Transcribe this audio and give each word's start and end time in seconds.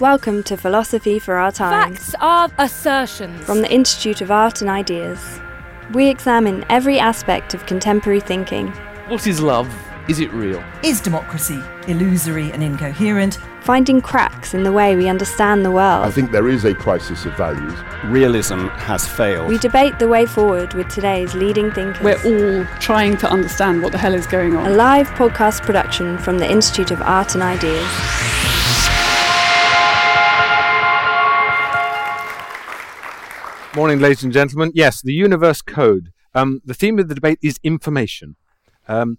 Welcome 0.00 0.42
to 0.44 0.56
Philosophy 0.56 1.18
for 1.18 1.34
Our 1.34 1.52
Time. 1.52 1.94
Facts 1.94 2.14
are 2.20 2.50
assertions. 2.56 3.44
From 3.44 3.60
the 3.60 3.70
Institute 3.70 4.22
of 4.22 4.30
Art 4.30 4.62
and 4.62 4.70
Ideas. 4.70 5.38
We 5.92 6.08
examine 6.08 6.64
every 6.70 6.98
aspect 6.98 7.52
of 7.52 7.66
contemporary 7.66 8.20
thinking. 8.20 8.68
What 9.08 9.26
is 9.26 9.42
love? 9.42 9.70
Is 10.08 10.18
it 10.18 10.32
real? 10.32 10.64
Is 10.82 11.02
democracy 11.02 11.62
illusory 11.86 12.50
and 12.50 12.62
incoherent? 12.62 13.38
Finding 13.60 14.00
cracks 14.00 14.54
in 14.54 14.62
the 14.62 14.72
way 14.72 14.96
we 14.96 15.06
understand 15.06 15.66
the 15.66 15.70
world. 15.70 16.06
I 16.06 16.10
think 16.10 16.30
there 16.30 16.48
is 16.48 16.64
a 16.64 16.74
crisis 16.74 17.26
of 17.26 17.36
values. 17.36 17.78
Realism 18.06 18.68
has 18.68 19.06
failed. 19.06 19.50
We 19.50 19.58
debate 19.58 19.98
the 19.98 20.08
way 20.08 20.24
forward 20.24 20.72
with 20.72 20.88
today's 20.88 21.34
leading 21.34 21.70
thinkers. 21.72 22.02
We're 22.02 22.24
all 22.24 22.64
trying 22.80 23.18
to 23.18 23.30
understand 23.30 23.82
what 23.82 23.92
the 23.92 23.98
hell 23.98 24.14
is 24.14 24.26
going 24.26 24.56
on. 24.56 24.66
A 24.66 24.70
live 24.70 25.08
podcast 25.10 25.60
production 25.60 26.16
from 26.16 26.38
the 26.38 26.50
Institute 26.50 26.90
of 26.90 27.02
Art 27.02 27.34
and 27.34 27.42
Ideas. 27.42 28.39
Morning, 33.76 34.00
ladies 34.00 34.24
and 34.24 34.32
gentlemen. 34.32 34.72
Yes, 34.74 35.00
the 35.00 35.12
Universe 35.12 35.62
Code. 35.62 36.12
Um, 36.34 36.60
the 36.64 36.74
theme 36.74 36.98
of 36.98 37.06
the 37.06 37.14
debate 37.14 37.38
is 37.40 37.60
information. 37.62 38.34
Um, 38.88 39.16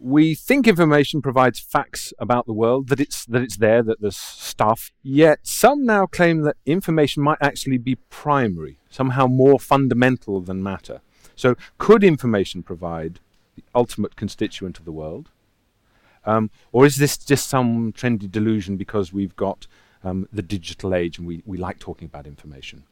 we 0.00 0.34
think 0.34 0.66
information 0.66 1.20
provides 1.20 1.60
facts 1.60 2.14
about 2.18 2.46
the 2.46 2.54
world, 2.54 2.88
that 2.88 2.98
it's 2.98 3.26
that 3.26 3.42
it's 3.42 3.58
there, 3.58 3.82
that 3.82 4.00
there's 4.00 4.16
stuff. 4.16 4.90
Yet 5.02 5.40
some 5.42 5.84
now 5.84 6.06
claim 6.06 6.40
that 6.42 6.56
information 6.64 7.22
might 7.22 7.36
actually 7.42 7.76
be 7.76 7.96
primary, 7.96 8.78
somehow 8.88 9.26
more 9.26 9.60
fundamental 9.60 10.40
than 10.40 10.62
matter. 10.62 11.02
So, 11.36 11.54
could 11.76 12.02
information 12.02 12.62
provide 12.62 13.20
the 13.54 13.64
ultimate 13.74 14.16
constituent 14.16 14.78
of 14.78 14.86
the 14.86 14.92
world, 14.92 15.28
um, 16.24 16.50
or 16.72 16.86
is 16.86 16.96
this 16.96 17.18
just 17.18 17.50
some 17.50 17.92
trendy 17.92 18.30
delusion 18.30 18.78
because 18.78 19.12
we've 19.12 19.36
got 19.36 19.66
um, 20.02 20.26
the 20.32 20.42
digital 20.42 20.94
age 20.94 21.18
and 21.18 21.26
we, 21.26 21.42
we 21.44 21.58
like 21.58 21.78
talking 21.78 22.06
about 22.06 22.26
information? 22.26 22.84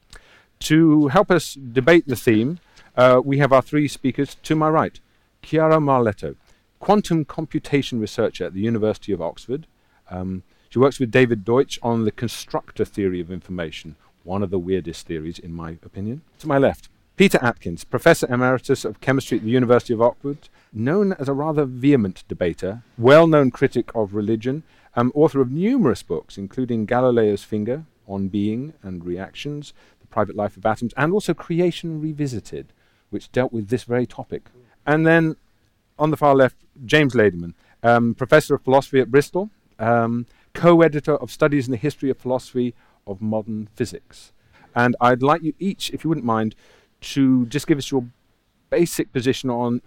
To 0.60 1.08
help 1.08 1.30
us 1.30 1.54
debate 1.54 2.06
the 2.06 2.16
theme, 2.16 2.58
uh, 2.96 3.20
we 3.24 3.38
have 3.38 3.52
our 3.52 3.62
three 3.62 3.88
speakers 3.88 4.36
to 4.42 4.56
my 4.56 4.68
right. 4.68 4.98
Chiara 5.42 5.78
Marletto, 5.78 6.34
quantum 6.80 7.24
computation 7.24 8.00
researcher 8.00 8.44
at 8.44 8.54
the 8.54 8.60
University 8.60 9.12
of 9.12 9.22
Oxford. 9.22 9.66
Um, 10.10 10.42
she 10.68 10.78
works 10.78 10.98
with 10.98 11.10
David 11.10 11.44
Deutsch 11.44 11.78
on 11.82 12.04
the 12.04 12.10
constructor 12.10 12.84
theory 12.84 13.20
of 13.20 13.30
information, 13.30 13.96
one 14.24 14.42
of 14.42 14.50
the 14.50 14.58
weirdest 14.58 15.06
theories, 15.06 15.38
in 15.38 15.52
my 15.52 15.78
opinion. 15.84 16.22
To 16.40 16.48
my 16.48 16.58
left, 16.58 16.88
Peter 17.16 17.38
Atkins, 17.40 17.84
Professor 17.84 18.32
Emeritus 18.32 18.84
of 18.84 19.00
Chemistry 19.00 19.38
at 19.38 19.44
the 19.44 19.50
University 19.50 19.94
of 19.94 20.02
Oxford, 20.02 20.48
known 20.72 21.14
as 21.14 21.28
a 21.28 21.32
rather 21.32 21.64
vehement 21.64 22.24
debater, 22.28 22.82
well 22.98 23.26
known 23.26 23.50
critic 23.50 23.90
of 23.94 24.14
religion, 24.14 24.62
um, 24.96 25.12
author 25.14 25.40
of 25.40 25.50
numerous 25.50 26.02
books, 26.02 26.36
including 26.36 26.86
Galileo's 26.86 27.44
Finger 27.44 27.84
on 28.06 28.28
Being 28.28 28.72
and 28.82 29.04
Reactions, 29.04 29.72
Private 30.10 30.36
Life 30.36 30.56
of 30.56 30.66
Atoms, 30.66 30.92
and 30.96 31.12
also 31.12 31.34
Creation 31.34 32.00
Revisited, 32.00 32.72
which 33.10 33.30
dealt 33.32 33.52
with 33.52 33.68
this 33.68 33.84
very 33.84 34.06
topic. 34.06 34.50
And 34.86 35.06
then 35.06 35.36
on 35.98 36.10
the 36.10 36.16
far 36.16 36.34
left, 36.34 36.56
James 36.84 37.14
Ladyman, 37.14 37.54
um, 37.82 38.14
Professor 38.14 38.54
of 38.54 38.62
Philosophy 38.62 39.00
at 39.00 39.10
Bristol, 39.10 39.50
um, 39.78 40.26
co 40.54 40.82
editor 40.82 41.16
of 41.16 41.30
Studies 41.30 41.66
in 41.66 41.72
the 41.72 41.76
History 41.78 42.10
of 42.10 42.18
Philosophy 42.18 42.74
of 43.06 43.20
Modern 43.20 43.68
Physics. 43.74 44.32
And 44.74 44.96
I'd 45.00 45.22
like 45.22 45.42
you 45.42 45.54
each, 45.58 45.90
if 45.90 46.04
you 46.04 46.08
wouldn't 46.08 46.26
mind, 46.26 46.54
to 47.00 47.46
just 47.46 47.66
give 47.66 47.78
us 47.78 47.90
your 47.90 48.04
basic 48.70 49.12
position 49.12 49.50
on 49.50 49.80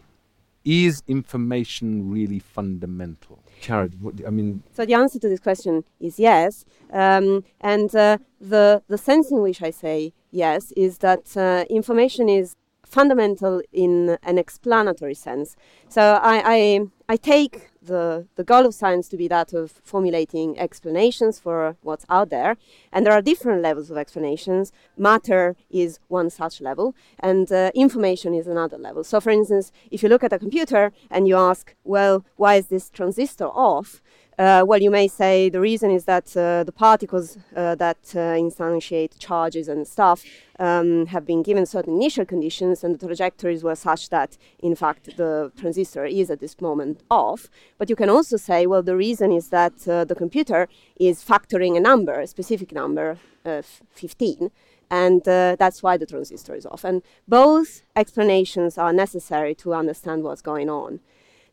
is 0.64 1.04
information 1.08 2.12
really 2.12 2.40
fundamental? 2.40 3.40
Jared, 3.62 3.94
I 4.26 4.30
mean. 4.30 4.64
So 4.74 4.86
the 4.86 4.96
answer 4.96 5.20
to 5.20 5.30
this 5.30 5.40
question 5.40 5.84
is 6.00 6.20
yes, 6.20 6.66
um, 6.92 7.44
and 7.62 7.94
uh, 7.96 8.18
the 8.40 8.82
the 8.88 8.98
sense 8.98 9.32
in 9.32 9.42
which 9.42 9.62
I 9.62 9.72
say 9.72 10.14
yes 10.32 10.72
is 10.76 10.98
that 11.00 11.38
uh, 11.38 11.66
information 11.70 12.28
is 12.28 12.56
fundamental 12.92 13.62
in 13.72 14.18
an 14.24 14.38
explanatory 14.38 15.16
sense. 15.16 15.56
So 15.88 16.20
I, 16.22 16.44
I, 16.46 16.80
I 17.08 17.16
take 17.16 17.70
the, 17.82 18.28
the 18.36 18.44
goal 18.44 18.66
of 18.66 18.74
science 18.74 19.08
to 19.10 19.18
be 19.18 19.28
that 19.30 19.54
of 19.54 19.72
formulating 19.84 20.60
explanations 20.60 21.40
for 21.40 21.78
what's 21.82 22.06
out 22.10 22.30
there. 22.30 22.58
And 22.92 23.06
there 23.06 23.14
are 23.14 23.22
different 23.22 23.62
levels 23.62 23.90
of 23.90 23.98
explanations. 23.98 24.72
Matter 24.98 25.56
is 25.70 26.00
one 26.10 26.30
such 26.30 26.62
level, 26.62 26.94
and 27.20 27.52
uh, 27.52 27.72
information 27.74 28.34
is 28.34 28.46
another 28.48 28.78
level. 28.78 29.04
So, 29.04 29.20
for 29.20 29.32
instance, 29.32 29.72
if 29.90 30.04
you 30.04 30.10
look 30.10 30.24
at 30.24 30.34
a 30.34 30.40
computer 30.40 30.92
and 31.10 31.28
you 31.28 31.36
ask, 31.36 31.76
well, 31.84 32.26
why 32.36 32.56
is 32.56 32.68
this 32.68 32.90
transistor 32.90 33.48
off? 33.48 34.02
Uh, 34.42 34.64
well, 34.66 34.82
you 34.82 34.90
may 34.90 35.08
say 35.08 35.50
the 35.50 35.62
reason 35.62 35.92
is 35.92 36.06
that 36.06 36.36
uh, 36.36 36.64
the 36.64 36.72
particles 36.72 37.38
uh, 37.56 37.76
that 37.76 38.00
uh, 38.16 38.34
instantiate 38.46 39.14
charges 39.20 39.68
and 39.68 39.88
stuff 39.88 40.24
um, 40.58 41.06
have 41.06 41.28
been 41.28 41.44
given 41.44 41.64
certain 41.64 41.94
initial 41.94 42.26
conditions, 42.26 42.84
and 42.84 42.98
the 42.98 43.06
trajectories 43.06 43.64
were 43.64 43.76
such 43.76 44.10
that, 44.10 44.40
in 44.58 44.74
fact, 44.74 45.16
the 45.16 45.52
transistor 45.56 46.06
is 46.06 46.32
at 46.32 46.40
this 46.40 46.60
moment 46.60 47.02
off. 47.12 47.50
But 47.78 47.88
you 47.88 47.96
can 47.96 48.10
also 48.10 48.36
say, 48.36 48.66
well, 48.66 48.82
the 48.82 48.98
reason 48.98 49.32
is 49.32 49.50
that 49.50 49.88
uh, 49.88 50.06
the 50.06 50.16
computer 50.16 50.68
is 51.00 51.24
factoring 51.24 51.78
a 51.78 51.80
number, 51.80 52.20
a 52.20 52.26
specific 52.26 52.72
number, 52.72 53.20
uh, 53.46 53.62
15 53.92 54.50
and 54.90 55.24
that's 55.24 55.82
why 55.82 55.96
the 55.96 56.06
transistor 56.06 56.54
is 56.54 56.66
off. 56.66 56.84
And 56.84 57.02
both 57.26 57.84
explanations 57.96 58.78
are 58.78 58.92
necessary 58.92 59.56
to 59.56 59.74
understand 59.74 60.24
what's 60.24 60.42
going 60.42 60.70
on. 60.70 61.00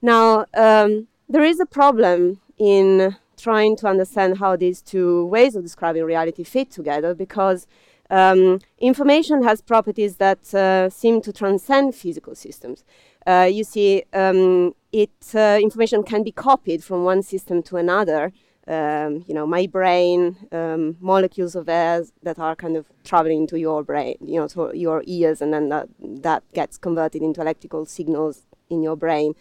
Now, 0.02 0.46
um, 0.56 1.06
there 1.28 1.44
is 1.44 1.60
a 1.60 1.66
problem 1.66 2.40
in 2.58 3.16
trying 3.36 3.76
to 3.76 3.86
understand 3.86 4.38
how 4.38 4.56
these 4.56 4.82
two 4.82 5.26
ways 5.26 5.54
of 5.54 5.62
describing 5.62 6.02
reality 6.04 6.42
fit 6.42 6.70
together 6.70 7.14
because 7.14 7.66
um, 8.10 8.60
information 8.78 9.42
has 9.42 9.60
properties 9.60 10.16
that 10.16 10.54
uh, 10.54 10.88
seem 10.90 11.20
to 11.20 11.32
transcend 11.32 11.94
physical 11.94 12.34
systems. 12.34 12.84
Uh, 13.26 13.48
you 13.50 13.62
see, 13.62 14.04
um, 14.14 14.74
it 14.92 15.10
uh, 15.34 15.58
information 15.60 16.02
can 16.02 16.22
be 16.22 16.32
copied 16.32 16.82
from 16.82 17.04
one 17.04 17.22
system 17.22 17.62
to 17.64 17.76
another. 17.76 18.32
Um, 18.66 19.24
you 19.26 19.34
know, 19.34 19.46
my 19.46 19.66
brain, 19.66 20.36
um, 20.52 20.96
molecules 21.00 21.54
of 21.54 21.68
air 21.68 22.04
that 22.22 22.38
are 22.38 22.54
kind 22.54 22.76
of 22.76 22.86
traveling 23.02 23.46
to 23.48 23.58
your 23.58 23.82
brain, 23.82 24.16
you 24.20 24.38
know, 24.38 24.48
to 24.48 24.72
your 24.74 25.02
ears, 25.06 25.40
and 25.40 25.54
then 25.54 25.70
that, 25.70 25.88
that 26.00 26.42
gets 26.52 26.76
converted 26.76 27.22
into 27.22 27.40
electrical 27.40 27.86
signals 27.86 28.42
in 28.68 28.82
your 28.82 28.96
brain. 28.96 29.34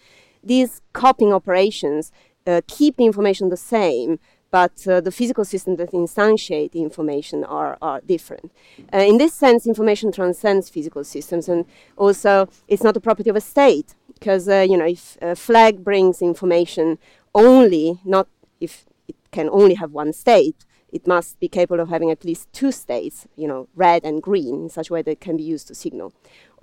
These 0.43 0.81
copying 0.93 1.33
operations 1.33 2.11
uh, 2.45 2.61
keep 2.67 2.97
the 2.97 3.05
information 3.05 3.49
the 3.49 3.57
same, 3.57 4.19
but 4.49 4.87
uh, 4.87 5.01
the 5.01 5.11
physical 5.11 5.43
systems 5.43 5.77
that 5.77 5.91
instantiate 5.91 6.71
the 6.71 6.81
information 6.81 7.43
are, 7.43 7.77
are 7.81 8.01
different. 8.01 8.51
Uh, 8.93 8.99
in 8.99 9.17
this 9.17 9.33
sense, 9.33 9.67
information 9.67 10.11
transcends 10.11 10.69
physical 10.69 11.03
systems, 11.03 11.49
and 11.49 11.65
also 11.97 12.47
it's 12.67 12.83
not 12.83 12.95
a 12.95 13.01
property 13.01 13.29
of 13.29 13.35
a 13.35 13.41
state, 13.41 13.95
because 14.13 14.47
uh, 14.47 14.65
you 14.67 14.77
know 14.77 14.85
if 14.85 15.17
a 15.21 15.35
flag 15.35 15.83
brings 15.83 16.21
information 16.21 16.97
only, 17.35 17.99
not 18.05 18.27
if 18.61 18.85
it 19.07 19.15
can 19.31 19.49
only 19.49 19.75
have 19.75 19.91
one 19.91 20.13
state, 20.13 20.65
it 20.97 21.05
must 21.15 21.39
be 21.43 21.49
capable 21.59 21.81
of 21.83 21.89
having 21.95 22.11
at 22.11 22.25
least 22.29 22.51
two 22.59 22.71
states, 22.83 23.17
you 23.41 23.47
know, 23.51 23.61
red 23.85 24.01
and 24.03 24.15
green, 24.27 24.55
in 24.63 24.69
such 24.77 24.89
a 24.89 24.93
way 24.93 25.01
that 25.03 25.17
it 25.17 25.25
can 25.27 25.37
be 25.37 25.43
used 25.53 25.67
to 25.67 25.75
signal. 25.75 26.07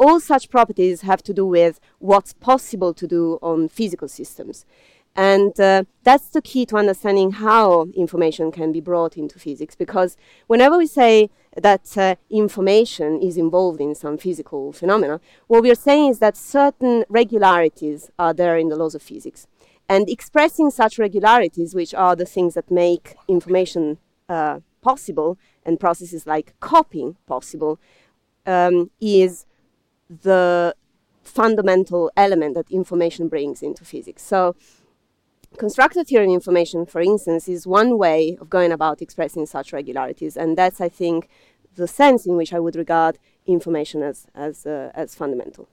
All 0.03 0.19
such 0.33 0.51
properties 0.57 0.99
have 1.11 1.23
to 1.29 1.33
do 1.41 1.47
with 1.59 1.75
what's 2.11 2.33
possible 2.51 2.93
to 3.01 3.07
do 3.17 3.39
on 3.51 3.69
physical 3.69 4.09
systems. 4.09 4.57
And 5.17 5.55
uh, 5.61 5.85
that's 6.03 6.29
the 6.37 6.43
key 6.43 6.67
to 6.67 6.77
understanding 6.77 7.31
how 7.47 7.87
information 7.95 8.51
can 8.51 8.73
be 8.73 8.81
brought 8.81 9.17
into 9.17 9.39
physics. 9.39 9.77
Because 9.77 10.17
whenever 10.53 10.77
we 10.77 10.89
say 11.01 11.31
that 11.69 11.87
uh, 11.97 12.17
information 12.29 13.11
is 13.23 13.37
involved 13.37 13.81
in 13.81 13.95
some 13.95 14.17
physical 14.19 14.73
phenomena, 14.73 15.21
what 15.47 15.63
we 15.63 15.71
are 15.71 15.87
saying 15.89 16.11
is 16.11 16.19
that 16.19 16.37
certain 16.37 17.05
regularities 17.09 18.11
are 18.19 18.35
there 18.35 18.57
in 18.59 18.69
the 18.71 18.81
laws 18.83 18.97
of 18.97 19.03
physics. 19.03 19.47
And 19.89 20.09
expressing 20.09 20.71
such 20.71 20.99
regularities, 20.99 21.75
which 21.75 21.95
are 21.95 22.17
the 22.17 22.25
things 22.35 22.55
that 22.55 22.71
make 22.71 23.15
information 23.29 23.99
uh, 24.29 24.61
possible 24.81 25.38
and 25.65 25.81
processes 25.81 26.26
like 26.26 26.55
copying 26.61 27.17
possible, 27.26 27.79
um, 28.47 28.91
is 29.00 29.47
the 30.09 30.75
fundamental 31.23 32.11
element 32.17 32.55
that 32.55 32.71
information 32.71 33.29
brings 33.29 33.62
into 33.62 33.85
physics. 33.85 34.23
So, 34.23 34.55
constructor 35.56 36.05
theory 36.05 36.32
information, 36.32 36.85
for 36.87 37.00
instance, 37.00 37.49
is 37.49 37.67
one 37.67 37.99
way 37.99 38.37
of 38.41 38.50
going 38.50 38.73
about 38.73 39.00
expressing 39.00 39.47
such 39.47 39.73
regularities, 39.73 40.37
and 40.37 40.56
that's, 40.59 40.81
I 40.81 40.88
think, 40.88 41.29
the 41.75 41.88
sense 41.88 42.26
in 42.26 42.37
which 42.37 42.53
I 42.53 42.61
would 42.61 42.76
regard 42.76 43.19
information 43.47 44.03
as 44.03 44.26
as 44.35 44.67
uh, 44.67 44.91
as 44.94 45.15
fundamental. 45.15 45.69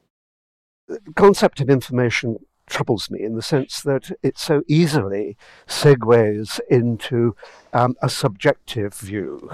The 0.88 1.00
concept 1.16 1.62
of 1.62 1.70
information 1.70 2.38
troubles 2.72 3.12
me 3.12 3.22
in 3.22 3.36
the 3.36 3.42
sense 3.42 3.82
that 3.82 4.12
it 4.24 4.38
so 4.38 4.64
easily 4.66 5.36
segues 5.68 6.60
into 6.70 7.36
um, 7.74 7.96
a 8.02 8.10
subjective 8.10 8.96
view 8.96 9.52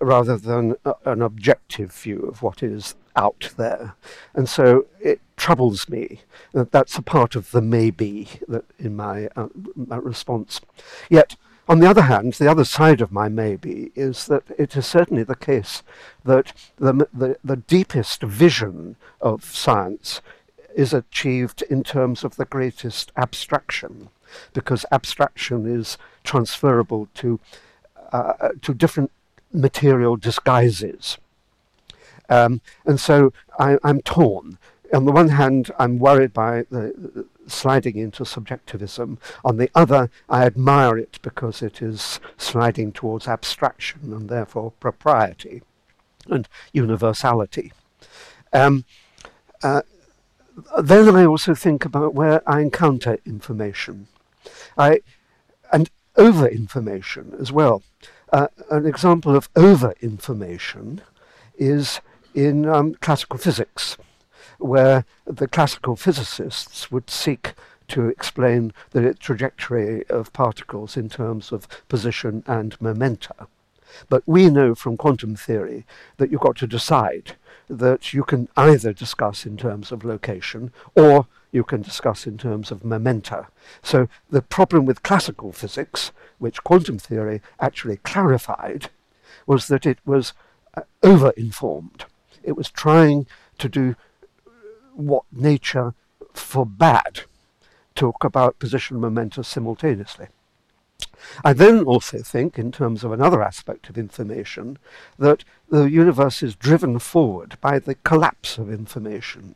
rather 0.00 0.38
than 0.38 0.74
a, 0.84 0.94
an 1.04 1.20
objective 1.20 1.92
view 1.92 2.20
of 2.20 2.42
what 2.42 2.62
is 2.62 2.94
out 3.14 3.50
there. 3.58 3.94
And 4.32 4.48
so 4.48 4.86
it 4.98 5.20
troubles 5.36 5.88
me 5.88 6.22
that 6.52 6.72
that's 6.72 6.96
a 6.96 7.02
part 7.02 7.36
of 7.36 7.50
the 7.50 7.62
maybe 7.62 8.28
that 8.48 8.64
in 8.78 8.96
my, 8.96 9.28
uh, 9.36 9.48
my 9.76 9.96
response. 9.96 10.60
Yet, 11.10 11.36
on 11.68 11.80
the 11.80 11.88
other 11.88 12.02
hand, 12.02 12.34
the 12.34 12.50
other 12.50 12.64
side 12.64 13.00
of 13.00 13.12
my 13.12 13.28
maybe 13.28 13.92
is 13.94 14.26
that 14.26 14.44
it 14.58 14.74
is 14.76 14.86
certainly 14.86 15.22
the 15.22 15.36
case 15.36 15.82
that 16.24 16.52
the, 16.76 17.08
the, 17.12 17.36
the 17.44 17.56
deepest 17.56 18.22
vision 18.22 18.96
of 19.20 19.44
science 19.44 20.22
is 20.74 20.92
achieved 20.92 21.62
in 21.62 21.82
terms 21.82 22.24
of 22.24 22.36
the 22.36 22.44
greatest 22.44 23.12
abstraction, 23.16 24.08
because 24.52 24.84
abstraction 24.90 25.66
is 25.66 25.96
transferable 26.22 27.08
to, 27.14 27.40
uh, 28.12 28.50
to 28.62 28.74
different 28.74 29.10
material 29.52 30.16
disguises. 30.16 31.18
Um, 32.28 32.60
and 32.84 32.98
so 32.98 33.32
I, 33.58 33.78
am 33.84 34.00
torn. 34.02 34.58
On 34.92 35.04
the 35.04 35.12
one 35.12 35.28
hand, 35.28 35.70
I'm 35.78 35.98
worried 35.98 36.32
by 36.32 36.64
the, 36.70 37.26
sliding 37.46 37.96
into 37.96 38.24
subjectivism. 38.24 39.18
On 39.44 39.56
the 39.56 39.70
other, 39.74 40.10
I 40.28 40.44
admire 40.44 40.96
it 40.96 41.18
because 41.22 41.62
it 41.62 41.82
is 41.82 42.20
sliding 42.36 42.92
towards 42.92 43.28
abstraction 43.28 44.12
and 44.12 44.28
therefore 44.28 44.72
propriety 44.80 45.62
and 46.28 46.48
universality. 46.72 47.72
Um, 48.52 48.84
uh, 49.62 49.82
then 50.82 51.14
I 51.14 51.24
also 51.24 51.54
think 51.54 51.84
about 51.84 52.14
where 52.14 52.48
I 52.48 52.60
encounter 52.60 53.18
information. 53.24 54.08
I, 54.76 55.00
and 55.72 55.90
over 56.16 56.46
information 56.46 57.34
as 57.40 57.52
well. 57.52 57.82
Uh, 58.32 58.48
an 58.70 58.86
example 58.86 59.36
of 59.36 59.48
over 59.56 59.94
information 60.00 61.00
is 61.56 62.00
in 62.34 62.68
um, 62.68 62.94
classical 62.94 63.38
physics, 63.38 63.96
where 64.58 65.04
the 65.24 65.46
classical 65.46 65.96
physicists 65.96 66.90
would 66.90 67.10
seek 67.10 67.54
to 67.88 68.08
explain 68.08 68.72
the 68.90 69.14
trajectory 69.14 70.06
of 70.08 70.32
particles 70.32 70.96
in 70.96 71.08
terms 71.08 71.52
of 71.52 71.68
position 71.88 72.42
and 72.46 72.80
momenta. 72.80 73.46
But 74.08 74.22
we 74.26 74.50
know 74.50 74.74
from 74.74 74.96
quantum 74.96 75.36
theory 75.36 75.84
that 76.16 76.30
you've 76.30 76.40
got 76.40 76.56
to 76.56 76.66
decide 76.66 77.36
that 77.68 78.12
you 78.12 78.24
can 78.24 78.48
either 78.56 78.92
discuss 78.92 79.46
in 79.46 79.56
terms 79.56 79.90
of 79.92 80.04
location 80.04 80.72
or 80.94 81.26
you 81.52 81.64
can 81.64 81.82
discuss 81.82 82.26
in 82.26 82.36
terms 82.36 82.70
of 82.70 82.84
momenta. 82.84 83.46
So 83.82 84.08
the 84.28 84.42
problem 84.42 84.86
with 84.86 85.02
classical 85.02 85.52
physics, 85.52 86.10
which 86.38 86.64
quantum 86.64 86.98
theory 86.98 87.40
actually 87.60 87.98
clarified, 87.98 88.90
was 89.46 89.68
that 89.68 89.86
it 89.86 89.98
was 90.04 90.32
uh, 90.76 90.82
over-informed. 91.02 92.06
It 92.42 92.56
was 92.56 92.70
trying 92.70 93.26
to 93.58 93.68
do 93.68 93.94
what 94.94 95.24
nature 95.32 95.94
forbade, 96.32 97.22
talk 97.94 98.24
about 98.24 98.58
position 98.58 98.96
and 98.96 99.02
momentum 99.02 99.44
simultaneously. 99.44 100.26
I 101.44 101.52
then 101.52 101.84
also 101.84 102.18
think, 102.18 102.58
in 102.58 102.72
terms 102.72 103.04
of 103.04 103.12
another 103.12 103.42
aspect 103.42 103.88
of 103.88 103.98
information, 103.98 104.78
that 105.18 105.44
the 105.68 105.84
universe 105.84 106.42
is 106.42 106.54
driven 106.54 106.98
forward 106.98 107.56
by 107.60 107.78
the 107.78 107.94
collapse 107.96 108.58
of 108.58 108.70
information. 108.70 109.54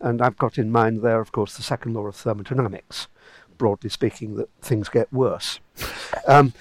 And 0.00 0.22
I've 0.22 0.38
got 0.38 0.58
in 0.58 0.72
mind 0.72 1.02
there, 1.02 1.20
of 1.20 1.32
course, 1.32 1.56
the 1.56 1.62
second 1.62 1.94
law 1.94 2.06
of 2.06 2.16
thermodynamics, 2.16 3.08
broadly 3.56 3.90
speaking, 3.90 4.36
that 4.36 4.48
things 4.60 4.88
get 4.88 5.12
worse. 5.12 5.60
Um, 6.26 6.52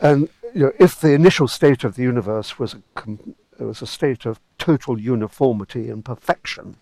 and 0.00 0.28
you 0.54 0.66
know, 0.66 0.72
if 0.78 1.00
the 1.00 1.12
initial 1.12 1.48
state 1.48 1.84
of 1.84 1.96
the 1.96 2.02
universe 2.02 2.58
was 2.58 2.74
a, 2.74 2.82
com- 2.94 3.34
was 3.58 3.82
a 3.82 3.86
state 3.86 4.26
of 4.26 4.40
total 4.58 5.00
uniformity 5.00 5.88
and 5.88 6.04
perfection, 6.04 6.76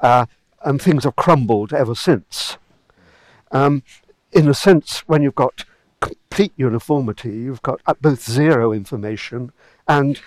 uh, 0.00 0.26
and 0.62 0.80
things 0.80 1.04
have 1.04 1.16
crumbled 1.16 1.72
ever 1.72 1.94
since. 1.94 2.56
Um, 3.52 3.82
in 4.32 4.48
a 4.48 4.54
sense, 4.54 5.00
when 5.00 5.22
you've 5.22 5.34
got 5.34 5.64
complete 6.30 6.52
uniformity, 6.56 7.30
you've 7.30 7.62
got 7.62 7.80
both 8.00 8.22
zero 8.22 8.72
information 8.72 9.52
and 9.88 10.20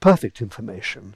perfect 0.00 0.40
information. 0.40 1.14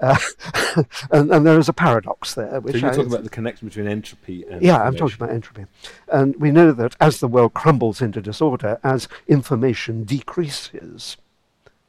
Uh, 0.00 0.16
and, 1.10 1.30
and, 1.30 1.44
there 1.44 1.58
is 1.58 1.68
a 1.68 1.72
paradox 1.72 2.34
there. 2.34 2.60
Which 2.60 2.76
so 2.76 2.78
you're 2.78 2.90
talking 2.90 3.12
about 3.12 3.24
the 3.24 3.30
connection 3.30 3.68
between 3.68 3.86
entropy 3.86 4.46
and 4.48 4.62
yeah, 4.62 4.80
I'm 4.80 4.96
talking 4.96 5.16
about 5.16 5.30
entropy, 5.30 5.66
and 6.08 6.34
we 6.36 6.50
know 6.50 6.72
that 6.72 6.96
as 7.00 7.20
the 7.20 7.28
world 7.28 7.52
crumbles 7.52 8.00
into 8.00 8.22
disorder, 8.22 8.78
as 8.82 9.08
information 9.28 10.04
decreases 10.04 11.18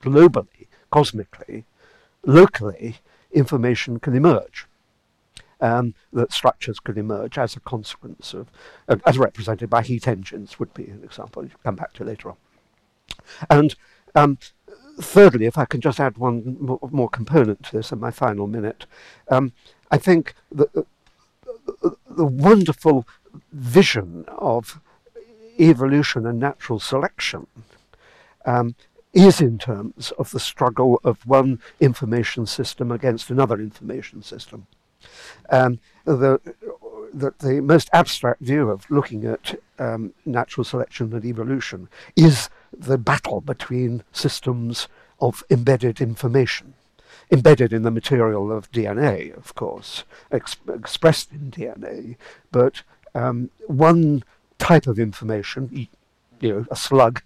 globally, 0.01 0.67
cosmically, 0.89 1.63
locally, 2.25 2.97
information 3.31 3.99
can 3.99 4.13
emerge 4.13 4.67
um, 5.61 5.93
that 6.11 6.33
structures 6.33 6.79
could 6.79 6.97
emerge 6.97 7.37
as 7.37 7.55
a 7.55 7.59
consequence 7.59 8.33
of, 8.33 8.51
uh, 8.87 8.97
as 9.05 9.17
represented 9.17 9.69
by 9.69 9.81
heat 9.81 10.07
engines, 10.07 10.59
would 10.59 10.73
be 10.73 10.85
an 10.85 11.01
example. 11.03 11.43
You 11.43 11.51
come 11.63 11.75
back 11.75 11.93
to 11.93 12.03
later 12.03 12.29
on. 12.29 12.37
And 13.49 13.75
um, 14.15 14.37
thirdly, 14.99 15.45
if 15.45 15.57
I 15.57 15.65
can 15.65 15.81
just 15.81 15.99
add 15.99 16.17
one 16.17 16.57
more, 16.59 16.79
more, 16.91 17.09
component 17.09 17.63
to 17.63 17.77
this 17.77 17.91
in 17.91 17.99
my 17.99 18.11
final 18.11 18.47
minute, 18.47 18.85
um, 19.29 19.53
I 19.89 19.97
think 19.97 20.33
the, 20.51 20.67
the, 20.73 21.95
the 22.09 22.25
wonderful 22.25 23.07
vision 23.51 24.25
of 24.27 24.79
evolution 25.59 26.25
and 26.25 26.39
natural 26.39 26.79
selection 26.79 27.47
um, 28.45 28.75
is 29.13 29.41
in 29.41 29.57
terms 29.57 30.11
of 30.17 30.31
the 30.31 30.39
struggle 30.39 30.99
of 31.03 31.25
one 31.27 31.59
information 31.79 32.45
system 32.45 32.91
against 32.91 33.29
another 33.29 33.59
information 33.59 34.23
system. 34.23 34.67
Um, 35.49 35.79
the, 36.05 36.39
the, 37.13 37.33
the, 37.39 37.61
most 37.61 37.89
abstract 37.93 38.41
view 38.41 38.69
of 38.69 38.89
looking 38.89 39.25
at 39.25 39.55
um, 39.79 40.13
natural 40.25 40.63
selection 40.63 41.13
and 41.13 41.25
evolution 41.25 41.89
is 42.15 42.49
the 42.71 42.97
battle 42.97 43.41
between 43.41 44.03
systems 44.11 44.87
of 45.19 45.43
embedded 45.49 46.01
information. 46.01 46.73
Embedded 47.31 47.71
in 47.71 47.83
the 47.83 47.91
material 47.91 48.51
of 48.51 48.71
DNA, 48.71 49.35
of 49.37 49.55
course, 49.55 50.03
expressed 50.31 51.31
in 51.31 51.51
DNA, 51.51 52.17
but 52.51 52.83
um, 53.15 53.49
one 53.67 54.23
type 54.57 54.85
of 54.87 54.99
information, 54.99 55.87
you 56.39 56.49
know, 56.53 56.65
a 56.69 56.75
slug, 56.75 57.21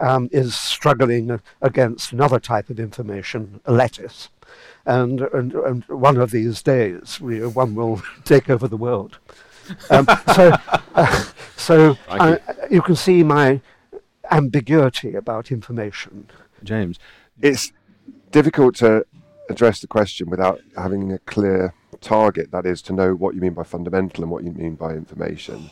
um, 0.00 0.28
is 0.32 0.54
struggling 0.54 1.40
against 1.62 2.12
another 2.12 2.40
type 2.40 2.70
of 2.70 2.80
information, 2.80 3.60
a 3.66 3.72
lettuce, 3.72 4.30
and, 4.86 5.20
and, 5.20 5.52
and 5.52 5.84
one 5.88 6.16
of 6.16 6.30
these 6.30 6.62
days, 6.62 7.20
we, 7.20 7.44
one 7.46 7.74
will 7.74 8.02
take 8.24 8.48
over 8.48 8.68
the 8.68 8.76
world. 8.76 9.18
Um, 9.90 10.06
so, 10.34 10.52
uh, 10.94 11.24
so 11.56 11.98
I, 12.08 12.38
you 12.70 12.80
can 12.82 12.94
see 12.94 13.24
my 13.24 13.60
ambiguity 14.30 15.14
about 15.14 15.50
information. 15.50 16.30
James, 16.62 16.98
it's 17.42 17.72
difficult 18.30 18.76
to 18.76 19.04
address 19.50 19.80
the 19.80 19.88
question 19.88 20.30
without 20.30 20.60
having 20.76 21.12
a 21.12 21.18
clear 21.20 21.74
target. 22.00 22.52
That 22.52 22.64
is 22.64 22.80
to 22.82 22.92
know 22.92 23.14
what 23.14 23.34
you 23.34 23.40
mean 23.40 23.54
by 23.54 23.64
fundamental 23.64 24.22
and 24.22 24.30
what 24.30 24.44
you 24.44 24.52
mean 24.52 24.76
by 24.76 24.92
information. 24.92 25.70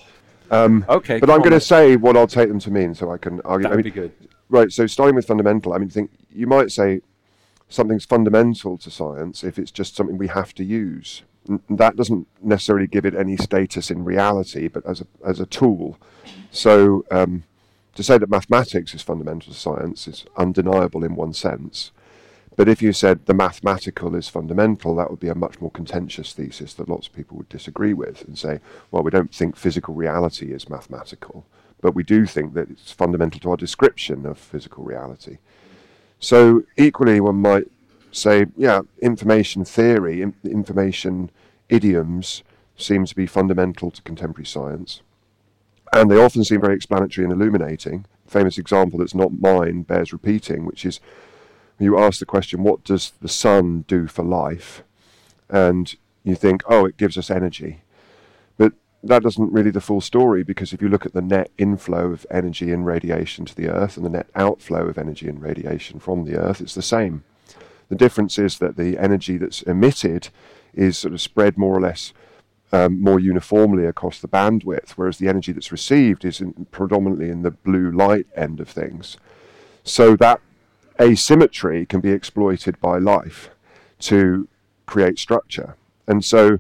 Um, 0.50 0.84
okay, 0.88 1.20
but 1.20 1.30
I'm 1.30 1.38
going 1.38 1.52
to 1.52 1.60
say 1.60 1.96
what 1.96 2.16
I'll 2.16 2.26
take 2.26 2.48
them 2.48 2.58
to 2.60 2.70
mean, 2.70 2.94
so 2.94 3.12
I 3.12 3.18
can 3.18 3.40
argue. 3.42 3.68
That 3.68 3.76
would 3.76 3.86
I 3.86 3.88
mean, 3.88 3.94
be 3.94 4.00
good. 4.00 4.12
Right. 4.48 4.72
So 4.72 4.86
starting 4.86 5.14
with 5.14 5.26
fundamental, 5.26 5.72
I 5.72 5.78
mean, 5.78 5.88
think 5.88 6.10
you 6.30 6.46
might 6.46 6.70
say 6.70 7.00
something's 7.74 8.04
fundamental 8.04 8.78
to 8.78 8.90
science 8.90 9.44
if 9.44 9.58
it's 9.58 9.70
just 9.70 9.96
something 9.96 10.16
we 10.16 10.28
have 10.28 10.54
to 10.54 10.64
use. 10.64 11.22
that 11.68 11.96
doesn't 11.96 12.26
necessarily 12.42 12.86
give 12.86 13.04
it 13.04 13.14
any 13.14 13.36
status 13.36 13.90
in 13.90 14.02
reality, 14.02 14.66
but 14.66 14.84
as 14.86 15.02
a, 15.02 15.06
as 15.26 15.40
a 15.40 15.46
tool. 15.46 15.98
So 16.50 17.04
um, 17.10 17.44
to 17.94 18.02
say 18.02 18.18
that 18.18 18.30
mathematics 18.30 18.94
is 18.94 19.02
fundamental 19.02 19.52
to 19.52 19.58
science 19.58 20.08
is 20.08 20.24
undeniable 20.36 21.04
in 21.04 21.14
one 21.14 21.32
sense. 21.32 21.92
But 22.56 22.68
if 22.68 22.80
you 22.80 22.92
said 22.92 23.26
the 23.26 23.34
mathematical 23.34 24.14
is 24.14 24.28
fundamental, 24.28 24.94
that 24.96 25.10
would 25.10 25.20
be 25.20 25.28
a 25.28 25.34
much 25.34 25.60
more 25.60 25.70
contentious 25.70 26.32
thesis 26.32 26.74
that 26.74 26.88
lots 26.88 27.08
of 27.08 27.12
people 27.12 27.36
would 27.36 27.48
disagree 27.48 27.94
with 27.94 28.24
and 28.26 28.38
say, 28.38 28.60
well, 28.90 29.02
we 29.02 29.10
don't 29.10 29.34
think 29.34 29.56
physical 29.56 29.94
reality 29.94 30.52
is 30.52 30.70
mathematical, 30.70 31.46
but 31.80 31.94
we 31.94 32.04
do 32.04 32.26
think 32.26 32.54
that 32.54 32.70
it's 32.70 32.92
fundamental 32.92 33.40
to 33.40 33.50
our 33.50 33.56
description 33.56 34.24
of 34.24 34.38
physical 34.38 34.84
reality. 34.84 35.38
So 36.18 36.64
equally, 36.76 37.20
one 37.20 37.36
might 37.36 37.64
say, 38.12 38.46
yeah, 38.56 38.82
information 39.02 39.64
theory, 39.64 40.22
information 40.44 41.30
idioms 41.68 42.42
seem 42.76 43.04
to 43.06 43.14
be 43.14 43.26
fundamental 43.26 43.90
to 43.90 44.02
contemporary 44.02 44.46
science. 44.46 45.00
And 45.92 46.10
they 46.10 46.18
often 46.18 46.44
seem 46.44 46.60
very 46.60 46.74
explanatory 46.74 47.24
and 47.24 47.32
illuminating. 47.32 48.06
famous 48.26 48.58
example 48.58 48.98
that's 48.98 49.14
not 49.14 49.40
mine 49.40 49.82
bears 49.82 50.12
repeating, 50.12 50.64
which 50.64 50.84
is 50.84 50.98
you 51.78 51.98
ask 51.98 52.18
the 52.18 52.26
question, 52.26 52.62
what 52.62 52.84
does 52.84 53.12
the 53.20 53.28
sun 53.28 53.84
do 53.86 54.06
for 54.06 54.24
life? 54.24 54.82
And 55.48 55.94
you 56.24 56.34
think, 56.34 56.62
oh, 56.66 56.86
it 56.86 56.96
gives 56.96 57.18
us 57.18 57.30
energy. 57.30 57.83
That 59.06 59.22
doesn't 59.22 59.52
really 59.52 59.70
the 59.70 59.82
full 59.82 60.00
story 60.00 60.42
because 60.42 60.72
if 60.72 60.80
you 60.80 60.88
look 60.88 61.04
at 61.04 61.12
the 61.12 61.20
net 61.20 61.50
inflow 61.58 62.10
of 62.10 62.26
energy 62.30 62.72
and 62.72 62.86
radiation 62.86 63.44
to 63.44 63.54
the 63.54 63.68
Earth 63.68 63.98
and 63.98 64.06
the 64.06 64.10
net 64.10 64.28
outflow 64.34 64.86
of 64.86 64.96
energy 64.96 65.28
and 65.28 65.42
radiation 65.42 66.00
from 66.00 66.24
the 66.24 66.38
Earth, 66.38 66.62
it's 66.62 66.74
the 66.74 66.82
same. 66.82 67.22
The 67.90 67.96
difference 67.96 68.38
is 68.38 68.58
that 68.58 68.76
the 68.76 68.98
energy 68.98 69.36
that's 69.36 69.60
emitted 69.62 70.30
is 70.72 70.96
sort 70.96 71.12
of 71.12 71.20
spread 71.20 71.58
more 71.58 71.76
or 71.76 71.82
less 71.82 72.14
um, 72.72 73.00
more 73.00 73.20
uniformly 73.20 73.84
across 73.84 74.20
the 74.20 74.26
bandwidth, 74.26 74.92
whereas 74.92 75.18
the 75.18 75.28
energy 75.28 75.52
that's 75.52 75.70
received 75.70 76.24
is 76.24 76.40
in, 76.40 76.66
predominantly 76.70 77.28
in 77.28 77.42
the 77.42 77.50
blue 77.50 77.90
light 77.90 78.26
end 78.34 78.58
of 78.58 78.68
things. 78.68 79.18
So 79.84 80.16
that 80.16 80.40
asymmetry 80.98 81.86
can 81.86 82.00
be 82.00 82.10
exploited 82.10 82.80
by 82.80 82.98
life 82.98 83.50
to 84.00 84.48
create 84.86 85.18
structure. 85.18 85.76
And 86.06 86.24
so 86.24 86.58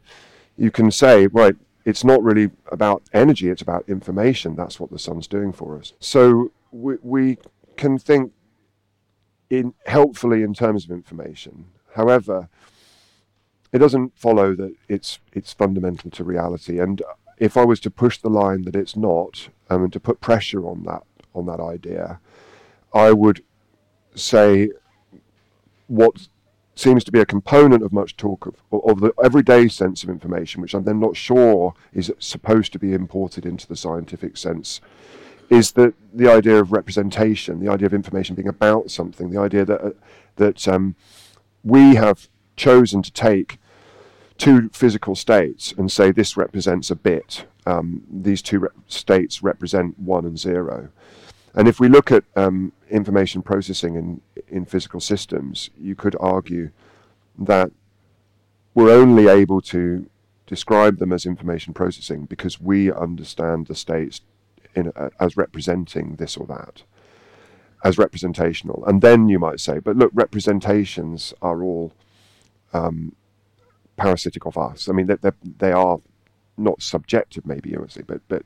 you 0.56 0.70
can 0.70 0.90
say, 0.90 1.26
right, 1.26 1.56
it's 1.84 2.04
not 2.04 2.22
really 2.22 2.50
about 2.72 3.02
energy, 3.12 3.50
it's 3.50 3.62
about 3.62 3.88
information. 3.88 4.56
That's 4.56 4.80
what 4.80 4.90
the 4.90 4.98
sun's 4.98 5.26
doing 5.26 5.52
for 5.52 5.78
us. 5.78 5.92
So 6.00 6.52
we, 6.70 6.96
we 7.02 7.38
can 7.76 7.98
think 7.98 8.32
in 9.50 9.74
helpfully 9.86 10.42
in 10.42 10.54
terms 10.54 10.84
of 10.84 10.90
information. 10.90 11.66
However, 11.94 12.48
it 13.72 13.78
doesn't 13.78 14.18
follow 14.18 14.54
that 14.54 14.74
it's 14.88 15.18
it's 15.32 15.52
fundamental 15.52 16.10
to 16.12 16.24
reality. 16.24 16.78
And 16.78 17.02
if 17.38 17.56
I 17.56 17.64
was 17.64 17.80
to 17.80 17.90
push 17.90 18.18
the 18.18 18.30
line 18.30 18.62
that 18.62 18.76
it's 18.76 18.96
not, 18.96 19.48
um, 19.68 19.84
and 19.84 19.92
to 19.92 20.00
put 20.00 20.20
pressure 20.20 20.66
on 20.66 20.84
that 20.84 21.02
on 21.34 21.46
that 21.46 21.60
idea, 21.60 22.20
I 22.92 23.12
would 23.12 23.42
say 24.14 24.70
what 25.88 26.28
seems 26.74 27.04
to 27.04 27.12
be 27.12 27.20
a 27.20 27.26
component 27.26 27.82
of 27.82 27.92
much 27.92 28.16
talk 28.16 28.46
of, 28.46 28.54
of 28.72 29.00
the 29.00 29.12
everyday 29.22 29.68
sense 29.68 30.02
of 30.02 30.10
information, 30.10 30.60
which 30.60 30.74
I'm 30.74 30.84
then 30.84 31.00
not 31.00 31.16
sure 31.16 31.74
is 31.92 32.12
supposed 32.18 32.72
to 32.72 32.78
be 32.78 32.92
imported 32.92 33.46
into 33.46 33.66
the 33.66 33.76
scientific 33.76 34.36
sense, 34.36 34.80
is 35.50 35.72
that 35.72 35.94
the 36.12 36.30
idea 36.30 36.58
of 36.58 36.72
representation, 36.72 37.60
the 37.60 37.70
idea 37.70 37.86
of 37.86 37.94
information 37.94 38.34
being 38.34 38.48
about 38.48 38.90
something, 38.90 39.30
the 39.30 39.40
idea 39.40 39.64
that 39.64 39.80
uh, 39.80 39.90
that 40.36 40.66
um, 40.66 40.96
we 41.62 41.94
have 41.94 42.28
chosen 42.56 43.02
to 43.02 43.12
take 43.12 43.58
two 44.36 44.68
physical 44.72 45.14
states 45.14 45.72
and 45.76 45.90
say 45.90 46.10
this 46.10 46.36
represents 46.36 46.90
a 46.90 46.96
bit. 46.96 47.46
Um, 47.66 48.02
these 48.10 48.42
two 48.42 48.68
states 48.88 49.42
represent 49.42 49.98
one 49.98 50.24
and 50.26 50.38
zero. 50.38 50.90
And 51.54 51.68
if 51.68 51.78
we 51.78 51.88
look 51.88 52.10
at 52.10 52.24
um, 52.34 52.72
information 52.90 53.42
processing 53.42 53.94
in, 53.94 54.20
in 54.48 54.64
physical 54.64 55.00
systems, 55.00 55.70
you 55.78 55.94
could 55.94 56.16
argue 56.18 56.70
that 57.38 57.70
we're 58.74 58.92
only 58.92 59.28
able 59.28 59.60
to 59.60 60.08
describe 60.46 60.98
them 60.98 61.12
as 61.12 61.24
information 61.24 61.72
processing 61.72 62.24
because 62.24 62.60
we 62.60 62.92
understand 62.92 63.66
the 63.66 63.74
states 63.74 64.20
in, 64.74 64.92
uh, 64.96 65.10
as 65.20 65.36
representing 65.36 66.16
this 66.16 66.36
or 66.36 66.46
that, 66.46 66.82
as 67.84 67.98
representational. 67.98 68.84
And 68.86 69.00
then 69.00 69.28
you 69.28 69.38
might 69.38 69.60
say, 69.60 69.78
but 69.78 69.96
look, 69.96 70.10
representations 70.12 71.32
are 71.40 71.62
all 71.62 71.92
um, 72.72 73.14
parasitic 73.96 74.44
of 74.44 74.58
us. 74.58 74.88
I 74.88 74.92
mean, 74.92 75.06
they, 75.06 75.30
they 75.58 75.72
are 75.72 75.98
not 76.56 76.82
subjective, 76.82 77.46
maybe 77.46 77.74
say, 77.88 78.02
but 78.06 78.20
but 78.28 78.42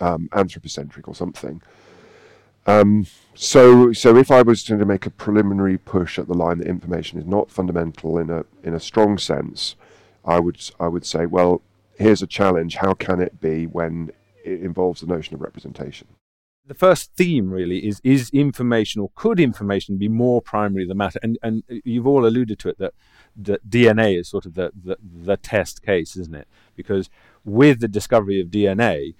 um, 0.00 0.28
anthropocentric 0.32 1.08
or 1.08 1.14
something. 1.14 1.60
Um, 2.68 3.06
so, 3.34 3.94
so 3.94 4.14
if 4.16 4.30
I 4.30 4.42
was 4.42 4.62
to 4.64 4.76
make 4.84 5.06
a 5.06 5.10
preliminary 5.10 5.78
push 5.78 6.18
at 6.18 6.28
the 6.28 6.34
line 6.34 6.58
that 6.58 6.66
information 6.66 7.18
is 7.18 7.24
not 7.24 7.50
fundamental 7.50 8.18
in 8.18 8.28
a 8.28 8.44
in 8.62 8.74
a 8.74 8.80
strong 8.80 9.16
sense, 9.16 9.74
I 10.22 10.38
would 10.38 10.60
I 10.78 10.86
would 10.86 11.06
say, 11.06 11.24
well, 11.24 11.62
here's 11.96 12.20
a 12.20 12.26
challenge. 12.26 12.76
How 12.76 12.92
can 12.92 13.22
it 13.22 13.40
be 13.40 13.66
when 13.66 14.10
it 14.44 14.60
involves 14.60 15.00
the 15.00 15.06
notion 15.06 15.34
of 15.34 15.40
representation? 15.40 16.08
The 16.66 16.74
first 16.74 17.14
theme 17.16 17.50
really 17.50 17.86
is 17.88 18.02
is 18.04 18.28
information 18.34 19.00
or 19.00 19.12
could 19.14 19.40
information 19.40 19.96
be 19.96 20.08
more 20.08 20.42
primary 20.42 20.86
than 20.86 20.98
matter? 20.98 21.20
And 21.22 21.38
and 21.42 21.62
you've 21.84 22.06
all 22.06 22.26
alluded 22.26 22.58
to 22.58 22.68
it 22.68 22.78
that 22.78 22.92
that 23.34 23.70
DNA 23.70 24.20
is 24.20 24.28
sort 24.28 24.44
of 24.44 24.52
the, 24.52 24.72
the 24.74 24.98
the 25.00 25.38
test 25.38 25.82
case, 25.82 26.16
isn't 26.16 26.34
it? 26.34 26.48
Because 26.76 27.08
with 27.46 27.80
the 27.80 27.88
discovery 27.88 28.42
of 28.42 28.48
DNA, 28.48 29.14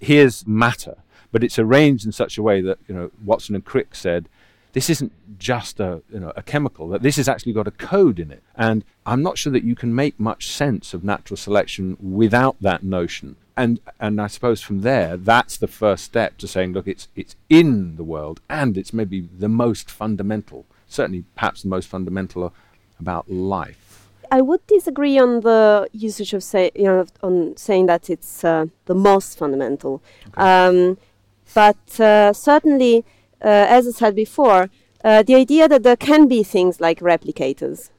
here's 0.00 0.46
matter 0.46 0.96
but 1.34 1.42
it's 1.42 1.58
arranged 1.58 2.06
in 2.06 2.12
such 2.12 2.38
a 2.38 2.42
way 2.42 2.60
that 2.60 2.78
you 2.86 2.94
know 2.94 3.10
Watson 3.24 3.56
and 3.56 3.64
Crick 3.64 3.94
said 3.96 4.28
this 4.74 4.88
isn't 4.90 5.12
just 5.38 5.80
a 5.80 6.02
you 6.12 6.20
know 6.20 6.32
a 6.36 6.42
chemical 6.42 6.88
that 6.88 7.02
this 7.02 7.16
has 7.16 7.28
actually 7.28 7.52
got 7.52 7.66
a 7.66 7.72
code 7.72 8.20
in 8.20 8.30
it. 8.30 8.42
And 8.54 8.84
i'm 9.06 9.22
not 9.22 9.36
sure 9.36 9.52
that 9.52 9.64
you 9.64 9.74
can 9.74 9.94
make 9.94 10.18
much 10.20 10.48
sense 10.48 10.94
of 10.94 11.02
natural 11.02 11.36
selection 11.36 11.96
without 12.00 12.56
that 12.60 12.82
notion. 12.82 13.36
And 13.56 13.80
and 13.98 14.20
i 14.20 14.28
suppose 14.28 14.60
from 14.62 14.82
there 14.82 15.16
that's 15.16 15.56
the 15.56 15.68
first 15.68 16.04
step 16.04 16.38
to 16.38 16.46
saying 16.46 16.72
look 16.72 16.88
it's 16.88 17.08
it's 17.16 17.36
in 17.48 17.96
the 17.96 18.04
world 18.04 18.40
and 18.48 18.76
it's 18.76 18.92
maybe 18.92 19.28
the 19.44 19.48
most 19.48 19.90
fundamental 19.90 20.66
certainly 20.88 21.24
perhaps 21.34 21.62
the 21.62 21.68
most 21.68 21.88
fundamental 21.88 22.52
about 23.00 23.30
life 23.30 23.83
i 24.36 24.40
would 24.48 24.64
disagree 24.66 25.16
on 25.24 25.30
the 25.48 25.60
usage 25.92 26.32
of 26.36 26.42
say 26.42 26.70
you 26.74 26.88
know 26.90 27.04
on 27.22 27.56
saying 27.56 27.86
that 27.86 28.02
it's 28.14 28.32
uh, 28.44 28.66
the 28.90 28.94
most 28.94 29.38
fundamental 29.38 29.94
okay. 30.28 30.42
um, 30.48 30.96
but 31.54 32.00
uh, 32.00 32.32
certainly, 32.32 33.04
uh, 33.42 33.66
as 33.68 33.86
I 33.86 33.92
said 33.92 34.16
before, 34.16 34.70
uh, 35.04 35.22
the 35.22 35.36
idea 35.36 35.68
that 35.68 35.82
there 35.82 35.96
can 35.96 36.26
be 36.26 36.42
things 36.42 36.80
like 36.80 37.00
replicators 37.00 37.90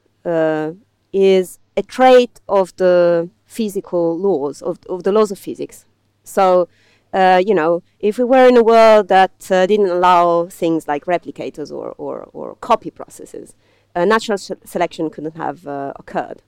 is 1.12 1.58
a 1.76 1.82
trait 1.82 2.40
of 2.48 2.76
the 2.76 3.30
physical 3.46 4.18
laws, 4.18 4.60
of, 4.60 4.78
of 4.88 5.04
the 5.04 5.12
laws 5.12 5.30
of 5.30 5.38
physics. 5.38 5.86
So, 6.24 6.68
uh, 7.12 7.40
you 7.44 7.54
know, 7.54 7.82
if 8.00 8.18
we 8.18 8.24
were 8.24 8.46
in 8.46 8.56
a 8.56 8.62
world 8.62 9.08
that 9.08 9.50
uh, 9.50 9.66
didn't 9.66 9.88
allow 9.88 10.46
things 10.46 10.88
like 10.88 11.04
replicators 11.04 11.70
or, 11.70 11.94
or, 11.96 12.28
or 12.32 12.56
copy 12.56 12.90
processes, 12.90 13.54
uh, 13.54 13.75
natural 14.04 14.38
sh- 14.38 14.50
selection 14.64 15.10
couldn't 15.10 15.36
have 15.36 15.66
occurred. 15.66 16.42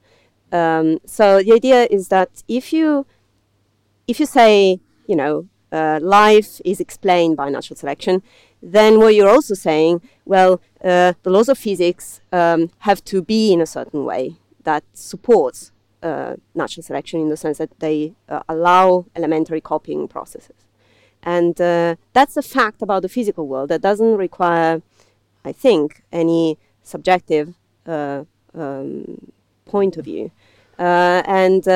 Um, 0.50 0.98
so 1.04 1.42
the 1.42 1.52
idea 1.52 1.86
is 1.90 2.08
that 2.08 2.42
if 2.48 2.72
you 2.72 3.06
if 4.06 4.18
you 4.18 4.26
say, 4.26 4.80
you 5.06 5.14
know, 5.14 5.46
uh, 5.70 5.98
life 6.02 6.60
is 6.64 6.80
explained 6.80 7.36
by 7.36 7.50
natural 7.50 7.76
selection, 7.76 8.22
then 8.62 8.98
what 8.98 9.14
you're 9.14 9.28
also 9.28 9.54
saying, 9.54 10.00
well, 10.24 10.60
uh, 10.82 11.12
the 11.22 11.30
laws 11.30 11.48
of 11.48 11.58
physics 11.58 12.20
um, 12.32 12.70
have 12.78 13.04
to 13.04 13.22
be 13.22 13.52
in 13.52 13.60
a 13.60 13.66
certain 13.66 14.04
way 14.04 14.36
that 14.64 14.82
supports 14.94 15.72
uh, 16.02 16.36
natural 16.54 16.82
selection 16.82 17.20
in 17.20 17.28
the 17.28 17.36
sense 17.36 17.58
that 17.58 17.78
they 17.80 18.14
uh, 18.28 18.40
allow 18.48 19.06
elementary 19.14 19.60
copying 19.60 20.08
processes. 20.08 20.56
And 21.22 21.60
uh, 21.60 21.96
that's 22.12 22.36
a 22.36 22.42
fact 22.42 22.80
about 22.80 23.02
the 23.02 23.08
physical 23.08 23.46
world 23.46 23.68
that 23.70 23.82
doesn't 23.82 24.16
require, 24.16 24.82
I 25.44 25.52
think, 25.52 26.02
any 26.12 26.58
subjective 26.88 27.54
uh, 27.86 28.24
um, 28.54 29.32
point 29.66 29.96
of 29.96 30.04
view. 30.04 30.30
and 30.78 31.66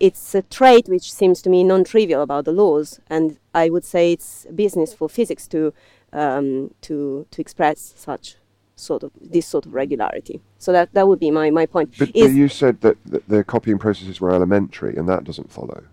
it's 0.00 0.34
a 0.34 0.42
trait 0.42 0.88
which 0.88 1.12
seems 1.12 1.42
to 1.42 1.50
me 1.50 1.62
non-trivial 1.62 2.22
about 2.22 2.46
the 2.46 2.52
laws, 2.52 3.00
and 3.08 3.38
I 3.54 3.68
would 3.68 3.84
say 3.84 4.12
it's 4.12 4.46
business 4.54 4.94
for 4.94 5.08
physics 5.08 5.46
to 5.48 5.74
um, 6.12 6.74
to 6.80 7.26
to 7.30 7.40
express 7.40 7.94
such 7.96 8.36
sort 8.76 9.02
of 9.02 9.12
this 9.20 9.46
sort 9.46 9.66
of 9.66 9.74
regularity. 9.74 10.40
So 10.58 10.72
that 10.72 10.92
that 10.94 11.06
would 11.06 11.20
be 11.20 11.30
my 11.30 11.50
my 11.50 11.66
point. 11.66 11.94
But, 11.98 12.12
but 12.12 12.30
you 12.30 12.48
said 12.48 12.80
that, 12.80 12.96
that 13.06 13.28
the 13.28 13.44
copying 13.44 13.78
processes 13.78 14.20
were 14.20 14.30
elementary, 14.30 14.96
and 14.96 15.08
that 15.08 15.24
doesn't 15.24 15.52
follow. 15.52 15.84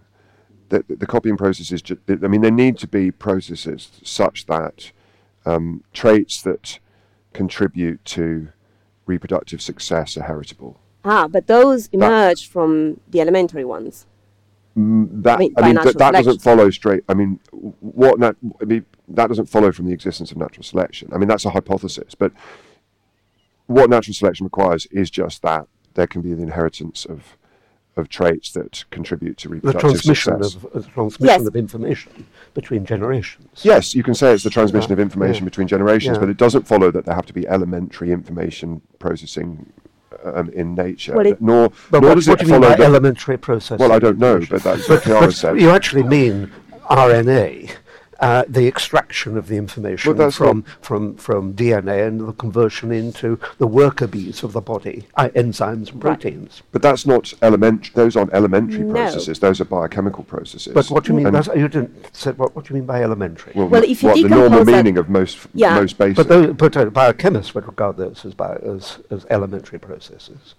That 0.69 0.87
the, 0.87 0.95
the 0.95 1.05
copying 1.05 1.37
processes, 1.37 1.81
ju- 1.81 1.99
I 2.09 2.27
mean, 2.27 2.41
there 2.41 2.51
need 2.51 2.77
to 2.79 2.87
be 2.87 3.11
processes 3.11 3.89
such 4.03 4.45
that 4.47 4.91
um, 5.45 5.83
traits 5.93 6.41
that 6.41 6.79
contribute 7.37 8.03
to 8.03 8.49
reproductive 9.05 9.61
success 9.61 10.17
are 10.17 10.23
heritable. 10.23 10.79
Ah, 11.05 11.27
but 11.27 11.45
those 11.47 11.87
emerge 11.93 12.49
from 12.49 12.99
the 13.07 13.21
elementary 13.21 13.63
ones. 13.63 14.07
Mm, 14.75 15.23
that 15.23 15.35
I 15.35 15.39
mean, 15.39 15.53
I 15.57 15.61
mean, 15.67 15.75
that, 15.75 15.97
that 15.97 16.11
doesn't 16.13 16.41
follow 16.41 16.69
straight. 16.71 17.03
I 17.07 17.13
mean, 17.13 17.39
what 17.51 18.19
nat- 18.19 18.35
I 18.61 18.65
mean, 18.65 18.85
that 19.07 19.27
doesn't 19.27 19.45
follow 19.45 19.71
from 19.71 19.85
the 19.85 19.93
existence 19.93 20.31
of 20.31 20.37
natural 20.37 20.63
selection. 20.63 21.09
I 21.13 21.17
mean, 21.17 21.27
that's 21.27 21.45
a 21.45 21.51
hypothesis, 21.51 22.15
but 22.15 22.31
what 23.67 23.89
natural 23.89 24.13
selection 24.13 24.45
requires 24.45 24.87
is 24.87 25.09
just 25.09 25.41
that 25.43 25.67
there 25.93 26.07
can 26.07 26.21
be 26.21 26.33
the 26.33 26.43
inheritance 26.43 27.05
of 27.05 27.36
of 27.97 28.09
traits 28.09 28.51
that 28.51 28.85
contribute 28.91 29.37
to 29.37 29.47
The 29.49 29.55
reproductive 29.55 29.81
transmission 29.91 30.43
success. 30.43 30.63
of, 30.73 30.83
the 30.85 30.89
transmission 30.91 31.25
Yes. 31.25 31.45
of 31.47 31.55
information 31.55 32.25
between 32.53 32.85
generations. 32.85 33.61
Yes, 33.63 33.95
you 33.95 34.03
can 34.03 34.13
say 34.13 34.33
it's 34.33 34.43
the 34.43 34.49
transmission 34.49 34.89
Yeah, 34.89 34.93
of 34.93 34.99
information 34.99 35.43
yeah. 35.43 35.49
between 35.49 35.67
generations, 35.67 36.15
Yeah. 36.15 36.19
but 36.21 36.29
it 36.29 36.37
doesn't 36.37 36.67
follow 36.67 36.91
that 36.91 37.05
there 37.05 37.15
have 37.15 37.25
to 37.25 37.33
be 37.33 37.47
elementary 37.47 38.11
information 38.11 38.81
processing 38.99 39.71
um, 40.23 40.49
in 40.49 40.73
nature. 40.75 41.15
Well, 41.15 41.25
it- 41.27 41.41
nor 41.41 41.69
But 41.91 42.01
nor 42.01 42.09
what, 42.09 42.15
does 42.15 42.27
what 42.27 42.41
it 42.41 42.45
do 42.45 42.47
you 42.47 42.53
mean 42.53 42.61
follow 42.63 42.73
by 42.73 42.77
that. 42.77 42.85
elementary 42.85 43.37
processing? 43.37 43.77
well, 43.79 43.91
I 43.95 43.99
don't 43.99 44.17
know, 44.17 44.41
but 44.49 44.63
that's 44.63 44.87
what 44.89 45.03
Chiara 45.03 45.31
said. 45.31 45.59
you 45.61 45.69
actually 45.69 46.03
mean 46.03 46.51
RNA, 46.89 47.69
uh, 48.19 48.43
the 48.47 48.67
extraction 48.67 49.37
of 49.37 49.47
the 49.47 49.57
information 49.57 50.15
Well, 50.15 50.31
from, 50.31 50.63
from, 50.81 51.15
from 51.17 51.53
DNA 51.53 52.07
and 52.07 52.21
the 52.27 52.33
conversion 52.33 52.91
into 52.91 53.39
the 53.57 53.67
worker 53.67 54.07
bees 54.07 54.43
of 54.43 54.53
the 54.53 54.61
body, 54.61 55.07
uh, 55.15 55.29
enzymes 55.35 55.91
and 55.91 56.03
Right. 56.03 56.19
proteins. 56.19 56.63
But 56.71 56.81
that's 56.81 57.05
not 57.05 57.33
elementary. 57.41 57.91
Those 57.93 58.15
aren't 58.15 58.33
elementary 58.33 58.79
No. 58.83 58.93
processes. 58.93 59.39
Those 59.39 59.61
are 59.61 59.65
biochemical 59.65 60.23
processes. 60.23 60.73
But 60.73 60.87
what 60.89 61.03
do 61.03 61.13
you 61.13 61.19
mean? 61.19 61.31
That's, 61.31 61.47
you 61.47 61.67
didn't 61.67 62.15
say 62.15 62.31
what, 62.31 62.55
what 62.55 62.65
do 62.65 62.73
you 62.73 62.79
mean 62.79 62.85
by 62.87 63.03
elementary? 63.03 63.53
well, 63.55 63.67
Well, 63.67 63.83
if 63.83 64.01
you 64.03 64.09
what 64.09 64.21
the 64.21 64.29
normal 64.29 64.65
meaning 64.65 64.97
of 64.97 65.09
most 65.09 65.37
Yeah. 65.53 65.75
most 65.75 65.97
basic. 65.97 66.15
but 66.17 66.27
those, 66.27 66.55
but 66.55 66.75
uh, 66.77 66.85
biochemists 66.85 67.53
would 67.53 67.65
regard 67.67 67.97
those 67.97 68.25
as, 68.25 68.33
bio, 68.33 68.55
as, 68.75 68.99
as 69.11 69.25
elementary 69.29 69.79
processes. 69.79 70.55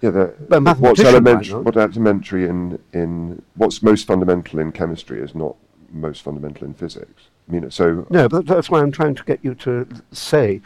yeah, 0.00 0.10
the, 0.10 0.34
but 0.48 0.78
what's 0.78 1.00
elementary? 1.00 1.60
What's 1.60 1.76
elementary 1.76 2.46
in 2.48 2.78
in 2.92 3.42
what's 3.56 3.82
most 3.82 4.06
fundamental 4.06 4.58
in 4.58 4.72
chemistry 4.72 5.20
is 5.20 5.34
not 5.34 5.56
most 5.92 6.22
fundamental 6.22 6.66
in 6.66 6.74
physics. 6.74 7.22
I 7.48 7.52
mean, 7.52 7.70
so 7.70 8.06
No, 8.10 8.28
but 8.28 8.46
that's 8.46 8.70
why 8.70 8.80
I'm 8.80 8.92
trying 8.92 9.14
to 9.16 9.24
get 9.24 9.40
you 9.42 9.54
to 9.56 9.86
say 10.12 10.60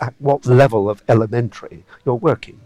at 0.00 0.14
what 0.18 0.46
level 0.46 0.88
of 0.88 1.02
elementary 1.08 1.84
you're 2.04 2.14
working. 2.14 2.60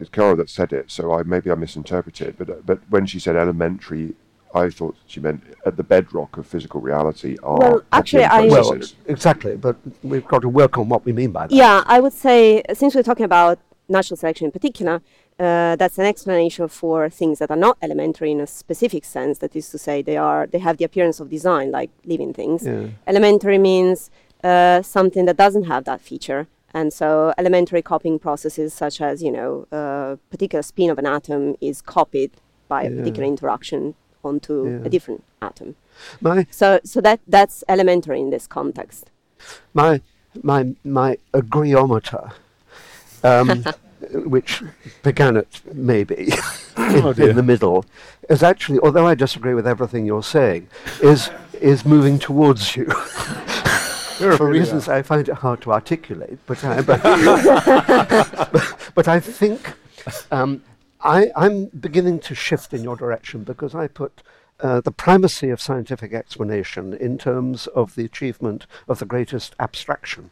it's 0.00 0.10
Chiara 0.10 0.34
that 0.36 0.50
said 0.50 0.72
it. 0.72 0.90
So 0.90 1.12
I 1.12 1.22
maybe 1.22 1.50
I 1.50 1.54
misinterpreted. 1.54 2.36
But 2.38 2.50
uh, 2.50 2.54
but 2.64 2.80
when 2.90 3.06
she 3.06 3.18
said 3.18 3.36
elementary. 3.36 4.14
I 4.56 4.70
thought 4.70 4.94
she 5.08 5.18
meant 5.18 5.42
at 5.66 5.76
the 5.76 5.82
bedrock 5.82 6.36
of 6.36 6.46
physical 6.46 6.80
reality 6.80 7.36
are 7.42 7.58
Well, 7.58 7.82
actually, 7.90 8.22
I- 8.22 8.42
Well, 8.46 8.62
processes. 8.70 8.94
exactly, 9.06 9.56
but 9.56 9.74
we've 10.04 10.24
got 10.28 10.42
to 10.42 10.48
work 10.48 10.78
on 10.78 10.88
what 10.88 11.04
we 11.04 11.12
mean 11.12 11.32
by 11.32 11.48
that. 11.48 11.52
Yeah, 11.52 11.82
I 11.86 11.98
would 11.98 12.12
say, 12.12 12.62
since 12.72 12.94
we're 12.94 13.02
talking 13.02 13.24
about 13.24 13.58
natural 13.88 14.16
selection 14.16 14.44
in 14.44 14.52
particular, 14.52 15.02
uh, 15.38 15.74
that's 15.76 15.98
an 15.98 16.06
explanation 16.06 16.68
for 16.68 17.08
things 17.10 17.38
that 17.40 17.50
are 17.50 17.56
not 17.56 17.76
elementary 17.82 18.30
in 18.30 18.40
a 18.40 18.46
specific 18.46 19.04
sense. 19.04 19.38
That 19.38 19.56
is 19.56 19.68
to 19.70 19.78
say, 19.78 20.02
they 20.02 20.16
are 20.16 20.46
they 20.46 20.58
have 20.60 20.76
the 20.76 20.84
appearance 20.84 21.18
of 21.20 21.28
design, 21.30 21.70
like 21.72 21.90
living 22.04 22.32
things. 22.32 22.64
Yeah. 22.66 22.88
Elementary 23.06 23.58
means 23.58 24.10
uh, 24.44 24.82
something 24.82 25.24
that 25.26 25.36
doesn't 25.36 25.64
have 25.64 25.84
that 25.84 26.00
feature. 26.00 26.46
And 26.72 26.92
so 26.92 27.32
elementary 27.38 27.82
copying 27.82 28.18
processes 28.18 28.74
such 28.74 29.00
as, 29.00 29.22
you 29.22 29.30
know, 29.30 29.66
a 29.70 30.18
particular 30.30 30.62
spin 30.62 30.90
of 30.90 30.98
an 30.98 31.06
atom 31.06 31.56
is 31.60 31.80
copied 31.80 32.32
by 32.68 32.82
a 32.84 32.90
particular 32.90 33.26
interaction 33.28 33.94
onto 34.24 34.54
Yeah. 34.68 34.86
a 34.86 34.88
different 34.88 35.22
atom. 35.42 35.76
My 36.20 36.46
So 36.50 36.80
so 36.84 37.00
that 37.00 37.20
that's 37.28 37.62
elementary 37.68 38.20
in 38.20 38.30
this 38.30 38.46
context. 38.46 39.10
my 39.72 40.00
my 40.42 40.74
my 40.84 41.18
agriometer, 41.32 42.32
um, 43.22 43.64
which 44.12 44.62
began 45.02 45.36
at 45.36 45.60
maybe 45.72 46.32
in, 46.76 47.22
in 47.22 47.36
the 47.36 47.42
middle, 47.42 47.84
is 48.28 48.42
actually, 48.42 48.78
although 48.80 49.06
I 49.06 49.14
disagree 49.14 49.54
with 49.54 49.66
everything 49.66 50.06
you're 50.06 50.22
saying, 50.22 50.68
is 51.02 51.30
is 51.60 51.84
moving 51.84 52.18
towards 52.18 52.76
you. 52.76 52.86
For 54.14 54.48
reasons 54.48 54.88
I 54.88 55.02
find 55.02 55.28
it 55.28 55.34
hard 55.34 55.60
to 55.62 55.72
articulate, 55.72 56.38
but 56.46 56.64
I, 56.64 56.80
but, 56.82 57.02
but 58.94 59.08
I 59.08 59.18
think 59.18 59.74
um, 60.30 60.62
I, 61.00 61.32
I'm 61.34 61.66
beginning 61.66 62.20
to 62.20 62.34
shift 62.34 62.72
in 62.72 62.84
your 62.84 62.96
direction 62.96 63.42
because 63.42 63.74
I 63.74 63.88
put 63.88 64.22
uh, 64.60 64.80
the 64.80 64.92
primacy 64.92 65.50
of 65.50 65.60
scientific 65.60 66.14
explanation 66.14 66.94
in 66.94 67.18
terms 67.18 67.66
of 67.68 67.96
the 67.96 68.04
achievement 68.04 68.66
of 68.88 69.00
the 69.00 69.04
greatest 69.04 69.54
abstraction. 69.58 70.30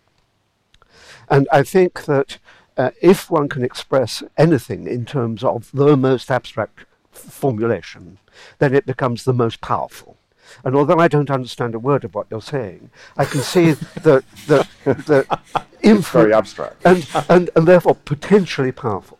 And 1.29 1.49
I 1.53 1.63
think 1.63 2.05
that 2.05 2.39
uh, 2.83 2.91
if 3.01 3.31
one 3.31 3.49
can 3.49 3.65
express 3.65 4.23
anything 4.37 4.87
in 4.87 5.05
terms 5.05 5.45
of 5.45 5.71
the 5.73 5.97
most 5.97 6.31
abstract 6.31 6.85
formulation, 7.11 8.19
then 8.59 8.75
it 8.75 8.87
becomes 8.87 9.25
the 9.25 9.33
most 9.33 9.61
powerful. 9.61 10.17
And 10.65 10.75
although 10.75 10.99
I 10.99 11.09
don't 11.09 11.31
understand 11.31 11.75
a 11.75 11.79
word 11.79 12.05
of 12.05 12.15
what 12.15 12.27
you're 12.31 12.43
saying, 12.43 12.91
I 13.17 13.25
can 13.25 13.41
see 13.41 13.73
that 14.03 14.25
that 14.49 14.69
that 14.85 15.41
It's 15.83 16.09
very 16.09 16.33
abstract. 16.35 16.77
and, 16.85 17.07
and, 17.29 17.51
and 17.57 17.67
therefore 17.67 17.97
potentially 17.97 18.73
powerful. 18.73 19.19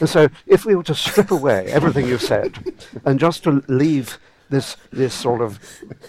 And 0.00 0.08
so, 0.08 0.28
if 0.46 0.64
we 0.64 0.74
were 0.76 0.84
to 0.84 0.94
strip 0.94 1.30
away 1.30 1.66
everything 1.66 2.06
you've 2.06 2.22
said 2.22 2.52
and 3.04 3.18
just 3.18 3.42
to 3.44 3.62
leave 3.66 4.18
this, 4.48 4.76
this 4.92 5.14
sort 5.14 5.40
of 5.40 5.58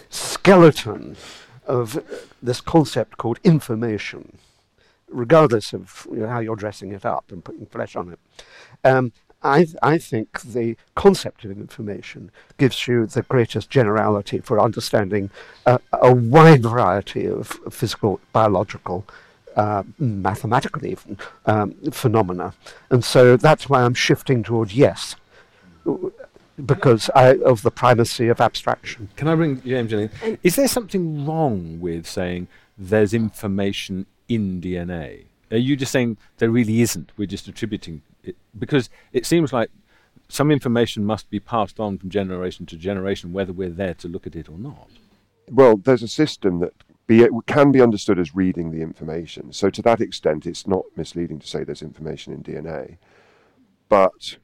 skeleton 0.08 1.16
of 1.66 1.86
this 2.40 2.60
concept 2.60 3.16
called 3.16 3.38
information, 3.42 4.38
regardless 5.08 5.72
of 5.72 6.06
you 6.10 6.18
know, 6.18 6.28
how 6.28 6.40
you're 6.40 6.56
dressing 6.56 6.92
it 6.92 7.04
up 7.04 7.30
and 7.30 7.44
putting 7.44 7.66
flesh 7.66 7.96
on 7.96 8.12
it, 8.12 8.18
um, 8.84 9.12
I, 9.42 9.64
th- 9.64 9.76
I 9.82 9.98
think 9.98 10.40
the 10.40 10.76
concept 10.94 11.44
of 11.44 11.52
information 11.52 12.30
gives 12.58 12.88
you 12.88 13.06
the 13.06 13.22
greatest 13.22 13.70
generality 13.70 14.40
for 14.40 14.58
understanding 14.60 15.30
uh, 15.66 15.78
a 15.92 16.12
wide 16.12 16.62
variety 16.62 17.26
of 17.26 17.48
physical, 17.70 18.20
biological, 18.32 19.06
uh, 19.54 19.84
mathematical 19.98 20.84
even 20.84 21.18
um, 21.46 21.72
phenomena, 21.90 22.54
and 22.90 23.04
so 23.04 23.36
that's 23.36 23.68
why 23.68 23.82
I'm 23.82 23.94
shifting 23.94 24.42
towards 24.42 24.74
yes, 24.74 25.16
because 26.64 27.08
I, 27.14 27.36
of 27.36 27.62
the 27.62 27.70
primacy 27.70 28.28
of 28.28 28.40
abstraction. 28.40 29.08
Can 29.16 29.28
I 29.28 29.34
bring 29.34 29.62
James 29.62 29.92
in? 29.92 30.10
Is 30.42 30.56
there 30.56 30.68
something 30.68 31.24
wrong 31.24 31.80
with 31.80 32.06
saying 32.06 32.48
there's 32.76 33.14
information 33.14 34.06
in 34.28 34.60
DNA? 34.60 35.24
Are 35.50 35.56
you 35.56 35.76
just 35.76 35.92
saying 35.92 36.16
there 36.38 36.50
really 36.50 36.80
isn't? 36.80 37.12
We're 37.16 37.26
just 37.26 37.46
attributing 37.48 38.02
it 38.24 38.36
because 38.58 38.90
it 39.12 39.24
seems 39.26 39.52
like 39.52 39.70
some 40.28 40.50
information 40.50 41.04
must 41.04 41.30
be 41.30 41.38
passed 41.38 41.78
on 41.78 41.98
from 41.98 42.10
generation 42.10 42.66
to 42.66 42.76
generation, 42.76 43.32
whether 43.32 43.52
we're 43.52 43.68
there 43.70 43.94
to 43.94 44.08
look 44.08 44.26
at 44.26 44.34
it 44.34 44.48
or 44.48 44.58
not. 44.58 44.88
Well, 45.48 45.76
there's 45.76 46.02
a 46.02 46.08
system 46.08 46.58
that 46.58 46.72
be, 47.06 47.24
can 47.46 47.70
be 47.70 47.80
understood 47.80 48.18
as 48.18 48.34
reading 48.34 48.72
the 48.72 48.82
information. 48.82 49.52
So 49.52 49.70
to 49.70 49.82
that 49.82 50.00
extent, 50.00 50.44
it's 50.44 50.66
not 50.66 50.84
misleading 50.96 51.38
to 51.38 51.46
say 51.46 51.62
there's 51.62 51.82
information 51.82 52.32
in 52.32 52.42
DNA. 52.42 52.96
But 53.88 54.38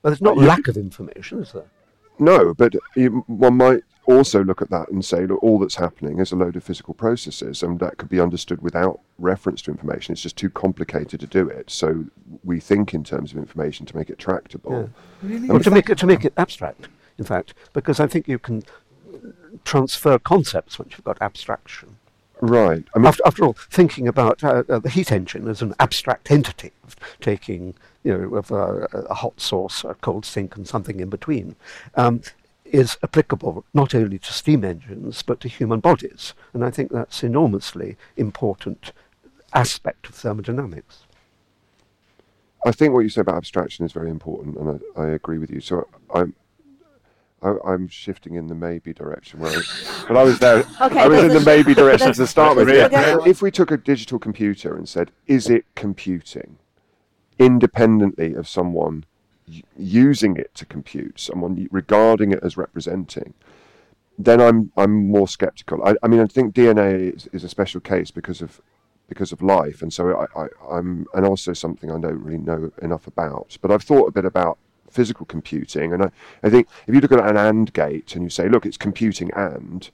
But 0.00 0.10
there's 0.10 0.22
not 0.22 0.38
lack 0.38 0.66
of 0.68 0.78
information, 0.78 1.42
is 1.42 1.52
there? 1.52 1.70
no, 2.18 2.54
but 2.54 2.74
you, 2.96 3.24
one 3.26 3.56
might 3.58 3.82
also 4.06 4.44
look 4.44 4.62
at 4.62 4.70
that 4.70 4.88
and 4.88 5.04
say, 5.04 5.26
look, 5.26 5.42
all 5.42 5.58
that's 5.58 5.76
happening 5.76 6.18
is 6.18 6.32
a 6.32 6.36
load 6.36 6.56
of 6.56 6.64
physical 6.64 6.94
processes, 6.94 7.62
and 7.62 7.78
that 7.80 7.96
could 7.96 8.08
be 8.08 8.20
understood 8.20 8.62
without 8.62 9.00
reference 9.18 9.62
to 9.62 9.70
information. 9.70 10.12
It's 10.12 10.22
just 10.22 10.36
too 10.36 10.50
complicated 10.50 11.20
to 11.20 11.26
do 11.26 11.48
it. 11.48 11.70
So 11.70 12.06
we 12.42 12.60
think 12.60 12.94
in 12.94 13.04
terms 13.04 13.32
of 13.32 13.38
information 13.38 13.86
to 13.86 13.96
make 13.96 14.10
it 14.10 14.18
tractable. 14.18 14.90
Or 15.48 15.60
to 15.60 15.70
make 15.70 15.88
it 15.90 15.98
to 15.98 16.06
make 16.06 16.24
it 16.24 16.32
abstract, 16.36 16.88
in 17.18 17.24
fact, 17.24 17.54
because 17.72 18.00
I 18.00 18.06
think 18.06 18.28
you 18.28 18.38
can 18.38 18.62
transfer 19.64 20.18
concepts 20.18 20.78
once 20.78 20.92
you've 20.92 21.04
got 21.04 21.20
abstraction. 21.20 21.96
Right. 22.40 22.84
I 22.94 22.98
mean, 22.98 23.06
After, 23.06 23.22
after 23.24 23.44
all, 23.44 23.54
thinking 23.70 24.08
about 24.08 24.42
uh, 24.44 24.64
uh, 24.68 24.78
the 24.78 24.90
heat 24.90 25.12
engine 25.12 25.48
as 25.48 25.62
an 25.62 25.74
abstract 25.78 26.30
entity, 26.30 26.72
of 26.82 26.96
taking 27.20 27.74
you 28.02 28.16
know 28.16 28.36
of 28.36 28.50
a, 28.50 28.88
a 29.08 29.14
hot 29.14 29.40
source, 29.40 29.84
a 29.84 29.94
cold 29.94 30.26
sink, 30.26 30.56
and 30.56 30.68
something 30.68 31.00
in 31.00 31.08
between, 31.08 31.56
um, 31.94 32.20
is 32.64 32.96
applicable 33.02 33.64
not 33.74 33.94
only 33.94 34.18
to 34.18 34.32
steam 34.32 34.64
engines 34.64 35.22
but 35.22 35.40
to 35.40 35.48
human 35.48 35.80
bodies, 35.80 36.34
and 36.52 36.64
I 36.64 36.70
think 36.70 36.90
that's 36.90 37.22
enormously 37.22 37.96
important 38.16 38.92
aspect 39.52 40.08
of 40.08 40.14
thermodynamics. 40.14 41.02
I 42.66 42.72
think 42.72 42.94
what 42.94 43.00
you 43.00 43.10
say 43.10 43.20
about 43.20 43.36
abstraction 43.36 43.84
is 43.84 43.92
very 43.92 44.10
important, 44.10 44.56
and 44.56 44.80
I, 44.96 45.02
I 45.02 45.06
agree 45.08 45.38
with 45.38 45.50
you. 45.50 45.60
So 45.60 45.86
I'm. 46.14 46.34
I, 47.42 47.56
I'm 47.66 47.88
shifting 47.88 48.36
in 48.36 48.46
the 48.46 48.54
maybe 48.54 48.94
direction. 48.94 49.40
Where 49.40 49.52
I, 49.52 49.60
but 50.08 50.16
I 50.16 50.22
was 50.22 50.38
there. 50.38 50.64
Okay, 50.80 50.98
I 50.98 51.06
was 51.06 51.24
in 51.24 51.28
the 51.28 51.36
a- 51.36 51.44
maybe 51.44 51.74
direction 51.82 52.06
that's- 52.06 52.16
to 52.16 52.26
start 52.26 52.56
with. 52.56 52.68
that's- 52.68 52.90
Yeah. 52.90 53.28
If 53.30 53.42
we 53.42 53.50
took 53.50 53.70
a 53.70 53.76
digital 53.76 54.18
computer 54.18 54.74
and 54.74 54.88
said, 54.88 55.10
"Is 55.26 55.50
it 55.50 55.66
computing?" 55.74 56.56
independently 57.38 58.32
of 58.32 58.48
someone 58.48 59.04
y- 59.04 59.13
using 59.76 60.36
it 60.36 60.54
to 60.54 60.66
compute, 60.66 61.20
someone 61.20 61.68
regarding 61.70 62.32
it 62.32 62.40
as 62.42 62.56
representing, 62.56 63.34
then 64.18 64.40
I'm 64.40 64.72
I'm 64.76 65.08
more 65.08 65.28
skeptical. 65.28 65.84
I, 65.84 65.94
I 66.02 66.08
mean, 66.08 66.20
I 66.20 66.26
think 66.26 66.54
DNA 66.54 67.14
is, 67.14 67.28
is 67.32 67.44
a 67.44 67.48
special 67.48 67.80
case 67.80 68.10
because 68.10 68.40
of 68.40 68.60
because 69.08 69.32
of 69.32 69.42
life, 69.42 69.82
and 69.82 69.92
so 69.92 70.26
I, 70.36 70.46
I'm 70.70 71.06
and 71.14 71.26
also 71.26 71.52
something 71.52 71.90
I 71.90 71.98
don't 71.98 72.22
really 72.22 72.38
know 72.38 72.70
enough 72.80 73.06
about. 73.06 73.58
But 73.60 73.70
I've 73.70 73.82
thought 73.82 74.08
a 74.08 74.12
bit 74.12 74.24
about 74.24 74.58
physical 74.90 75.26
computing, 75.26 75.92
and 75.92 76.04
I, 76.04 76.10
I 76.42 76.50
think 76.50 76.68
if 76.86 76.94
you 76.94 77.00
look 77.00 77.12
at 77.12 77.28
an 77.28 77.36
AND 77.36 77.72
gate 77.72 78.14
and 78.14 78.24
you 78.24 78.30
say, 78.30 78.48
look, 78.48 78.64
it's 78.64 78.76
computing 78.76 79.30
and, 79.34 79.90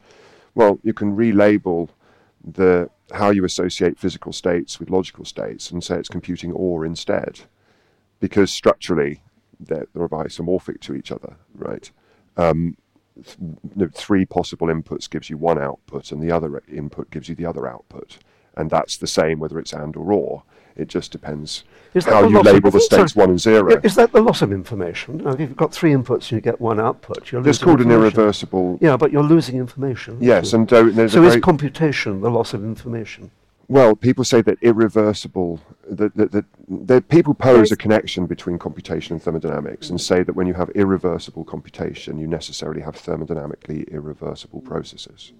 well, 0.55 0.79
you 0.83 0.93
can 0.93 1.17
relabel 1.17 1.89
the 2.45 2.91
how 3.13 3.31
you 3.31 3.45
associate 3.45 3.99
physical 3.99 4.33
states 4.33 4.79
with 4.79 4.91
logical 4.91 5.25
states 5.25 5.71
and 5.71 5.83
say 5.83 5.97
it's 5.97 6.09
computing 6.09 6.53
or 6.53 6.87
instead, 6.87 7.41
because 8.21 8.53
structurally 8.53 9.23
they're, 9.61 9.87
they're 9.94 10.09
isomorphic 10.09 10.81
to 10.81 10.94
each 10.94 11.12
other, 11.12 11.37
right? 11.55 11.90
Um, 12.37 12.77
th- 13.79 13.92
three 13.92 14.25
possible 14.25 14.68
inputs 14.68 15.09
gives 15.09 15.31
you 15.31 15.37
one 15.37 15.59
output, 15.59 16.12
and 16.12 16.23
the 16.23 16.31
other 16.31 16.62
input 16.68 17.11
gives 17.11 17.29
you 17.29 17.35
the 17.35 17.46
other 17.46 17.66
output, 17.66 18.18
and 18.57 18.70
that's 18.70 18.96
the 18.96 19.07
same 19.07 19.38
whether 19.38 19.59
it's 19.59 19.73
and 19.73 19.96
or 19.96 20.12
or. 20.12 20.42
It 20.77 20.88
just 20.88 21.12
depends 21.12 21.64
how 22.05 22.27
you 22.27 22.40
label 22.40 22.70
the 22.70 22.81
states 22.81 23.12
sorry, 23.12 23.25
one 23.25 23.31
and 23.31 23.40
zero. 23.40 23.81
Is 23.83 23.96
that 23.96 24.12
the 24.12 24.23
loss 24.23 24.40
of 24.40 24.53
information? 24.53 25.27
If 25.27 25.40
you've 25.40 25.57
got 25.57 25.73
three 25.73 25.92
inputs 25.92 26.31
and 26.31 26.33
you 26.33 26.40
get 26.40 26.61
one 26.61 26.81
output, 26.81 27.31
you're 27.31 27.46
It's 27.46 27.59
called 27.59 27.81
an 27.81 27.90
irreversible. 27.90 28.79
Yeah, 28.81 28.96
but 28.96 29.12
you're 29.12 29.25
losing 29.25 29.57
information. 29.57 30.18
Yes, 30.20 30.53
and 30.53 30.73
uh, 30.73 30.85
there's 30.85 31.12
so 31.12 31.25
is 31.25 31.37
computation 31.42 32.20
the 32.20 32.31
loss 32.31 32.55
of 32.55 32.64
information? 32.64 33.31
Well, 33.71 33.95
people 33.95 34.25
say 34.25 34.43
that 34.43 34.59
irreversible. 34.63 35.61
That, 35.89 36.17
that, 36.17 36.33
that, 36.33 36.45
that 36.89 37.09
people 37.09 37.35
pose 37.35 37.71
a 37.71 37.77
connection 37.77 38.27
between 38.27 38.59
computation 38.59 39.15
and 39.15 39.23
thermodynamics, 39.23 39.91
and 39.91 40.01
say 40.01 40.25
that 40.25 40.35
when 40.35 40.49
you 40.49 40.55
have 40.55 40.71
irreversible 40.71 41.45
computation, 41.45 42.19
you 42.19 42.27
necessarily 42.27 42.83
have 42.83 42.97
thermodynamically 42.97 43.89
irreversible 43.91 44.61
processes. 44.61 45.33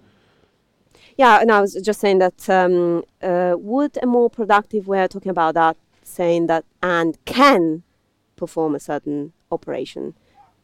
Yeah, 1.17 1.41
and 1.41 1.51
I 1.51 1.59
was 1.59 1.73
just 1.73 1.99
saying 1.99 2.19
that 2.19 2.49
um, 2.49 3.03
uh, 3.21 3.55
would 3.57 3.97
a 4.01 4.05
more 4.05 4.29
productive 4.29 4.87
way 4.87 5.03
of 5.03 5.09
talking 5.09 5.29
about 5.29 5.55
that, 5.55 5.75
saying 6.03 6.47
that 6.47 6.63
and 6.81 7.17
can 7.25 7.83
perform 8.37 8.75
a 8.75 8.79
certain 8.79 9.33
operation, 9.51 10.15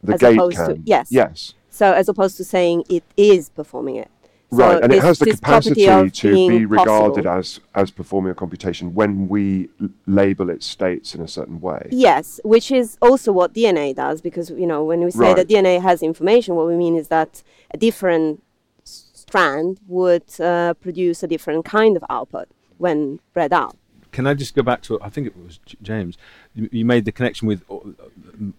The 0.02 0.14
as 0.14 0.22
opposed 0.22 0.56
can. 0.56 0.68
to 0.76 0.80
yes, 0.84 1.08
Yes. 1.10 1.54
So 1.70 1.92
as 1.92 2.08
opposed 2.08 2.38
to 2.38 2.44
saying 2.44 2.84
it 2.88 3.04
is 3.16 3.50
performing 3.50 3.96
it. 3.96 4.10
So 4.50 4.56
right, 4.56 4.82
and 4.82 4.94
it 4.94 5.02
has 5.02 5.18
the 5.18 5.30
capacity 5.30 6.10
to 6.10 6.32
be 6.32 6.64
regarded 6.64 7.24
possible. 7.24 7.28
as 7.28 7.60
as 7.74 7.90
performing 7.90 8.32
a 8.32 8.34
computation 8.34 8.94
when 8.94 9.28
we 9.28 9.68
l- 9.80 9.90
label 10.06 10.48
its 10.48 10.64
states 10.64 11.14
in 11.14 11.20
a 11.20 11.28
certain 11.28 11.60
way. 11.60 11.88
Yes, 11.90 12.40
which 12.44 12.70
is 12.70 12.96
also 13.02 13.30
what 13.30 13.52
DNA 13.52 13.94
does, 13.94 14.22
because 14.22 14.48
you 14.50 14.66
know 14.66 14.82
when 14.84 15.00
we 15.04 15.10
say 15.10 15.34
that 15.34 15.48
DNA 15.48 15.82
has 15.82 16.02
information, 16.02 16.54
what 16.54 16.66
we 16.66 16.76
mean 16.76 16.96
is 16.96 17.08
that 17.08 17.42
a 17.70 17.76
different 17.76 18.42
strand 18.84 19.80
would 19.86 20.40
uh, 20.40 20.72
produce 20.74 21.22
a 21.22 21.26
different 21.26 21.66
kind 21.66 21.94
of 21.98 22.04
output 22.08 22.48
when 22.78 23.20
read 23.34 23.52
out. 23.52 23.76
Can 24.12 24.26
I 24.26 24.32
just 24.32 24.54
go 24.54 24.62
back 24.62 24.80
to 24.82 24.98
I 25.02 25.10
think 25.10 25.26
it 25.26 25.36
was 25.36 25.58
J- 25.66 25.76
James. 25.82 26.16
You, 26.54 26.70
you 26.72 26.84
made 26.86 27.04
the 27.04 27.12
connection 27.12 27.46
with 27.46 27.62
o- 27.68 27.94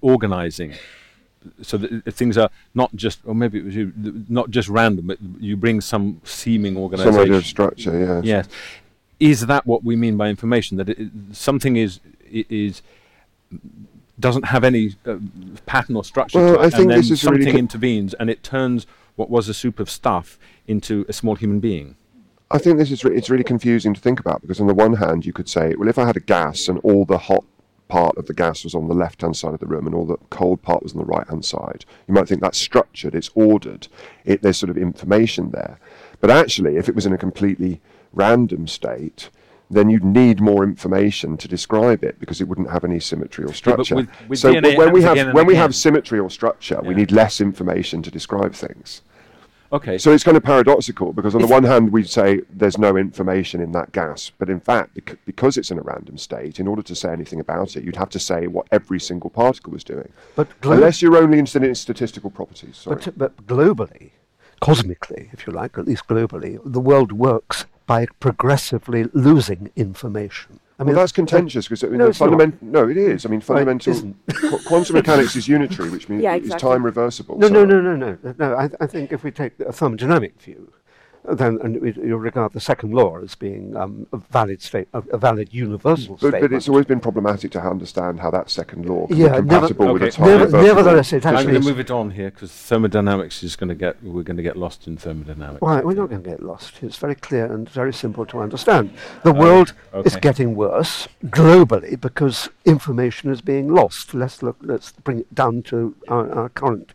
organizing, 0.01 0.75
so 1.61 1.77
that 1.77 2.13
things 2.13 2.37
are 2.37 2.49
not 2.73 2.95
just, 2.95 3.19
or 3.25 3.33
maybe 3.33 3.59
it 3.59 3.65
was 3.65 3.75
you, 3.75 3.93
not 4.27 4.49
just 4.49 4.69
random, 4.69 5.07
but 5.07 5.17
you 5.39 5.55
bring 5.55 5.81
some 5.81 6.21
seeming 6.23 6.77
organization. 6.77 7.13
Some 7.13 7.21
idea 7.21 7.37
of 7.37 7.45
structure, 7.45 7.99
yes. 7.99 8.25
Yes. 8.25 8.47
Is 9.19 9.47
that 9.47 9.65
what 9.65 9.83
we 9.83 9.95
mean 9.95 10.17
by 10.17 10.29
information? 10.29 10.77
That 10.77 10.89
it, 10.89 11.09
something 11.31 11.75
is 11.75 11.99
is 12.31 12.81
doesn't 14.19 14.45
have 14.45 14.63
any 14.63 14.95
uh, 15.05 15.17
pattern 15.65 15.95
or 15.95 16.03
structure 16.03 16.39
Well, 16.39 16.55
to 16.55 16.61
it, 16.61 16.65
I 16.65 16.69
think 16.69 16.81
and 16.81 16.91
then 16.91 16.97
this 16.97 17.11
is 17.11 17.23
really 17.23 17.43
something 17.43 17.53
co- 17.53 17.59
intervenes 17.59 18.13
and 18.15 18.29
it 18.29 18.43
turns 18.43 18.85
what 19.15 19.29
was 19.29 19.47
a 19.49 19.53
soup 19.53 19.79
of 19.79 19.89
stuff 19.89 20.37
into 20.67 21.05
a 21.07 21.13
small 21.13 21.35
human 21.35 21.59
being. 21.59 21.95
I 22.51 22.57
think 22.57 22.77
this 22.77 22.91
is 22.91 23.03
re- 23.03 23.15
it's 23.15 23.29
really 23.29 23.43
confusing 23.43 23.93
to 23.93 24.01
think 24.01 24.19
about 24.19 24.41
because 24.41 24.59
on 24.59 24.67
the 24.67 24.73
one 24.73 24.93
hand 24.93 25.25
you 25.25 25.33
could 25.33 25.47
say, 25.47 25.75
well, 25.75 25.87
if 25.87 25.97
I 25.97 26.05
had 26.05 26.17
a 26.17 26.21
gas 26.21 26.67
and 26.67 26.79
all 26.79 27.05
the 27.05 27.17
hot 27.17 27.43
part 27.89 28.15
of 28.17 28.27
the 28.27 28.33
gas 28.33 28.63
was 28.63 28.73
on 28.75 28.87
the 28.87 28.93
left 28.93 29.21
hand 29.21 29.35
side 29.35 29.53
of 29.53 29.59
the 29.59 29.65
room 29.65 29.85
and 29.85 29.93
all 29.93 30.05
the 30.05 30.15
cold 30.29 30.61
part 30.61 30.81
was 30.81 30.93
on 30.93 30.99
the 30.99 31.05
right 31.05 31.27
hand 31.27 31.43
side, 31.43 31.83
you 32.07 32.13
might 32.13 32.27
think 32.29 32.39
that's 32.39 32.57
structured, 32.57 33.13
it's 33.13 33.31
ordered, 33.35 33.87
it, 34.23 34.41
there's 34.41 34.57
sort 34.57 34.69
of 34.69 34.77
information 34.77 35.49
there. 35.51 35.77
But 36.21 36.29
actually, 36.31 36.77
if 36.77 36.87
it 36.87 36.95
was 36.95 37.05
in 37.05 37.11
a 37.13 37.17
completely 37.17 37.81
random 38.13 38.67
state, 38.67 39.29
then 39.71 39.89
you'd 39.89 40.03
need 40.03 40.39
more 40.39 40.63
information 40.63 41.37
to 41.37 41.47
describe 41.47 42.03
it 42.03 42.19
because 42.19 42.41
it 42.41 42.47
wouldn't 42.47 42.71
have 42.71 42.83
any 42.83 42.99
symmetry 42.99 43.43
or 43.45 43.53
structure. 43.53 43.95
with- 43.95 44.29
with 44.29 44.39
so 44.39 44.53
DNA 44.53 44.77
when 44.77 44.91
we 44.93 45.01
have 45.03 45.17
again 45.17 45.33
we 45.45 45.55
have 45.55 45.75
symmetry 45.75 46.19
or 46.19 46.29
structure, 46.29 46.79
we 46.83 46.93
need 46.95 47.11
less 47.11 47.41
information 47.41 48.01
to 48.03 48.09
describe 48.11 48.53
things. 48.53 49.01
Okay. 49.71 49.97
So 49.97 50.11
it's 50.11 50.23
kind 50.23 50.35
of 50.35 50.43
paradoxical 50.43 51.13
because 51.13 51.35
on 51.35 51.41
the 51.41 51.47
one 51.47 51.63
hand 51.63 51.91
we 51.91 52.03
say 52.03 52.41
there's 52.49 52.77
no 52.77 52.97
information 52.97 53.61
in 53.61 53.71
that 53.73 53.91
gas, 53.91 54.31
but 54.37 54.49
in 54.49 54.59
fact 54.59 54.95
bec- 54.95 55.17
because 55.25 55.57
it's 55.57 55.69
in 55.69 55.77
a 55.77 55.81
random 55.81 56.17
state, 56.17 56.59
in 56.59 56.67
order 56.67 56.81
to 56.81 56.95
say 56.95 57.11
anything 57.11 57.39
about 57.39 57.75
it, 57.75 57.83
you'd 57.83 57.95
have 57.95 58.09
to 58.09 58.19
say 58.19 58.47
what 58.47 58.67
every 58.71 58.99
single 58.99 59.29
particle 59.29 59.71
was 59.71 59.83
doing. 59.83 60.11
But 60.35 60.47
glo- 60.61 60.73
Unless 60.73 61.01
you're 61.01 61.17
only 61.17 61.37
interested 61.37 61.63
in 61.63 61.75
statistical 61.75 62.29
properties. 62.31 62.77
Sorry. 62.77 62.95
But, 62.95 63.17
but 63.17 63.45
globally, 63.47 64.11
cosmically, 64.59 65.29
if 65.33 65.45
you 65.45 65.53
like, 65.53 65.77
at 65.77 65.85
least 65.85 66.07
globally, 66.07 66.59
the 66.65 66.79
world 66.81 67.11
works 67.11 67.65
by 67.85 68.07
progressively 68.19 69.05
losing 69.13 69.71
information. 69.75 70.59
I 70.79 70.83
well, 70.83 70.95
that's 70.95 71.11
contentious 71.11 71.67
because 71.67 71.83
I 71.83 71.87
mean, 71.87 71.97
no, 71.97 72.07
it's 72.07 72.21
no, 72.61 72.87
it 72.87 72.95
is. 72.95 73.25
I 73.25 73.29
mean, 73.29 73.41
fundamental 73.41 73.91
isn't. 73.91 74.15
qu- 74.33 74.59
quantum 74.65 74.95
mechanics 74.95 75.35
is 75.35 75.45
unitary, 75.45 75.89
which 75.89 76.07
means 76.07 76.23
Yeah, 76.23 76.35
it's 76.35 76.45
exactly. 76.45 76.69
time 76.69 76.85
reversible. 76.85 77.37
No, 77.37 77.47
so- 77.49 77.53
no, 77.53 77.65
no, 77.65 77.81
no, 77.81 77.95
no, 77.97 78.17
no. 78.23 78.35
no 78.37 78.55
I, 78.55 78.69
I 78.79 78.87
think 78.87 79.11
if 79.11 79.21
we 79.21 79.29
take 79.31 79.59
a 79.59 79.73
thermodynamic 79.73 80.39
view, 80.39 80.71
then 81.25 81.59
and 81.61 81.79
we, 81.81 81.93
you 81.93 82.17
regard 82.17 82.53
the 82.53 82.59
second 82.59 82.93
law 82.93 83.19
as 83.19 83.35
being 83.35 83.75
um, 83.75 84.07
a 84.13 84.17
valid 84.17 84.61
state, 84.61 84.87
a, 84.93 84.99
a 85.11 85.17
valid 85.17 85.53
universal 85.53 86.15
But, 86.15 86.19
statement. 86.29 86.41
but 86.51 86.55
it's 86.55 86.69
always 86.69 86.85
been 86.85 86.99
problematic 86.99 87.51
to 87.51 87.61
understand 87.61 88.19
how 88.19 88.31
that 88.31 88.49
second 88.49 88.85
law 88.87 89.07
can 89.07 89.17
Yeah, 89.17 89.25
be 89.25 89.47
never- 89.47 89.67
compatible 89.67 89.93
with 89.93 90.01
a 90.03 90.05
Okay. 90.07 90.15
time 90.17 90.27
Never- 90.27 90.61
nevertheless, 90.63 91.13
it 91.13 91.25
I'm 91.25 91.43
going 91.45 91.61
to 91.61 91.67
move 91.67 91.79
it 91.79 91.91
on 91.91 92.11
here 92.11 92.31
because 92.31 92.51
thermodynamics 92.51 93.43
is 93.43 93.55
going 93.55 93.67
to 93.69 93.75
get 93.75 94.01
we're 94.03 94.23
going 94.23 94.37
to 94.37 94.43
get 94.43 94.55
lost 94.57 94.87
in 94.87 94.97
thermodynamics. 94.97 95.61
Right, 95.61 95.85
we're 95.85 95.93
not 95.95 96.09
going 96.09 96.23
to 96.23 96.29
get 96.29 96.41
lost. 96.41 96.81
It's 96.81 96.97
very 96.97 97.15
clear 97.15 97.51
and 97.51 97.69
very 97.69 97.93
simple 97.93 98.25
to 98.27 98.39
understand. 98.39 98.91
The 99.23 99.33
world 99.33 99.73
is 100.05 100.13
okay. 100.15 100.19
getting 100.21 100.55
worse 100.55 101.07
globally 101.25 101.99
because 101.99 102.49
information 102.65 103.29
is 103.31 103.41
being 103.41 103.67
lost. 103.73 104.13
Let's 104.13 104.41
look. 104.41 104.57
Let's 104.61 104.91
bring 104.93 105.19
it 105.19 105.35
down 105.35 105.63
to 105.63 105.95
our, 106.07 106.31
our 106.31 106.49
current 106.49 106.93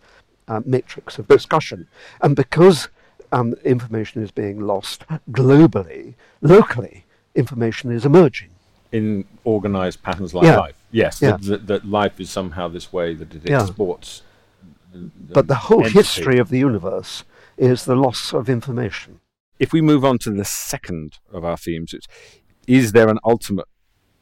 uh, 0.49 0.61
matrix 0.65 1.19
of 1.19 1.29
discussion, 1.29 1.87
and 2.21 2.35
because 2.37 2.89
um, 3.35 3.55
information 3.65 4.23
is 4.23 4.31
being 4.31 4.61
lost 4.61 5.05
globally, 5.31 6.15
locally, 6.41 7.05
information 7.35 7.91
is 7.91 8.05
emerging. 8.07 8.51
in 8.93 9.25
organized 9.43 10.01
patterns 10.05 10.33
like 10.35 10.45
Yeah. 10.45 10.57
life. 10.67 10.77
Yes, 10.93 11.21
Yeah. 11.21 11.37
that, 11.49 11.67
that, 11.67 11.85
life 11.85 12.21
is 12.21 12.31
somehow 12.31 12.69
this 12.69 12.93
way 12.93 13.13
that 13.21 13.35
it 13.35 13.43
Yeah. 13.45 13.63
exports. 13.63 14.23
the- 14.93 15.11
But 15.39 15.49
the 15.49 15.57
whole 15.67 15.81
entity. 15.81 15.99
history 15.99 16.39
of 16.39 16.49
the 16.49 16.61
universe 16.61 17.25
is 17.57 17.85
the 17.87 17.97
loss 17.97 18.33
of 18.33 18.49
information. 18.49 19.19
If 19.59 19.73
we 19.73 19.81
move 19.81 20.05
on 20.05 20.19
to 20.19 20.31
the 20.31 20.45
second 20.45 21.19
of 21.33 21.45
our 21.45 21.57
themes, 21.57 21.93
it's 21.93 22.07
is 22.69 22.93
there 22.93 23.09
an 23.09 23.19
ultimate 23.25 23.67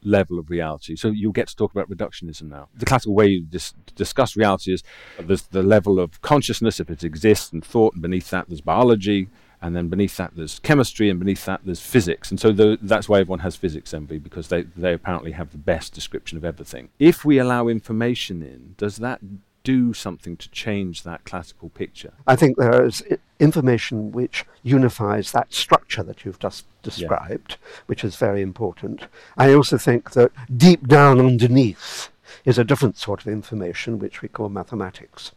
level 0.03 0.39
of 0.39 0.49
reality? 0.49 0.95
So 0.95 1.09
you'll 1.09 1.31
get 1.31 1.47
to 1.47 1.55
talk 1.55 1.71
about 1.71 1.89
reductionism 1.89 2.43
now. 2.43 2.69
The 2.75 2.85
classical 2.85 3.15
way 3.15 3.27
you 3.27 3.43
dis- 3.43 3.73
discuss 3.95 4.35
reality 4.35 4.73
is 4.73 4.83
there's 5.19 5.43
the 5.43 5.63
level 5.63 5.99
of 5.99 6.21
consciousness, 6.21 6.79
if 6.79 6.89
it 6.89 7.03
exists, 7.03 7.51
and 7.51 7.63
thought, 7.63 7.93
and 7.93 8.01
beneath 8.01 8.29
that 8.29 8.47
there's 8.47 8.61
biology, 8.61 9.29
and 9.61 9.75
then 9.75 9.87
beneath 9.87 10.17
that 10.17 10.35
there's 10.35 10.59
chemistry, 10.59 11.09
and 11.09 11.19
beneath 11.19 11.45
that 11.45 11.61
there's 11.63 11.79
physics. 11.79 12.29
And 12.31 12.39
so 12.39 12.51
the, 12.51 12.77
that's 12.81 13.07
why 13.07 13.19
everyone 13.19 13.39
has 13.39 13.55
physics 13.55 13.93
envy, 13.93 14.17
because 14.17 14.49
they, 14.49 14.63
they 14.63 14.93
apparently 14.93 15.31
have 15.31 15.51
the 15.51 15.57
best 15.57 15.93
description 15.93 16.37
of 16.37 16.43
everything. 16.43 16.89
If 16.99 17.23
we 17.23 17.37
allow 17.37 17.67
information 17.67 18.43
in, 18.43 18.75
does 18.77 18.97
that 18.97 19.21
do 19.63 19.93
something 19.93 20.37
to 20.37 20.49
change 20.49 21.03
that 21.03 21.23
classical 21.25 21.69
picture? 21.69 22.13
I 22.27 22.35
think 22.35 22.57
there 22.57 22.85
is 22.85 23.03
information 23.39 24.11
which 24.11 24.45
unifies 24.61 25.31
that 25.31 25.53
structure 25.53 26.03
that 26.03 26.23
you've 26.23 26.39
just 26.39 26.65
described, 26.81 27.57
which 27.85 28.03
is 28.03 28.15
very 28.15 28.41
important. 28.41 29.07
I 29.37 29.53
also 29.53 29.77
think 29.77 30.11
that 30.11 30.31
deep 30.55 30.87
down 30.87 31.19
underneath 31.19 32.09
is 32.45 32.57
a 32.57 32.63
different 32.63 32.97
sort 32.97 33.21
of 33.21 33.27
information 33.27 33.99
which 33.99 34.21
we 34.21 34.27
call 34.27 34.49
mathematics. 34.49 35.31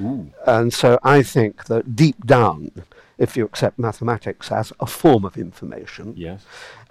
Ooh. 0.00 0.30
And 0.46 0.72
so 0.72 0.98
I 1.02 1.22
think 1.22 1.64
that 1.66 1.94
deep 1.96 2.26
down, 2.26 2.70
if 3.18 3.36
you 3.36 3.44
accept 3.44 3.78
mathematics 3.78 4.50
as 4.50 4.72
a 4.80 4.86
form 4.86 5.24
of 5.24 5.36
information, 5.36 6.14
Yes. 6.16 6.44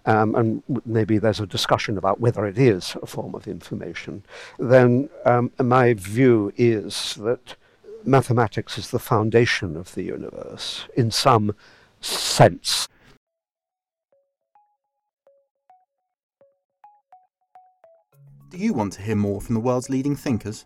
um, 0.05 0.35
and 0.35 0.63
w- 0.67 0.81
maybe 0.85 1.17
there's 1.17 1.39
a 1.41 1.45
discussion 1.47 1.97
about 1.97 2.19
whether 2.21 2.45
it 2.45 2.57
is 2.57 2.95
a 3.01 3.05
form 3.05 3.35
of 3.35 3.47
information, 3.47 4.23
then 4.57 5.09
um, 5.25 5.51
my 5.61 5.93
view 5.93 6.53
is 6.55 7.15
that 7.15 7.55
mathematics 8.05 8.77
is 8.77 8.91
the 8.91 8.99
foundation 8.99 9.75
of 9.77 9.93
the 9.95 10.03
universe 10.03 10.85
in 10.95 11.11
some 11.11 11.55
sense. 12.01 12.87
Do 18.49 18.57
you 18.57 18.73
want 18.73 18.93
to 18.93 19.01
hear 19.01 19.15
more 19.15 19.41
from 19.41 19.55
the 19.55 19.61
world's 19.61 19.89
leading 19.89 20.15
thinkers? 20.15 20.65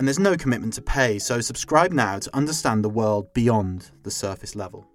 and 0.00 0.08
there's 0.08 0.18
no 0.18 0.34
commitment 0.34 0.72
to 0.72 0.80
pay, 0.80 1.18
so 1.18 1.42
subscribe 1.42 1.92
now 1.92 2.18
to 2.18 2.34
understand 2.34 2.82
the 2.82 2.88
world 2.88 3.34
beyond 3.34 3.90
the 4.02 4.10
surface 4.10 4.56
level. 4.56 4.86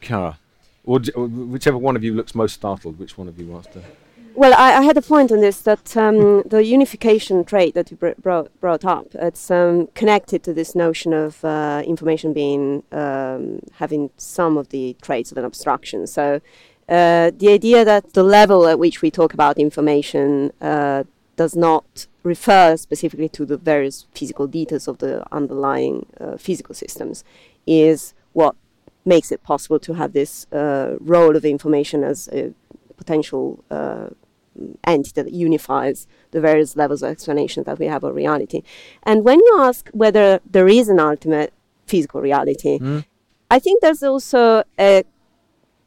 Chiara, 0.00 0.38
or 0.84 1.02
or 1.14 1.26
whichever 1.26 1.76
one 1.76 1.96
of 1.96 2.02
you 2.02 2.14
looks 2.14 2.34
most 2.34 2.54
startled, 2.54 2.98
which 2.98 3.18
one 3.18 3.28
of 3.28 3.38
you 3.38 3.46
wants 3.46 3.68
to? 3.74 3.82
Well, 4.34 4.54
I, 4.54 4.78
I 4.78 4.82
had 4.84 4.96
a 4.96 5.02
point 5.02 5.30
on 5.30 5.42
this 5.42 5.60
that 5.60 5.94
um, 5.98 6.44
the 6.46 6.64
unification 6.64 7.44
trait 7.44 7.74
that 7.74 7.90
you 7.90 7.98
br- 7.98 8.18
brought, 8.22 8.58
brought 8.58 8.86
up, 8.86 9.08
it's 9.12 9.50
um, 9.50 9.88
connected 9.88 10.42
to 10.44 10.54
this 10.54 10.74
notion 10.74 11.12
of 11.12 11.44
uh, 11.44 11.82
information 11.84 12.32
being 12.32 12.84
um, 12.90 13.60
having 13.74 14.08
some 14.16 14.56
of 14.56 14.70
the 14.70 14.96
traits 15.02 15.30
of 15.30 15.36
an 15.36 15.44
abstraction. 15.44 16.06
So 16.06 16.40
uh, 16.88 17.32
the 17.36 17.50
idea 17.50 17.84
that 17.84 18.14
the 18.14 18.22
level 18.22 18.66
at 18.66 18.78
which 18.78 19.02
we 19.02 19.10
talk 19.10 19.34
about 19.34 19.58
information 19.58 20.52
uh, 20.62 21.04
does 21.42 21.54
not 21.68 22.06
refer 22.32 22.76
specifically 22.76 23.30
to 23.38 23.42
the 23.50 23.56
various 23.56 23.96
physical 24.18 24.46
details 24.46 24.88
of 24.88 24.96
the 24.98 25.12
underlying 25.40 25.96
uh, 26.20 26.36
physical 26.36 26.74
systems 26.74 27.16
is 27.66 28.14
what 28.32 28.54
makes 29.04 29.28
it 29.34 29.40
possible 29.42 29.78
to 29.78 29.92
have 30.00 30.12
this 30.12 30.32
uh, 30.52 30.96
role 31.14 31.34
of 31.36 31.44
information 31.44 32.04
as 32.12 32.28
a 32.40 32.52
potential 32.96 33.44
uh, 33.70 34.08
entity 34.84 35.22
that 35.22 35.32
unifies 35.32 36.06
the 36.32 36.40
various 36.40 36.76
levels 36.76 37.02
of 37.02 37.08
explanation 37.10 37.62
that 37.64 37.78
we 37.78 37.86
have 37.86 38.02
of 38.04 38.14
reality. 38.14 38.60
And 39.04 39.24
when 39.28 39.38
you 39.38 39.54
ask 39.68 39.88
whether 39.92 40.40
there 40.54 40.68
is 40.68 40.88
an 40.88 41.00
ultimate 41.00 41.52
physical 41.86 42.20
reality, 42.20 42.78
Mm. 42.78 43.04
I 43.56 43.58
think 43.64 43.80
there's 43.80 44.02
also 44.02 44.62
a, 44.78 45.04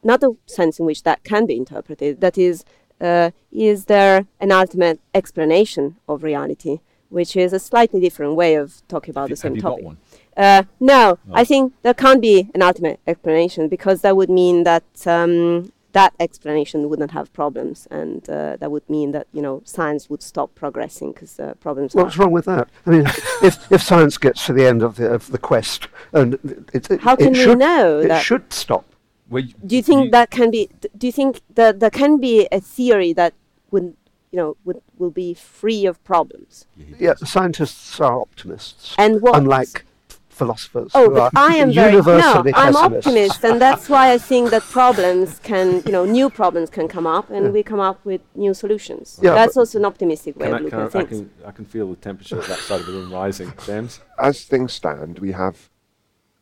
another 0.03 0.29
sense 0.45 0.79
in 0.79 0.85
which 0.89 1.01
that 1.03 1.19
can 1.23 1.45
be 1.45 1.55
interpreted. 1.63 2.21
That 2.25 2.37
is, 2.37 2.65
uh, 3.01 3.31
is 3.51 3.85
there 3.85 4.27
an 4.39 4.51
ultimate 4.51 4.99
explanation 5.13 5.97
of 6.07 6.23
reality, 6.23 6.79
which 7.09 7.35
is 7.35 7.51
a 7.53 7.59
slightly 7.59 7.99
different 7.99 8.35
way 8.35 8.55
of 8.55 8.81
talking 8.87 9.11
about 9.11 9.29
the 9.29 9.35
same 9.35 9.51
have 9.51 9.57
you 9.57 9.61
got 9.61 9.69
topic. 9.69 9.85
one? 9.85 9.97
Uh, 10.37 10.63
no, 10.79 11.19
I 11.33 11.43
think 11.43 11.73
there 11.81 11.93
can't 11.93 12.21
be 12.21 12.49
an 12.55 12.61
ultimate 12.61 12.99
explanation 13.05 13.67
because 13.67 14.01
that 14.01 14.15
would 14.15 14.29
mean 14.29 14.63
that 14.63 14.85
um, 15.05 15.73
that 15.93 16.13
explanation 16.19 16.89
wouldn't 16.89 17.11
have 17.11 17.33
problems, 17.33 17.87
and 17.91 18.29
uh, 18.29 18.55
that 18.57 18.71
would 18.71 18.89
mean 18.89 19.11
that 19.11 19.27
you 19.33 19.41
know 19.41 19.61
science 19.65 20.09
would 20.09 20.23
stop 20.23 20.55
progressing 20.55 21.11
because 21.11 21.39
uh, 21.39 21.53
problems. 21.55 21.93
What's 21.93 22.17
are- 22.17 22.21
wrong 22.21 22.31
with 22.31 22.45
that? 22.45 22.69
I 22.85 22.89
mean, 22.91 23.05
if, 23.41 23.71
if 23.71 23.83
science 23.83 24.17
gets 24.17 24.45
to 24.45 24.53
the 24.53 24.65
end 24.65 24.81
of 24.81 24.95
the, 24.95 25.11
of 25.11 25.31
the 25.31 25.37
quest, 25.37 25.89
and 26.13 26.35
it, 26.73 26.89
it, 26.89 27.01
How 27.01 27.13
it 27.13 27.19
can 27.19 27.33
we 27.33 27.43
should, 27.43 27.59
know 27.59 27.99
it 27.99 28.07
that? 28.07 28.23
should 28.23 28.53
stop. 28.53 28.85
Do 29.31 29.75
you 29.75 29.81
think 29.81 30.11
that 30.11 30.29
can 30.29 30.51
be? 30.51 30.69
Do 30.97 31.07
you 31.07 31.13
think 31.13 31.41
that 31.55 31.79
there 31.79 31.89
can 31.89 32.17
be 32.19 32.47
a 32.51 32.59
theory 32.59 33.13
that 33.13 33.33
would, 33.71 33.95
you 34.31 34.37
know, 34.37 34.57
would 34.65 34.81
will 34.97 35.11
be 35.11 35.33
free 35.33 35.85
of 35.85 36.03
problems? 36.03 36.65
Yeah, 36.99 37.15
scientists 37.15 37.99
are 37.99 38.19
optimists, 38.19 38.95
And 38.97 39.21
what? 39.21 39.35
unlike 39.37 39.85
philosophers. 40.29 40.91
Oh, 40.95 41.09
but 41.09 41.31
I 41.35 41.55
am 41.55 41.71
very 41.71 41.91
no. 41.91 41.97
universally 41.99 42.51
I'm 42.55 42.73
pessimists. 42.73 43.07
optimist, 43.07 43.45
and 43.45 43.61
that's 43.61 43.87
why 43.89 44.11
I 44.11 44.17
think 44.17 44.49
that 44.49 44.63
problems 44.63 45.39
can, 45.39 45.83
you 45.85 45.91
know, 45.91 46.03
new 46.05 46.29
problems 46.29 46.69
can 46.69 46.87
come 46.87 47.05
up, 47.07 47.29
and 47.29 47.53
we 47.53 47.61
come 47.63 47.79
up 47.79 48.03
with 48.03 48.21
new 48.35 48.53
solutions. 48.53 49.19
Yeah, 49.21 49.33
that's 49.35 49.55
also 49.55 49.77
an 49.79 49.85
optimistic 49.85 50.35
way 50.37 50.47
Can 50.47 50.55
of 50.55 50.61
looking 50.63 50.71
can 50.71 50.79
I, 50.79 50.83
at 50.83 50.95
I 50.95 51.05
things. 51.05 51.09
can 51.09 51.47
I 51.49 51.51
can 51.51 51.65
feel 51.65 51.87
the 51.89 51.95
temperature 51.95 52.39
at 52.39 52.47
that 52.47 52.59
side 52.59 52.79
of 52.81 52.85
the 52.87 52.93
room 52.93 53.13
rising. 53.13 53.53
James, 53.65 54.01
As 54.17 54.43
things 54.43 54.73
stand, 54.73 55.19
we 55.19 55.31
have 55.31 55.69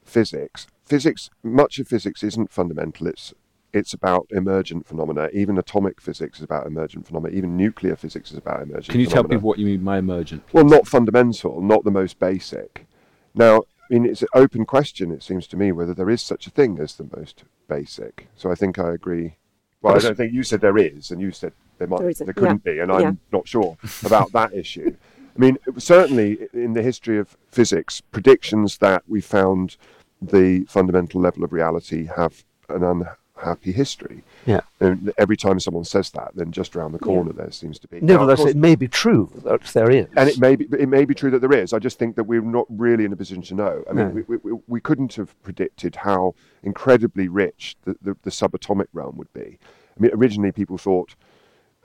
physics. 0.04 0.66
Physics, 0.90 1.30
much 1.44 1.78
of 1.78 1.88
physics 1.88 2.24
isn't 2.24 2.52
fundamental. 2.52 3.06
It's 3.08 3.32
it's 3.72 3.94
about 3.94 4.26
emergent 4.32 4.88
phenomena. 4.88 5.30
Even 5.32 5.60
atomic 5.60 6.02
physics 6.02 6.40
is 6.40 6.44
about 6.44 6.66
emergent 6.66 7.06
phenomena. 7.06 7.36
Even 7.36 7.56
nuclear 7.56 7.96
physics 7.96 8.32
is 8.32 8.38
about 8.40 8.64
emergent. 8.64 8.88
can 8.90 9.00
you 9.00 9.06
tell 9.06 9.18
phenomena. 9.22 9.38
people 9.38 9.48
what 9.50 9.60
you 9.60 9.68
mean 9.68 9.84
by 9.84 10.00
emergent? 10.00 10.42
Well, 10.52 10.66
not 10.66 10.88
fundamental, 10.88 11.62
not 11.62 11.84
the 11.84 11.92
most 11.92 12.18
basic. 12.18 12.88
Now, 13.36 13.58
I 13.58 13.94
mean, 13.94 14.08
it's 14.08 14.24
an 14.24 14.30
open 14.34 14.66
question, 14.66 15.12
it 15.12 15.22
seems 15.22 15.46
to 15.48 15.58
me, 15.58 15.72
whether 15.72 15.94
there 15.94 16.10
is 16.10 16.24
such 16.24 16.48
a 16.48 16.50
thing 16.50 16.80
as 16.80 16.96
the 16.96 17.08
most 17.16 17.44
basic. 17.68 18.28
So 18.36 18.50
I 18.52 18.56
think 18.56 18.80
I 18.80 18.92
agree. 18.92 19.38
Well, 19.84 19.96
I 19.96 20.00
don't 20.00 20.18
think 20.18 20.34
you 20.34 20.42
said 20.42 20.62
there 20.62 20.78
is, 20.80 21.12
and 21.12 21.22
you 21.22 21.32
said 21.32 21.54
there 21.78 21.88
might, 21.88 21.98
There 21.98 22.06
there, 22.06 22.10
isn't, 22.10 22.34
couldn't 22.34 22.62
yeah. 22.66 22.74
be, 22.74 22.80
and 22.80 22.92
I'm 22.92 23.02
Yeah. 23.02 23.12
not 23.32 23.48
sure 23.48 23.78
about 24.04 24.32
that 24.32 24.52
issue. 24.56 24.96
I 25.36 25.40
mean, 25.40 25.60
certainly 25.78 26.48
in 26.54 26.74
the 26.74 26.82
history 26.82 27.20
of 27.20 27.38
physics, 27.52 28.02
predictions 28.02 28.80
that 28.80 29.04
we 29.08 29.22
found 29.22 29.78
the 30.22 30.66
fundamental 30.66 31.22
level 31.22 31.44
of 31.44 31.54
reality 31.54 32.08
have 32.16 32.44
an 32.70 32.84
unhappy 32.84 33.72
history. 33.72 34.24
Yeah. 34.46 34.62
And 34.80 35.14
every 35.18 35.38
time 35.38 35.60
someone 35.60 35.84
says 35.86 36.10
that, 36.12 36.32
then 36.36 36.52
just 36.52 36.76
around 36.76 36.92
the 36.92 37.00
corner 37.00 37.32
there 37.34 37.52
seems 37.52 37.80
to 37.80 37.88
be. 37.88 38.02
Nevertheless, 38.02 38.42
it 38.46 38.56
may 38.58 38.76
be 38.76 38.88
true 38.88 39.32
that 39.46 39.62
there 39.74 39.90
is. 39.90 40.08
and 40.18 40.30
it 40.30 40.40
may 40.40 40.56
be 40.56 40.66
it 40.78 40.90
may 40.90 41.06
be 41.06 41.14
true 41.14 41.32
that 41.32 41.40
there 41.40 41.54
is. 41.54 41.74
I 41.74 41.80
just 41.80 41.98
think 42.00 42.16
that 42.16 42.26
we're 42.26 42.42
not 42.42 42.66
really 42.70 43.06
in 43.06 43.14
a 43.14 43.16
position 43.16 43.44
to 43.44 43.56
know. 43.56 43.84
I 43.90 43.94
mean, 43.94 44.08
No. 44.16 44.24
we, 44.28 44.38
we, 44.38 44.60
we 44.68 44.82
couldn't 44.82 45.16
have 45.16 45.42
predicted 45.44 45.96
how 45.98 46.36
incredibly 46.64 47.28
rich 47.28 47.76
the, 47.86 47.96
the, 48.02 48.18
the 48.24 48.30
subatomic 48.30 48.88
realm 48.94 49.18
would 49.18 49.32
be. 49.34 49.58
I 49.98 50.02
mean, 50.02 50.12
originally 50.14 50.52
people 50.52 50.78
thought. 50.78 51.16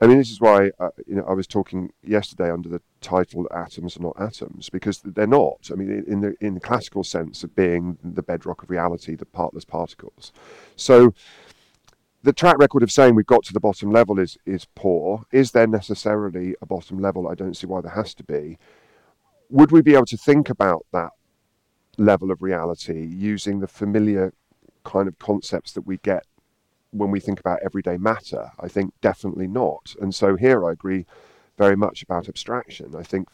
I 0.05 0.07
mean, 0.07 0.19
this 0.19 0.29
is 0.29 0.39
why 0.39 0.69
uh, 0.79 0.91
you 1.07 1.15
know 1.15 1.25
I 1.27 1.33
was 1.33 1.47
talking 1.47 1.91
yesterday 2.03 2.51
under 2.51 2.69
the 2.69 2.79
title 3.01 3.47
"Atoms 3.49 3.97
are 3.97 4.01
not 4.01 4.15
atoms" 4.19 4.69
because 4.69 5.01
they're 5.03 5.25
not. 5.25 5.71
I 5.71 5.73
mean, 5.73 6.03
in 6.05 6.21
the 6.21 6.35
in 6.39 6.53
the 6.53 6.59
classical 6.59 7.03
sense 7.03 7.43
of 7.43 7.55
being 7.55 7.97
the 8.03 8.21
bedrock 8.21 8.61
of 8.61 8.69
reality, 8.69 9.15
the 9.15 9.25
partless 9.25 9.65
particles. 9.65 10.31
So 10.75 11.15
the 12.21 12.33
track 12.33 12.59
record 12.59 12.83
of 12.83 12.91
saying 12.91 13.15
we've 13.15 13.25
got 13.25 13.45
to 13.45 13.53
the 13.53 13.59
bottom 13.59 13.89
level 13.89 14.19
is 14.19 14.37
is 14.45 14.67
poor. 14.75 15.23
Is 15.31 15.53
there 15.53 15.65
necessarily 15.65 16.55
a 16.61 16.67
bottom 16.67 16.99
level? 16.99 17.27
I 17.27 17.33
don't 17.33 17.57
see 17.57 17.65
why 17.65 17.81
there 17.81 17.93
has 17.93 18.13
to 18.13 18.23
be. 18.23 18.59
Would 19.49 19.71
we 19.71 19.81
be 19.81 19.95
able 19.95 20.05
to 20.05 20.17
think 20.17 20.51
about 20.51 20.85
that 20.93 21.13
level 21.97 22.29
of 22.29 22.43
reality 22.43 23.07
using 23.07 23.59
the 23.59 23.67
familiar 23.67 24.33
kind 24.83 25.07
of 25.07 25.17
concepts 25.17 25.73
that 25.73 25.87
we 25.87 25.97
get 25.97 26.27
when 26.95 27.11
we 27.11 27.19
think 27.19 27.39
about 27.39 27.59
everyday 27.63 27.97
matter? 27.97 28.51
I 28.59 28.67
think 28.67 28.93
definitely 29.01 29.47
not. 29.47 29.95
And 30.01 30.13
so 30.13 30.35
here 30.35 30.65
I 30.65 30.71
agree 30.71 31.05
very 31.57 31.75
much 31.75 32.03
about 32.03 32.27
abstraction. 32.27 32.95
I 32.95 33.03
think 33.03 33.29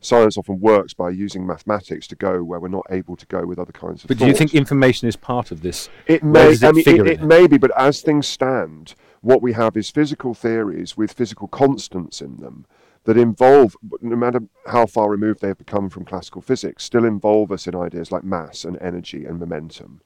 science 0.00 0.36
often 0.36 0.60
works 0.60 0.94
by 0.94 1.10
using 1.10 1.46
mathematics 1.46 2.06
to 2.08 2.16
go 2.16 2.42
where 2.42 2.58
we're 2.58 2.68
not 2.68 2.86
able 2.90 3.16
to 3.16 3.26
go 3.26 3.46
with 3.46 3.58
other 3.58 3.72
kinds 3.72 4.02
of 4.02 4.08
But 4.08 4.18
do 4.18 4.26
you 4.26 4.34
think 4.34 4.54
information 4.54 5.08
is 5.08 5.16
part 5.16 5.50
of 5.50 5.62
this? 5.62 5.88
It 6.06 6.22
may. 6.22 6.56
does 6.56 6.64
I 6.64 6.72
mean, 6.72 6.84
it, 6.86 7.06
it 7.06 7.22
may 7.22 7.46
be, 7.46 7.58
but 7.58 7.70
as 7.76 8.00
things 8.00 8.26
stand, 8.26 8.94
what 9.20 9.42
we 9.42 9.52
have 9.52 9.76
is 9.76 9.90
physical 9.90 10.34
theories 10.34 10.96
with 10.96 11.12
physical 11.12 11.48
constants 11.48 12.20
in 12.20 12.38
them 12.38 12.66
that 13.04 13.16
involve, 13.16 13.76
no 14.00 14.16
matter 14.16 14.40
how 14.66 14.86
far 14.86 15.10
removed 15.10 15.40
they 15.40 15.48
have 15.48 15.58
become 15.58 15.88
from 15.88 16.04
classical 16.04 16.42
physics, 16.42 16.84
still 16.84 17.04
involve 17.04 17.50
us 17.50 17.66
in 17.66 17.74
ideas 17.74 18.12
like 18.12 18.24
mass 18.24 18.64
and 18.64 18.78
energy 18.80 19.24
and 19.24 19.38
momentum, 19.38 20.00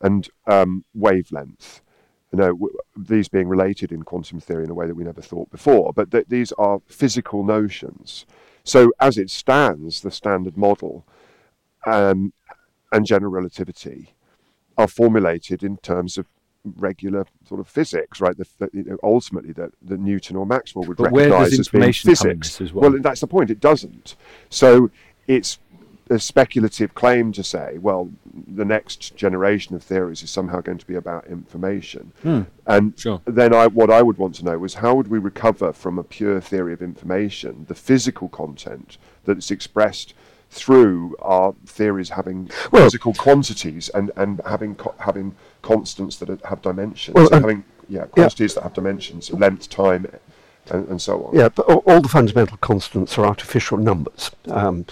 and 0.00 0.28
um, 0.46 0.84
wavelength. 0.94 1.80
You 2.32 2.38
know, 2.38 2.52
w- 2.52 2.76
these 2.96 3.28
being 3.28 3.48
related 3.48 3.90
in 3.90 4.02
quantum 4.02 4.38
theory 4.40 4.64
in 4.64 4.70
a 4.70 4.74
way 4.74 4.86
that 4.86 4.94
we 4.94 5.04
never 5.04 5.22
thought 5.22 5.50
before, 5.50 5.92
but 5.94 6.10
th- 6.10 6.26
these 6.28 6.52
are 6.52 6.80
physical 6.86 7.42
notions. 7.44 8.26
So, 8.64 8.92
as 9.00 9.16
it 9.16 9.30
stands, 9.30 10.02
the 10.02 10.10
standard 10.10 10.56
model 10.56 11.06
um, 11.86 12.32
and 12.92 13.06
general 13.06 13.32
relativity 13.32 14.14
are 14.76 14.88
formulated 14.88 15.62
in 15.62 15.78
terms 15.78 16.18
of 16.18 16.26
regular 16.76 17.24
sort 17.48 17.60
of 17.60 17.68
physics, 17.68 18.20
right? 18.20 18.36
The, 18.36 18.46
the, 18.58 18.68
you 18.74 18.84
know, 18.84 18.98
ultimately, 19.02 19.52
that 19.54 19.70
the 19.80 19.96
Newton 19.96 20.36
or 20.36 20.44
Maxwell 20.44 20.84
would 20.84 20.98
But 20.98 21.12
recognise 21.12 21.58
as 21.58 21.68
being 21.68 21.82
information 21.84 22.14
come 22.14 22.30
in 22.30 22.36
physics. 22.42 22.60
as 22.60 22.72
well? 22.74 22.90
that's 23.00 23.20
the 23.20 23.26
point. 23.26 23.50
It 23.50 23.60
doesn't. 23.60 24.16
So 24.50 24.90
it's 25.26 25.58
a 26.10 26.18
speculative 26.18 26.94
claim 26.94 27.32
to 27.32 27.42
say, 27.42 27.78
well, 27.78 28.10
the 28.46 28.64
next 28.64 29.16
generation 29.16 29.74
of 29.74 29.82
theories 29.82 30.22
is 30.22 30.30
somehow 30.30 30.60
going 30.60 30.78
to 30.78 30.86
be 30.86 30.94
about 30.94 31.26
information. 31.26 32.12
Hmm. 32.22 32.42
And 32.66 32.98
Sure. 32.98 33.20
then 33.24 33.54
I, 33.54 33.66
what 33.66 33.90
I 33.90 34.02
would 34.02 34.18
want 34.18 34.34
to 34.36 34.44
know 34.44 34.58
was 34.58 34.74
how 34.74 34.94
would 34.94 35.08
we 35.08 35.18
recover 35.18 35.72
from 35.72 35.98
a 35.98 36.04
pure 36.04 36.40
theory 36.40 36.72
of 36.72 36.82
information 36.82 37.66
the 37.68 37.74
physical 37.74 38.28
content 38.28 38.96
that 39.24 39.38
is 39.38 39.50
expressed 39.50 40.14
through 40.50 41.14
our 41.20 41.54
theories 41.66 42.10
having 42.10 42.50
Well- 42.72 42.84
physical 42.84 43.12
quantities 43.14 43.88
and, 43.90 44.10
and 44.16 44.40
having 44.46 44.76
co- 44.76 44.94
having 44.98 45.34
constants 45.62 46.16
that 46.16 46.28
have 46.46 46.62
dimensions, 46.62 47.14
Well, 47.14 47.28
and- 47.32 47.42
having 47.44 47.64
yeah 47.88 48.04
quantities 48.06 48.54
that 48.54 48.62
have 48.62 48.74
dimensions, 48.74 49.30
length, 49.32 49.68
time, 49.68 50.06
and, 50.70 50.88
and 50.88 51.02
so 51.02 51.24
on. 51.24 51.36
Yeah, 51.36 51.48
but 51.48 51.66
all, 51.66 51.82
all 51.86 52.00
the 52.00 52.08
fundamental 52.08 52.56
constants 52.58 53.18
are 53.18 53.26
artificial 53.26 53.78
numbers, 53.78 54.30
um, 54.48 54.86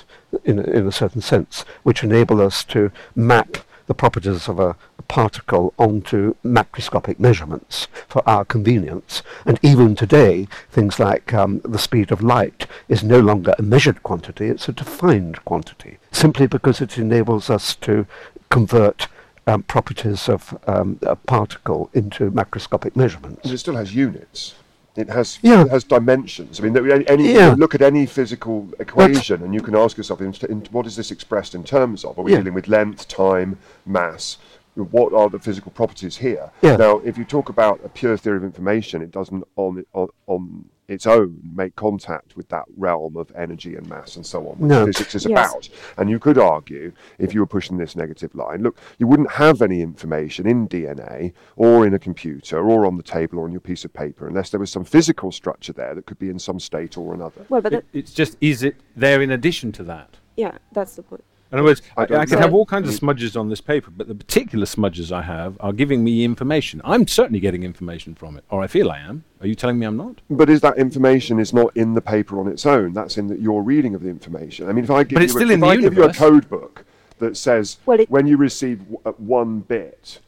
in, 0.45 0.59
a, 0.59 0.63
in 0.63 0.87
a 0.87 0.93
certain 0.93 1.23
sense, 1.23 1.65
which 1.85 2.03
enable 2.03 2.41
us 2.41 2.65
to 2.65 2.91
map 3.15 3.59
the 3.87 3.95
properties 3.95 4.49
of 4.49 4.59
a, 4.59 4.75
a 4.99 5.03
particle 5.03 5.73
onto 5.79 6.35
macroscopic 6.45 7.21
measurements. 7.21 7.87
For 8.09 8.17
for 8.17 8.27
our 8.27 8.47
convenience. 8.47 9.23
And 9.45 9.59
even 9.61 9.95
today, 9.95 10.49
things 10.71 10.99
like 10.99 11.35
um, 11.35 11.61
the 11.67 11.79
speed 11.79 12.11
of 12.11 12.23
light 12.23 12.67
is 12.89 13.05
no 13.05 13.21
longer 13.21 13.55
a 13.59 13.63
measured 13.63 14.03
quantity, 14.03 14.47
it's 14.47 14.71
a 14.71 14.73
defined 14.73 15.45
quantity, 15.45 15.99
simply 16.11 16.47
because 16.47 16.81
it 16.81 16.97
enables 16.97 17.51
us 17.51 17.75
to 17.77 18.07
convert 18.49 19.09
um, 19.47 19.65
properties 19.65 20.31
of 20.31 20.59
um, 20.67 20.99
a 21.03 21.15
particle 21.15 21.91
into 21.93 22.31
macroscopic 22.31 22.97
measurements. 22.97 23.45
And 23.45 23.53
it 23.53 23.59
still 23.59 23.77
has 23.77 23.95
units. 23.95 24.55
It 24.97 25.11
has 25.11 25.39
Yeah. 25.43 25.63
it 25.63 25.71
has 25.71 25.85
dimensions. 25.85 26.59
I 26.59 26.65
mean, 26.65 27.05
any, 27.07 27.35
Yeah. 27.35 27.55
look 27.57 27.75
at 27.75 27.83
any 27.83 28.07
physical 28.07 28.69
equation, 28.79 29.43
and 29.43 29.53
you 29.55 29.61
can 29.61 29.77
ask 29.77 29.97
yourself, 29.97 30.21
in, 30.21 30.35
in, 30.49 30.63
what 30.71 30.87
is 30.87 30.97
this 30.97 31.11
expressed 31.11 31.55
in 31.55 31.65
terms 31.65 32.05
of? 32.05 32.19
Are 32.19 32.23
we 32.23 32.33
Yeah. 32.33 32.39
dealing 32.39 32.55
with 32.55 32.69
length, 32.69 33.07
time, 33.09 33.59
mass? 33.85 34.39
What 34.77 35.15
are 35.15 35.31
the 35.31 35.39
physical 35.39 35.73
properties 35.73 36.17
here? 36.19 36.51
Yeah. 36.61 36.77
Now, 36.77 36.99
if 36.99 37.17
you 37.17 37.25
talk 37.25 37.49
about 37.49 37.81
a 37.85 37.89
pure 37.89 38.17
theory 38.17 38.37
of 38.37 38.45
information, 38.45 39.01
it 39.03 39.11
doesn't 39.11 39.43
on 39.57 39.85
on, 39.95 40.09
on 40.27 40.67
its 40.89 41.05
own 41.07 41.41
make 41.53 41.75
contact 41.75 42.37
with 42.37 42.49
that 42.51 42.63
realm 42.77 43.17
of 43.17 43.33
energy 43.35 43.75
and 43.75 43.89
mass 43.89 44.15
and 44.15 44.25
so 44.25 44.47
on, 44.49 44.57
which 44.59 44.69
No. 44.69 44.87
physics 44.87 45.15
is 45.17 45.27
Yes. 45.27 45.51
about. 45.51 45.69
And 45.99 46.09
you 46.09 46.21
could 46.21 46.39
argue, 46.39 46.93
if 47.19 47.35
you 47.35 47.41
were 47.41 47.47
pushing 47.47 47.77
this 47.77 47.97
negative 47.97 48.33
line, 48.37 48.63
look, 48.63 48.79
you 48.99 49.07
wouldn't 49.09 49.33
have 49.33 49.63
any 49.63 49.81
information 49.81 50.47
in 50.47 50.69
DNA 50.69 51.33
or 51.57 51.85
in 51.87 51.95
a 51.95 51.99
computer 51.99 52.59
or 52.61 52.87
on 52.87 52.99
the 52.99 53.03
table 53.03 53.41
or 53.41 53.47
on 53.47 53.51
your 53.53 53.61
piece 53.61 53.85
of 53.85 53.93
paper 53.93 54.29
unless 54.29 54.51
there 54.51 54.61
was 54.61 54.71
some 54.71 54.85
physical 54.85 55.33
structure 55.33 55.73
there 55.73 55.93
that 55.95 56.07
could 56.07 56.21
be 56.21 56.29
in 56.29 56.39
some 56.39 56.61
state 56.61 56.97
or 56.97 57.15
another. 57.15 57.47
Well, 57.49 57.63
but 57.63 57.73
It- 57.73 57.87
it's 57.93 58.13
just, 58.13 58.37
is 58.41 58.63
it 58.63 58.77
there 58.95 59.21
in 59.23 59.33
addition 59.33 59.73
to 59.73 59.83
that? 59.85 60.19
yeah, 60.37 60.59
that's 60.71 60.95
the 60.95 61.03
point. 61.03 61.25
In 61.53 61.59
other 61.59 61.65
words, 61.65 61.83
I 61.97 62.03
I, 62.03 62.07
don't 62.07 62.21
I 62.21 62.25
can 62.27 62.39
have 62.39 62.53
all 62.55 62.67
kinds 62.67 62.89
of 62.89 62.95
Mm. 62.95 62.99
smudges 62.99 63.37
on 63.37 63.49
this 63.49 63.61
paper, 63.61 63.91
but 63.97 64.09
the 64.09 64.15
particular 64.15 64.67
smudges 64.67 65.13
I 65.13 65.23
have 65.23 65.57
are 65.61 65.73
giving 65.73 66.03
me 66.03 66.25
information. 66.25 66.81
I'm 66.85 67.07
certainly 67.07 67.39
getting 67.41 67.63
information 67.63 68.15
from 68.15 68.37
it, 68.37 68.45
or 68.51 68.63
I 68.63 68.67
feel 68.67 68.91
I 68.91 68.99
am. 68.99 69.23
Are 69.41 69.47
you 69.47 69.55
telling 69.55 69.79
me 69.79 69.87
I'm 69.87 69.97
not? 69.97 70.21
But 70.29 70.51
is 70.51 70.61
that 70.63 70.77
information 70.77 71.39
is 71.39 71.53
not 71.53 71.77
in 71.77 71.95
the 71.95 72.01
paper 72.01 72.41
on 72.41 72.49
its 72.49 72.67
own? 72.67 72.93
That's 72.95 73.17
in 73.17 73.29
the, 73.29 73.39
your 73.39 73.63
reading 73.63 73.95
of 73.95 74.03
the 74.03 74.09
information. 74.09 74.69
I 74.69 74.73
mean, 74.73 74.85
if 74.85 74.91
I 74.91 75.05
give 75.05 75.15
But 75.17 75.23
it's 75.23 75.35
you, 75.35 75.41
still 75.41 75.51
a, 75.51 75.55
in 75.55 75.59
if 75.63 75.65
the 75.65 75.67
I 75.69 75.77
give 75.77 75.95
you 75.95 76.05
a 76.05 76.13
code 76.13 76.49
book 76.51 76.85
that 77.21 77.37
says 77.37 77.79
Well, 77.87 78.01
it- 78.01 78.11
when 78.11 78.27
you 78.27 78.37
receive 78.37 78.79
w- 78.81 78.99
uh, 79.05 79.13
one 79.13 79.61
bit, 79.61 80.19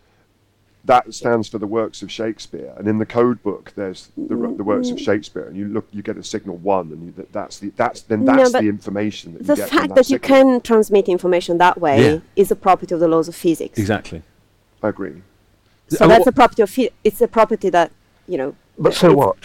that 0.84 1.12
stands 1.12 1.48
for 1.48 1.58
the 1.58 1.66
works 1.66 2.02
of 2.02 2.10
Shakespeare, 2.10 2.72
and 2.76 2.88
in 2.88 2.98
the 2.98 3.06
code 3.06 3.42
book 3.42 3.72
there's 3.76 4.10
the, 4.16 4.36
the 4.36 4.64
works 4.64 4.90
of 4.90 4.98
Shakespeare, 5.00 5.44
and 5.44 5.56
you 5.56 5.66
look, 5.68 5.86
you 5.92 6.02
get 6.02 6.16
a 6.16 6.22
signal 6.22 6.56
one, 6.56 6.92
and 6.92 7.04
you, 7.06 7.12
that, 7.12 7.32
that's 7.32 7.58
the 7.58 7.70
that's 7.76 8.02
then 8.02 8.24
that's 8.24 8.52
but 8.52 8.62
the 8.62 8.68
information 8.68 9.32
that 9.34 9.40
you 9.40 9.46
The 9.46 9.56
get 9.56 9.68
fact 9.68 9.88
that, 9.88 9.94
that 9.96 10.10
you 10.10 10.18
can 10.18 10.60
transmit 10.60 11.08
information 11.08 11.58
that 11.58 11.80
way 11.80 11.96
Yeah. 12.12 12.18
is 12.36 12.50
a 12.50 12.56
property 12.56 12.94
of 12.94 13.00
the 13.00 13.08
laws 13.08 13.28
of 13.28 13.34
physics. 13.34 13.78
Exactly. 13.78 14.22
I 14.82 14.88
agree. 14.88 15.22
So 15.88 16.04
Uh, 16.04 16.08
that's 16.08 16.26
a 16.26 16.32
property 16.32 16.62
of 16.62 16.70
phy- 16.70 16.90
it's 17.04 17.20
a 17.20 17.28
property 17.28 17.70
that 17.70 17.90
you 18.26 18.38
know. 18.38 18.54
But 18.78 18.94
so 18.94 19.12
what? 19.14 19.36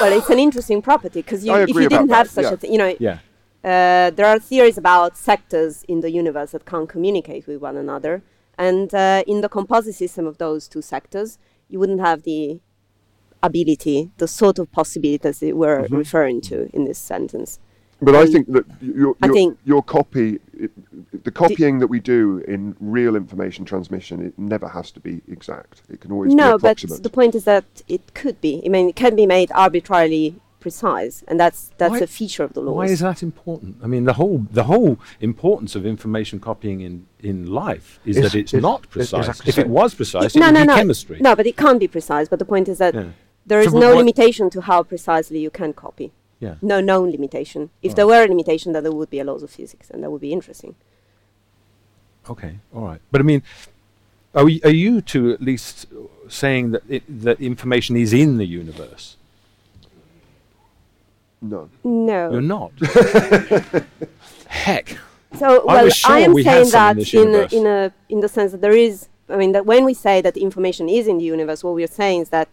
Well, 0.00 0.12
it's 0.12 0.30
an 0.30 0.38
interesting 0.38 0.80
property 0.82 1.20
because 1.22 1.44
you, 1.44 1.54
if 1.54 1.68
you 1.68 1.88
didn't 1.88 2.08
have 2.10 2.26
that, 2.26 2.30
such 2.30 2.44
yeah. 2.44 2.52
a 2.52 2.56
thing, 2.56 2.72
you 2.72 2.78
know, 2.78 2.94
Yeah. 2.98 3.18
uh, 3.64 4.10
there 4.10 4.26
are 4.26 4.38
theories 4.38 4.78
about 4.78 5.16
sectors 5.16 5.84
in 5.88 6.00
the 6.00 6.10
universe 6.10 6.52
that 6.52 6.64
can't 6.64 6.88
communicate 6.88 7.46
with 7.46 7.60
one 7.60 7.76
another, 7.76 8.22
and 8.58 8.94
uh, 8.94 9.22
in 9.26 9.40
the 9.40 9.48
composite 9.48 9.94
system 9.94 10.26
of 10.26 10.38
those 10.38 10.68
two 10.68 10.82
sectors, 10.82 11.38
you 11.68 11.78
wouldn't 11.78 12.00
have 12.00 12.22
the 12.22 12.60
ability, 13.42 14.10
the 14.18 14.26
sort 14.28 14.58
of 14.58 14.70
possibilities 14.72 15.40
that 15.40 15.56
we're 15.56 15.82
Mm-hmm. 15.82 15.96
referring 15.96 16.40
to 16.40 16.70
in 16.72 16.84
this 16.84 16.98
sentence. 16.98 17.58
But 18.00 18.14
I 18.14 18.22
Um, 18.22 18.32
think 18.32 18.46
that 18.52 18.64
your, 18.80 19.14
I 19.22 19.26
your, 19.26 19.34
think- 19.34 19.58
your 19.64 19.82
copy, 19.82 20.38
it, 20.58 20.70
the 21.24 21.30
copying 21.30 21.78
that 21.80 21.86
we 21.88 22.00
do 22.00 22.38
in 22.46 22.76
real 22.80 23.16
information 23.16 23.64
transmission, 23.64 24.20
it 24.26 24.38
never 24.38 24.68
has 24.68 24.90
to 24.92 25.00
be 25.00 25.22
exact. 25.28 25.82
It 25.88 26.00
can 26.00 26.12
always 26.12 26.30
be 26.32 26.34
No, 26.34 26.58
but 26.58 26.78
the 27.02 27.10
point 27.10 27.34
is 27.34 27.44
that 27.44 27.64
it 27.88 28.12
could 28.14 28.40
be. 28.40 28.62
I 28.66 28.68
mean, 28.68 28.88
it 28.88 28.96
can 28.96 29.16
be 29.16 29.26
made 29.26 29.50
arbitrarily 29.54 30.34
precise, 30.66 31.16
and 31.28 31.36
that's 31.42 31.60
that's 31.80 31.92
Why- 32.00 32.08
a 32.08 32.10
feature 32.20 32.44
of 32.48 32.52
the 32.56 32.62
laws. 32.66 32.76
Why 32.80 32.88
is 32.96 33.00
that 33.08 33.20
important? 33.30 33.72
I 33.84 33.86
mean, 33.92 34.04
the 34.10 34.16
whole 34.20 34.38
the 34.60 34.66
whole 34.72 34.92
importance 35.30 35.72
of 35.78 35.82
information 35.94 36.36
copying 36.50 36.78
in, 36.88 36.94
in 37.30 37.36
life 37.64 37.88
is, 38.10 38.16
Is- 38.16 38.22
that 38.24 38.34
it's 38.40 38.54
is- 38.54 38.62
not 38.68 38.80
is 38.80 38.86
precise. 38.96 39.20
exactly 39.28 39.48
if 39.50 39.56
so. 39.58 39.60
it 39.66 39.70
was 39.80 39.90
precise, 40.00 40.30
no, 40.34 40.46
it 40.46 40.48
would 40.48 40.54
no, 40.58 40.60
be 40.62 40.66
no, 40.72 40.76
chemistry. 40.80 41.18
no, 41.28 41.32
but 41.38 41.46
it 41.50 41.56
can't 41.64 41.80
be 41.86 41.90
precise. 41.98 42.26
But 42.32 42.38
the 42.42 42.48
point 42.54 42.66
is 42.72 42.78
that 42.84 42.92
Yeah. 42.94 43.10
there 43.50 43.60
is 43.66 43.70
So 43.72 43.78
no 43.86 43.90
limitation 44.02 44.44
to 44.54 44.58
how 44.70 44.78
precisely 44.92 45.38
you 45.46 45.50
can 45.60 45.70
copy. 45.84 46.08
Yeah. 46.46 46.54
No 46.72 46.78
known 46.90 47.06
limitation. 47.18 47.60
If 47.88 47.92
there 47.96 48.08
were 48.12 48.22
a 48.26 48.28
limitation, 48.34 48.68
then 48.74 48.82
there 48.86 48.96
would 49.00 49.10
be 49.16 49.20
a 49.24 49.26
laws 49.30 49.42
of 49.46 49.50
physics, 49.58 49.86
and 49.92 49.98
that 50.02 50.10
would 50.12 50.24
be 50.28 50.32
interesting. 50.38 50.72
Okay, 52.32 52.52
all 52.74 52.84
right. 52.90 53.00
But 53.12 53.18
I 53.22 53.24
mean, 53.30 53.42
are, 54.34 54.44
we, 54.48 54.54
are 54.68 54.76
you 54.84 55.00
two 55.12 55.24
at 55.36 55.40
least 55.50 55.86
saying 56.28 56.64
that 56.72 56.82
it, 56.96 57.02
that 57.28 57.38
information 57.40 57.92
is 58.04 58.10
in 58.12 58.30
the 58.42 58.48
universe? 58.62 59.16
No. 61.40 61.68
No. 61.84 62.30
You're 62.32 62.40
not. 62.40 62.72
Heck. 64.48 64.96
So, 65.38 65.62
I 65.68 65.74
well, 65.74 65.84
was 65.84 65.96
sure 65.96 66.12
I 66.12 66.20
am 66.20 66.32
we 66.32 66.44
had 66.44 66.52
saying 66.52 66.64
some 66.66 66.88
in 66.90 66.96
that 66.96 66.96
this 66.96 67.14
in 67.14 67.18
a, 67.20 67.22
universe. 67.30 67.52
in 67.52 67.66
a 67.66 67.92
in 68.08 68.20
the 68.20 68.28
sense 68.28 68.52
that 68.52 68.60
there 68.62 68.72
is. 68.72 69.08
I 69.28 69.36
mean, 69.36 69.52
that 69.52 69.66
when 69.66 69.84
we 69.84 69.92
say 69.92 70.20
that 70.22 70.36
information 70.36 70.88
is 70.88 71.08
in 71.08 71.18
the 71.18 71.24
universe, 71.24 71.64
what 71.64 71.74
we 71.74 71.82
are 71.82 71.88
saying 71.88 72.22
is 72.22 72.28
that 72.28 72.48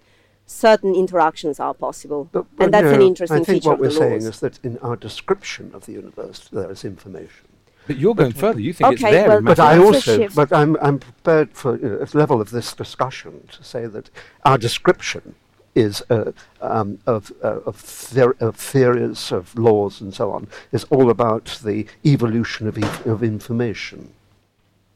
certain 0.48 0.96
interactions 0.96 1.60
are 1.60 1.74
possible, 1.74 2.30
But- 2.32 2.46
but 2.58 2.64
and 2.66 2.74
that's 2.74 2.88
an 2.88 3.00
no, 3.00 3.06
interesting 3.08 3.42
I 3.42 3.44
think 3.44 3.62
feature 3.64 3.70
what 3.70 3.80
we're 3.80 3.92
saying 3.92 4.24
is 4.24 4.40
that 4.40 4.60
in 4.64 4.78
our 4.80 4.96
description 4.96 5.70
of 5.76 5.86
the 5.86 5.92
universe, 5.94 6.50
there 6.52 6.72
is 6.72 6.84
information. 6.84 7.48
But 7.86 7.98
you're 7.98 8.16
going 8.16 8.32
further. 8.32 8.60
You 8.60 8.74
think 8.74 8.94
it's 8.94 9.04
Okay, 9.04 9.12
there. 9.12 9.28
well, 9.28 9.42
But 9.42 9.60
I 9.60 9.78
also, 9.78 10.28
but 10.30 10.52
I'm, 10.52 10.78
I'm 10.82 11.00
prepared 11.00 11.52
for 11.54 11.78
you 11.78 11.90
know, 11.90 12.00
at 12.02 12.10
the 12.10 12.18
level 12.18 12.42
of 12.42 12.50
this 12.50 12.74
discussion 12.74 13.48
to 13.52 13.64
say 13.64 13.86
that 13.88 14.10
our 14.44 14.58
description 14.58 15.36
is 15.76 16.04
uh, 16.10 16.32
um, 16.62 17.00
of, 17.06 17.32
uh, 17.44 17.60
of, 17.66 17.78
theor- 17.78 18.40
of 18.42 18.56
theories, 18.56 19.32
of 19.32 19.58
laws, 19.58 20.02
and 20.02 20.14
so 20.14 20.32
on, 20.32 20.48
is 20.72 20.84
all 20.86 21.10
about 21.10 21.60
the 21.64 21.86
evolution 22.06 22.68
of, 22.68 22.78
ev- 22.78 23.08
of 23.08 23.24
information. 23.24 24.12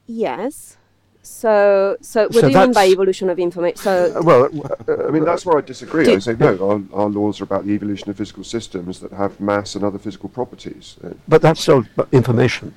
Yes. 0.05 0.77
So, 1.23 1.97
so 1.99 2.23
what 2.23 2.33
So 2.35 2.41
do 2.41 2.51
you 2.51 2.57
mean 2.57 2.71
by 2.71 2.87
evolution 2.87 3.29
of 3.29 3.37
information? 3.37 3.77
So, 3.77 4.17
Uh, 4.17 4.21
well, 4.21 4.43
uh, 4.87 5.07
I 5.07 5.11
mean, 5.11 5.25
that's 5.25 5.45
where 5.45 5.57
I 5.57 5.61
disagree. 5.61 6.05
Do- 6.05 6.15
I 6.15 6.19
say, 6.19 6.35
no, 6.39 6.53
our, 6.93 7.01
our 7.01 7.09
laws 7.09 7.41
are 7.41 7.43
about 7.43 7.65
the 7.65 7.73
evolution 7.73 8.09
of 8.09 8.15
physical 8.17 8.45
systems 8.45 8.99
that 9.01 9.11
have 9.11 9.37
mass 9.39 9.75
and 9.75 9.83
other 9.83 9.99
physical 9.99 10.29
properties. 10.29 10.95
But 11.27 11.41
that's 11.41 11.59
still 11.59 11.83
information. 12.11 12.73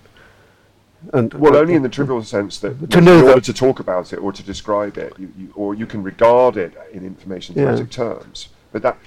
And 1.13 1.33
well, 1.35 1.57
only 1.57 1.75
in 1.75 1.83
the 1.83 1.89
trivial 1.89 2.23
sense 2.23 2.59
that 2.59 2.91
To 2.91 2.99
in 2.99 3.09
order 3.09 3.35
that- 3.35 3.45
to 3.45 3.53
talk 3.53 3.81
about 3.81 4.13
it 4.13 4.17
or 4.17 4.33
to 4.33 4.43
describe 4.43 4.99
it, 4.99 5.15
you, 5.19 5.33
you, 5.39 5.53
or 5.55 5.75
you 5.75 5.87
can 5.87 6.03
regard 6.03 6.57
it 6.57 6.75
in 6.93 7.05
information 7.05 7.55
Yeah. 7.57 7.65
theoretic 7.65 7.91
terms. 7.91 8.49
But 8.73 8.83
that, 8.83 8.99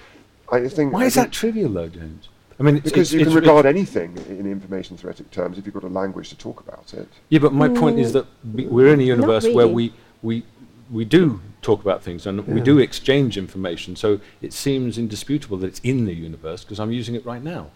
I 0.52 0.68
think... 0.68 0.94
Why 0.94 1.04
I 1.04 1.06
is 1.06 1.16
think 1.16 1.28
that 1.28 1.32
trivial, 1.32 1.70
though, 1.70 1.88
James? 1.88 2.30
I 2.60 2.64
mean, 2.64 2.78
it's, 2.78 2.86
Because 2.86 3.14
it's, 3.14 3.14
you 3.14 3.20
can 3.20 3.28
it's- 3.30 3.42
regard 3.42 3.66
anything 3.66 4.18
in 4.28 4.52
information 4.52 4.98
theoretic 4.98 5.30
terms 5.32 5.58
if 5.58 5.66
you've 5.66 5.74
got 5.74 5.84
a 5.84 5.88
language 5.88 6.30
to 6.30 6.38
talk 6.38 6.60
about 6.60 6.94
it. 6.94 7.08
Yeah, 7.30 7.40
but 7.40 7.54
my 7.54 7.70
point 7.70 8.00
is 8.00 8.14
that 8.14 8.26
we- 8.54 8.66
mm. 8.66 8.70
we're 8.70 8.94
in 8.94 9.00
a 9.00 9.04
universe 9.04 9.48
where 9.48 9.68
we, 9.68 9.94
we, 10.22 10.44
we 10.92 11.06
do 11.06 11.42
talk 11.62 11.82
about 11.82 12.04
things 12.04 12.26
and 12.26 12.46
we 12.48 12.60
do 12.60 12.80
exchange 12.80 13.38
information. 13.38 13.96
So 13.96 14.20
it 14.42 14.52
seems 14.52 14.98
indisputable 14.98 15.58
that 15.58 15.68
it's 15.68 15.80
in 15.80 16.06
the 16.06 16.14
universe 16.14 16.64
because 16.64 16.80
I'm 16.80 16.92
using 16.92 17.16
it 17.16 17.26
right 17.26 17.42
now. 17.42 17.68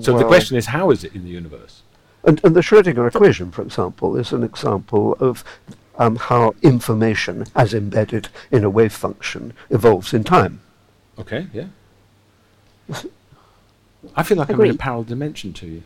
So 0.00 0.18
the 0.18 0.24
question 0.24 0.56
is, 0.56 0.66
how 0.66 0.90
is 0.90 1.04
it 1.04 1.14
in 1.14 1.22
the 1.24 1.30
universe? 1.30 1.82
And, 2.24 2.40
and 2.44 2.56
the 2.56 2.60
Schrödinger 2.60 3.06
equation, 3.06 3.50
for 3.50 3.62
example, 3.62 4.16
is 4.16 4.32
an 4.32 4.42
example 4.42 5.14
of 5.20 5.44
um, 5.98 6.16
how 6.16 6.54
information, 6.62 7.44
as 7.54 7.74
embedded 7.74 8.28
in 8.50 8.64
a 8.64 8.70
wave 8.70 8.92
function, 8.92 9.52
evolves 9.70 10.14
in 10.14 10.24
time. 10.24 10.60
Okay, 11.18 11.46
yeah. 11.52 11.66
I 14.16 14.22
feel 14.22 14.36
like 14.38 14.50
I'm 14.50 14.60
in 14.62 14.70
a 14.72 14.74
parallel 14.74 15.04
dimension 15.04 15.52
to 15.54 15.66
you. 15.66 15.82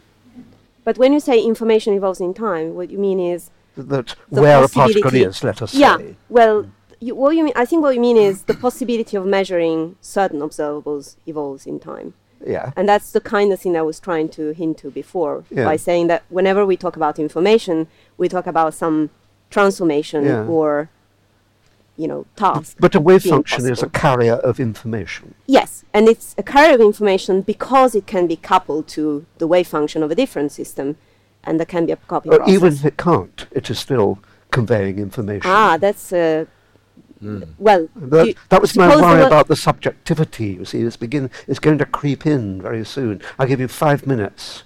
but 0.85 0.97
when 0.99 1.13
you 1.13 1.21
say 1.21 1.41
information 1.41 1.93
evolves 1.95 2.21
in 2.21 2.35
time, 2.35 2.75
what 2.75 2.91
you 2.91 2.99
mean 2.99 3.21
is 3.21 3.51
That 3.77 4.15
where 4.29 4.63
a 4.65 4.69
particle 4.69 5.03
possibility- 5.03 5.23
is, 5.25 5.45
let 5.45 5.61
us 5.63 5.73
say. 5.73 5.79
yeah. 5.81 5.97
say. 5.99 6.17
Well, 6.29 6.71
you, 7.01 7.15
what 7.15 7.37
you 7.37 7.45
mean? 7.45 7.53
I 7.57 7.65
think 7.65 7.83
what 7.83 7.95
you 7.95 8.01
mean 8.01 8.17
is 8.17 8.43
the 8.43 8.55
possibility 8.55 9.17
of 9.17 9.25
measuring 9.27 9.97
certain 10.01 10.41
observables 10.41 11.17
evolves 11.27 11.67
in 11.67 11.79
time. 11.79 12.15
Yeah. 12.47 12.73
And 12.77 12.89
that's 12.89 13.11
the 13.13 13.21
kind 13.21 13.53
of 13.53 13.61
thing 13.61 13.77
I 13.77 13.83
was 13.83 13.99
trying 14.01 14.29
to 14.31 14.53
hint 14.53 14.79
to 14.79 14.91
before 14.91 15.45
Yeah. 15.51 15.65
by 15.65 15.77
saying 15.77 16.07
that 16.09 16.23
whenever 16.29 16.65
we 16.65 16.77
talk 16.77 16.97
about 16.97 17.19
information, 17.19 17.87
we 18.17 18.29
talk 18.29 18.47
about 18.47 18.75
some 18.75 19.11
transformation 19.51 20.25
Yeah. 20.25 20.45
or, 20.47 20.89
you 21.97 22.07
know, 22.07 22.27
task. 22.37 22.77
But 22.79 22.95
a 22.95 23.01
wave 23.01 23.25
function 23.25 23.69
is 23.71 23.83
a 23.83 23.89
carrier 23.89 24.35
of 24.35 24.61
information. 24.61 25.35
Yes, 25.47 25.85
and 25.93 26.09
it's 26.09 26.35
a 26.39 26.43
carrier 26.43 26.75
of 26.75 26.81
information 26.81 27.41
because 27.43 27.95
it 27.95 28.07
can 28.07 28.27
be 28.27 28.37
coupled 28.37 28.87
to 28.89 29.27
the 29.39 29.47
wave 29.47 29.67
function 29.67 30.03
of 30.03 30.11
a 30.11 30.15
different 30.15 30.53
system, 30.53 30.97
and 31.45 31.59
there 31.59 31.67
can 31.67 31.87
be 31.87 31.93
a 31.93 31.97
copy 31.97 32.29
Uh, 32.31 32.37
process. 32.37 32.55
even 32.55 32.73
if 32.73 32.85
it 32.85 32.97
can't, 32.97 33.47
it 33.51 33.69
is 33.71 33.79
still 33.79 34.19
conveying 34.51 34.99
information. 34.99 35.51
ah, 35.51 35.77
that's 35.81 36.13
uh, 37.27 37.41
well. 37.59 37.89
That, 37.97 38.27
you- 38.29 38.35
that 38.49 38.61
was 38.61 38.77
my 38.77 38.95
worry 38.97 39.23
about 39.23 39.49
the 39.49 39.57
subjectivity. 39.57 40.49
You 40.59 40.65
see, 40.65 40.81
it's 40.83 40.97
begin. 40.97 41.31
It's 41.47 41.59
going 41.59 41.79
to 41.79 41.87
creep 41.87 42.27
in 42.27 42.61
very 42.63 42.85
soon. 42.85 43.21
I'll 43.39 43.47
give 43.47 43.61
you 43.61 43.69
five 43.69 44.07
minutes. 44.07 44.65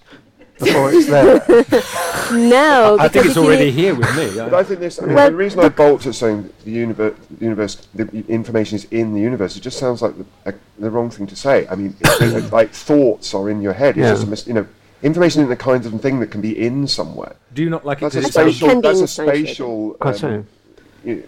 before 0.59 0.93
it's 0.93 1.07
there. 1.09 1.43
no, 2.33 2.97
I 3.01 3.09
think 3.09 3.27
it's 3.27 3.37
if 3.37 3.37
you 3.37 3.45
already 3.45 3.71
here 3.71 3.95
with 3.95 4.15
me. 4.17 4.31
But 4.37 4.55
I 4.55 4.63
think 4.63 4.81
this. 4.81 5.01
I 5.03 5.07
mean, 5.07 5.15
Well, 5.15 5.31
the 5.31 5.37
reason 5.37 5.61
I 5.61 5.69
bolt 5.69 6.07
at 6.07 6.15
saying 6.15 6.51
the 6.65 6.71
universe, 6.71 7.15
the 7.31 7.45
universe, 7.45 7.89
the 7.95 8.25
information 8.29 8.77
is 8.77 8.85
in 8.91 9.15
the 9.15 9.21
universe, 9.21 9.57
it 9.57 9.61
just 9.61 9.79
sounds 9.79 10.03
like 10.03 10.15
the, 10.19 10.27
a, 10.47 10.55
the 10.79 10.91
wrong 10.91 11.11
thing 11.11 11.27
to 11.27 11.37
say. 11.37 11.67
I 11.69 11.75
mean, 11.75 11.97
it, 12.01 12.23
it- 12.35 12.53
like 12.59 12.71
thoughts 12.71 13.35
are 13.35 13.51
in 13.51 13.61
your 13.63 13.73
head. 13.73 13.97
It's 13.97 14.05
Yeah. 14.05 14.13
just 14.13 14.25
a 14.27 14.31
mis- 14.31 14.47
you 14.47 14.55
know, 14.55 14.67
information 15.03 15.41
isn't 15.41 15.51
the 15.51 15.57
kind 15.57 15.85
of 15.85 16.01
thing 16.01 16.21
that 16.21 16.29
can 16.29 16.41
be 16.41 16.57
in 16.67 16.87
somewhere. 16.87 17.35
Do 17.53 17.63
you 17.63 17.71
not 17.71 17.85
like 17.85 18.01
That's 18.01 18.15
it? 18.15 18.19
a 18.29 18.31
to 18.33 18.39
Actually, 18.41 18.53
spatial. 18.53 18.81
That's 18.83 19.01
a 19.01 19.03
instantiated. 19.05 19.29
spatial 19.47 19.91
Quite 19.95 20.11
um, 20.15 20.19
so. 20.21 20.29
i- 20.29 20.45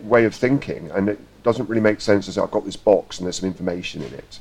way 0.02 0.24
of 0.24 0.34
thinking, 0.34 0.90
and 0.92 1.08
it 1.08 1.18
doesn't 1.42 1.68
really 1.68 1.80
make 1.80 2.00
sense 2.00 2.26
to 2.26 2.32
say 2.32 2.40
I've 2.40 2.50
got 2.50 2.64
this 2.64 2.76
box 2.76 3.18
and 3.18 3.26
there's 3.26 3.36
some 3.38 3.48
information 3.48 4.02
in 4.02 4.12
it. 4.14 4.38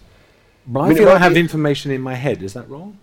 But 0.67 0.79
I 0.79 0.86
I 0.86 0.88
mean, 0.89 0.97
feel 0.97 1.09
I 1.09 1.17
have 1.17 1.34
be- 1.34 1.39
information 1.39 1.91
in 1.91 2.01
my 2.01 2.13
head. 2.15 2.41
Is 2.43 2.53
that 2.53 2.69
wrong? 2.69 2.97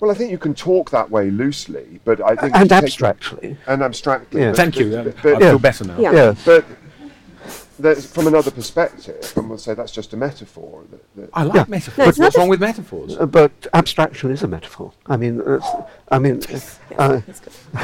Well, 0.00 0.10
I 0.10 0.14
think 0.14 0.30
you 0.30 0.38
can 0.38 0.54
talk 0.54 0.90
that 0.90 1.10
way 1.10 1.30
loosely, 1.30 2.00
but 2.04 2.20
I 2.22 2.36
think 2.36 2.54
and 2.54 2.68
to 2.68 2.74
take- 2.74 2.84
abstractly. 2.84 3.56
and 3.66 3.82
abstractly. 3.82 4.42
Yeah. 4.42 4.50
but- 4.50 4.56
Thank 4.56 4.76
you. 4.78 4.90
but- 4.90 5.04
but- 5.22 5.34
I 5.36 5.38
but- 5.38 5.48
feel 5.48 5.58
better 5.58 5.84
now. 5.86 5.98
Yeah. 5.98 6.12
Yeah. 6.12 6.34
But 6.44 6.44
there's, 6.44 6.77
from 7.78 8.26
another 8.26 8.50
perspective, 8.50 9.32
and 9.36 9.48
we'll 9.48 9.58
say 9.58 9.74
that's 9.74 9.92
just 9.92 10.12
a 10.12 10.16
metaphor. 10.16 10.84
That, 10.90 11.14
that 11.16 11.30
I 11.32 11.44
like 11.44 11.54
Yeah. 11.54 11.64
metaphors. 11.68 11.98
No, 11.98 12.08
it's 12.08 12.18
What's 12.18 12.36
a- 12.36 12.38
wrong 12.40 12.48
with 12.48 12.60
metaphors? 12.60 13.16
Uh, 13.16 13.26
but 13.26 13.52
abstraction 13.72 14.30
is 14.30 14.42
a 14.42 14.48
metaphor. 14.48 14.92
I 15.06 15.16
mean, 15.16 15.40
uh, 15.40 15.60
I 16.10 16.18
mean, 16.18 16.42
uh, 16.98 17.20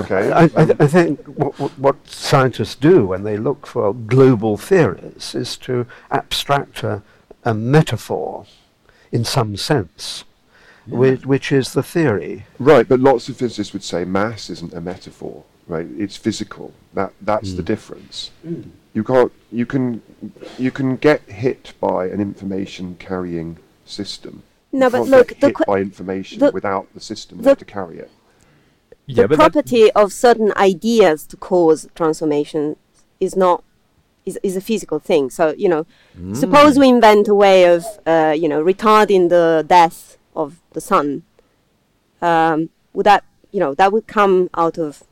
okay. 0.00 0.32
I, 0.32 0.44
I, 0.44 0.62
I 0.80 0.86
think 0.86 1.24
what, 1.26 1.58
what, 1.58 1.78
what 1.78 1.96
scientists 2.08 2.74
do 2.74 3.06
when 3.06 3.22
they 3.22 3.36
look 3.36 3.66
for 3.66 3.94
global 3.94 4.56
theories 4.56 5.34
is 5.34 5.56
to 5.58 5.86
abstract 6.10 6.82
a, 6.82 7.02
a 7.44 7.54
metaphor 7.54 8.46
in 9.12 9.24
some 9.24 9.56
sense, 9.56 10.24
which, 10.86 11.24
which 11.24 11.52
is 11.52 11.72
the 11.72 11.82
theory. 11.82 12.44
Right, 12.58 12.88
but 12.88 13.00
lots 13.00 13.28
of 13.28 13.36
physicists 13.36 13.72
would 13.72 13.84
say 13.84 14.04
mass 14.04 14.50
isn't 14.50 14.74
a 14.74 14.80
metaphor. 14.80 15.44
Right, 15.68 15.86
it's 15.98 16.16
physical. 16.16 16.72
That 16.94 17.12
that's 17.20 17.52
the 17.52 17.62
difference. 17.62 18.30
You 18.94 19.04
can't. 19.04 19.30
You 19.52 19.66
can. 19.66 20.00
You 20.58 20.70
can 20.70 20.96
get 20.96 21.20
hit 21.28 21.74
by 21.78 22.06
an 22.06 22.20
information 22.20 22.96
carrying 22.98 23.58
system. 23.84 24.42
No, 24.72 24.86
You 24.86 24.90
but 24.92 24.98
can't 24.98 25.10
look, 25.10 25.28
get 25.28 25.40
the 25.40 25.46
hit 25.48 25.56
que- 25.56 25.64
by 25.66 25.80
information 25.80 26.38
the- 26.38 26.50
without 26.52 26.86
the 26.94 27.00
system 27.00 27.42
the- 27.42 27.54
to 27.54 27.64
carry 27.66 27.98
it. 27.98 28.10
Yeah, 29.06 29.22
the 29.24 29.28
but 29.28 29.38
that- 29.38 29.52
property 29.52 29.90
of 29.92 30.12
certain 30.12 30.52
ideas 30.56 31.26
to 31.26 31.36
cause 31.36 31.86
transformation 31.94 32.76
is 33.20 33.36
not 33.36 33.62
is, 34.24 34.38
is 34.42 34.56
a 34.56 34.60
physical 34.62 34.98
thing. 34.98 35.28
So 35.30 35.54
you 35.56 35.68
know, 35.68 35.84
suppose 36.34 36.78
we 36.78 36.88
invent 36.88 37.28
a 37.28 37.34
way 37.34 37.64
of 37.64 37.84
uh, 38.06 38.34
you 38.36 38.48
know 38.48 38.64
retarding 38.64 39.28
the 39.28 39.64
death 39.68 40.16
of 40.34 40.60
the 40.72 40.80
sun. 40.80 41.24
Um, 42.22 42.70
would 42.94 43.04
that 43.04 43.24
you 43.52 43.60
know 43.60 43.74
that 43.74 43.92
would 43.92 44.06
come 44.06 44.48
out 44.54 44.78
of 44.78 45.02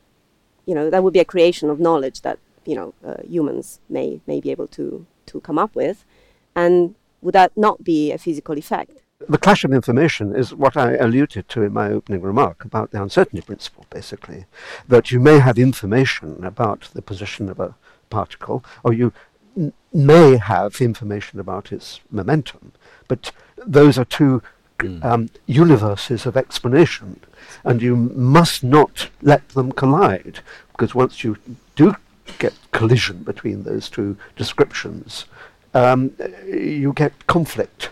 you 0.66 0.74
know 0.74 0.90
that 0.90 1.02
would 1.02 1.12
be 1.12 1.20
a 1.20 1.24
creation 1.24 1.70
of 1.70 1.80
knowledge 1.80 2.20
that 2.22 2.38
you 2.64 2.74
know 2.74 2.94
uh, 3.04 3.22
humans 3.28 3.80
may 3.88 4.20
may 4.26 4.40
be 4.40 4.50
able 4.50 4.66
to 4.68 5.06
to 5.26 5.40
come 5.40 5.58
up 5.58 5.74
with, 5.74 6.04
and 6.54 6.94
would 7.22 7.34
that 7.34 7.52
not 7.56 7.82
be 7.82 8.12
a 8.12 8.18
physical 8.18 8.58
effect? 8.58 9.02
The 9.28 9.38
clash 9.38 9.64
of 9.64 9.72
information 9.72 10.36
is 10.36 10.54
what 10.54 10.76
I 10.76 10.94
alluded 10.96 11.48
to 11.48 11.62
in 11.62 11.72
my 11.72 11.90
opening 11.90 12.20
remark 12.20 12.64
about 12.64 12.90
the 12.90 13.02
uncertainty 13.02 13.44
principle, 13.44 13.86
basically. 13.88 14.44
That 14.86 15.10
you 15.10 15.20
may 15.20 15.38
have 15.38 15.58
information 15.58 16.44
about 16.44 16.90
the 16.92 17.00
position 17.00 17.48
of 17.48 17.58
a 17.58 17.74
particle, 18.10 18.62
or 18.84 18.92
you 18.92 19.14
n- 19.56 19.72
may 19.92 20.36
have 20.36 20.82
information 20.82 21.40
about 21.40 21.72
its 21.72 22.00
momentum, 22.10 22.72
but 23.08 23.32
those 23.66 23.98
are 23.98 24.04
two 24.04 24.42
um, 25.02 25.28
universes 25.46 26.26
of 26.26 26.36
explanation, 26.36 27.20
and 27.64 27.82
you 27.82 27.96
must 27.96 28.62
not 28.62 29.08
let 29.22 29.48
them 29.50 29.72
collide, 29.72 30.40
because 30.72 30.94
once 30.94 31.24
you 31.24 31.36
do 31.74 31.96
get 32.38 32.54
collision 32.72 33.22
between 33.22 33.62
those 33.62 33.88
two 33.88 34.16
descriptions, 34.36 35.26
um, 35.74 36.12
you 36.46 36.92
get 36.92 37.26
conflict. 37.26 37.90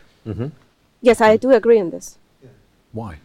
Yes, 1.00 1.20
I 1.20 1.36
do 1.36 1.50
agree 1.50 1.80
on 1.80 1.90
this. 1.90 2.18
Why? 2.92 3.18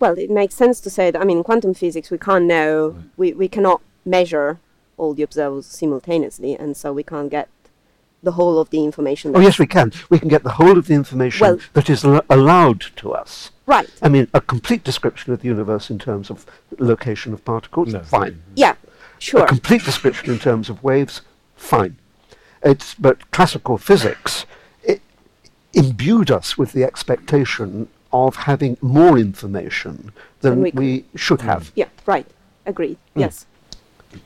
Well, 0.00 0.18
it 0.18 0.30
makes 0.30 0.54
sense 0.54 0.80
to 0.80 0.90
say 0.90 1.10
that, 1.10 1.20
I 1.20 1.24
mean, 1.24 1.38
in 1.38 1.44
quantum 1.44 1.74
physics, 1.74 2.10
we 2.10 2.18
can't 2.18 2.44
know, 2.44 2.96
we, 3.16 3.32
we 3.32 3.48
cannot 3.48 3.80
measure 4.04 4.58
all 4.96 5.14
the 5.14 5.26
observables 5.26 5.64
simultaneously, 5.64 6.54
and 6.54 6.76
so 6.76 6.92
we 6.92 7.02
can't 7.02 7.30
get 7.30 7.48
the 8.24 8.32
whole 8.32 8.58
of 8.58 8.70
the 8.70 8.82
information. 8.82 9.32
Oh, 9.36 9.40
yes, 9.40 9.58
we 9.58 9.66
can. 9.66 9.92
We 10.10 10.18
can 10.18 10.28
get 10.28 10.42
the 10.42 10.52
whole 10.52 10.76
of 10.78 10.86
the 10.86 10.94
information 10.94 11.46
Well- 11.46 11.58
that 11.74 11.88
is 11.88 12.04
al- 12.04 12.24
allowed 12.28 12.80
to 12.96 13.12
us. 13.12 13.50
Right. 13.66 13.88
I 14.02 14.08
mean, 14.08 14.28
a 14.34 14.40
complete 14.40 14.84
description 14.84 15.32
of 15.32 15.40
the 15.40 15.48
universe 15.48 15.88
in 15.90 15.98
terms 15.98 16.30
of 16.30 16.44
location 16.78 17.32
of 17.32 17.44
particles, 17.44 17.92
No. 17.92 18.00
fine. 18.00 18.42
Yeah, 18.54 18.74
sure. 19.18 19.44
A 19.44 19.46
complete 19.46 19.84
description 19.84 20.30
in 20.32 20.38
terms 20.38 20.68
of 20.68 20.82
waves, 20.82 21.22
fine. 21.56 21.96
It's, 22.62 22.94
but 22.94 23.30
classical 23.30 23.78
physics 23.78 24.46
it 24.82 25.00
imbued 25.72 26.30
us 26.30 26.56
with 26.58 26.72
the 26.72 26.84
expectation 26.84 27.88
of 28.12 28.36
having 28.36 28.76
more 28.80 29.18
information 29.18 30.12
than 30.40 30.54
Than 30.54 30.62
we 30.62 30.70
we, 30.72 31.04
should 31.16 31.40
have. 31.42 31.72
Yeah, 31.74 31.88
right. 32.06 32.26
Agreed. 32.66 32.96
Hmm. 33.14 33.20
Yes. 33.20 33.46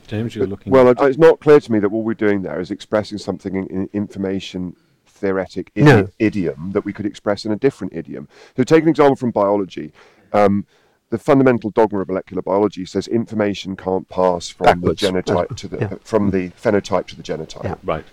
James, 0.07 0.35
you're 0.35 0.47
looking. 0.47 0.71
Well, 0.71 0.87
it- 0.89 0.97
it's 1.01 1.17
not 1.17 1.39
clear 1.39 1.59
to 1.59 1.71
me 1.71 1.79
that 1.79 1.89
what 1.89 2.03
we're 2.03 2.13
doing 2.13 2.41
there 2.41 2.59
is 2.59 2.71
expressing 2.71 3.17
something 3.17 3.55
in, 3.55 3.67
in 3.67 3.89
information 3.93 4.75
theoretic 5.05 5.73
idi- 5.75 5.83
No. 5.83 6.07
idiom 6.19 6.71
that 6.71 6.85
we 6.85 6.93
could 6.93 7.05
express 7.05 7.45
in 7.45 7.51
a 7.51 7.55
different 7.57 7.93
idiom. 7.93 8.27
So, 8.55 8.63
take 8.63 8.83
an 8.83 8.89
example 8.89 9.15
from 9.15 9.31
biology. 9.31 9.91
Um, 10.33 10.65
the 11.09 11.17
fundamental 11.17 11.71
dogma 11.71 12.01
of 12.01 12.07
molecular 12.07 12.41
biology 12.41 12.85
says 12.85 13.07
information 13.07 13.75
can't 13.75 14.07
pass 14.09 14.47
from 14.49 14.65
Backwards. 14.65 15.01
the 15.01 15.07
genotype 15.11 15.55
to 15.57 15.67
the 15.67 15.77
yeah. 15.79 15.93
from 16.03 16.29
the 16.31 16.49
phenotype 16.51 17.07
to 17.07 17.15
the 17.15 17.23
genotype. 17.23 17.63
Yeah. 17.63 17.75
right. 17.83 18.05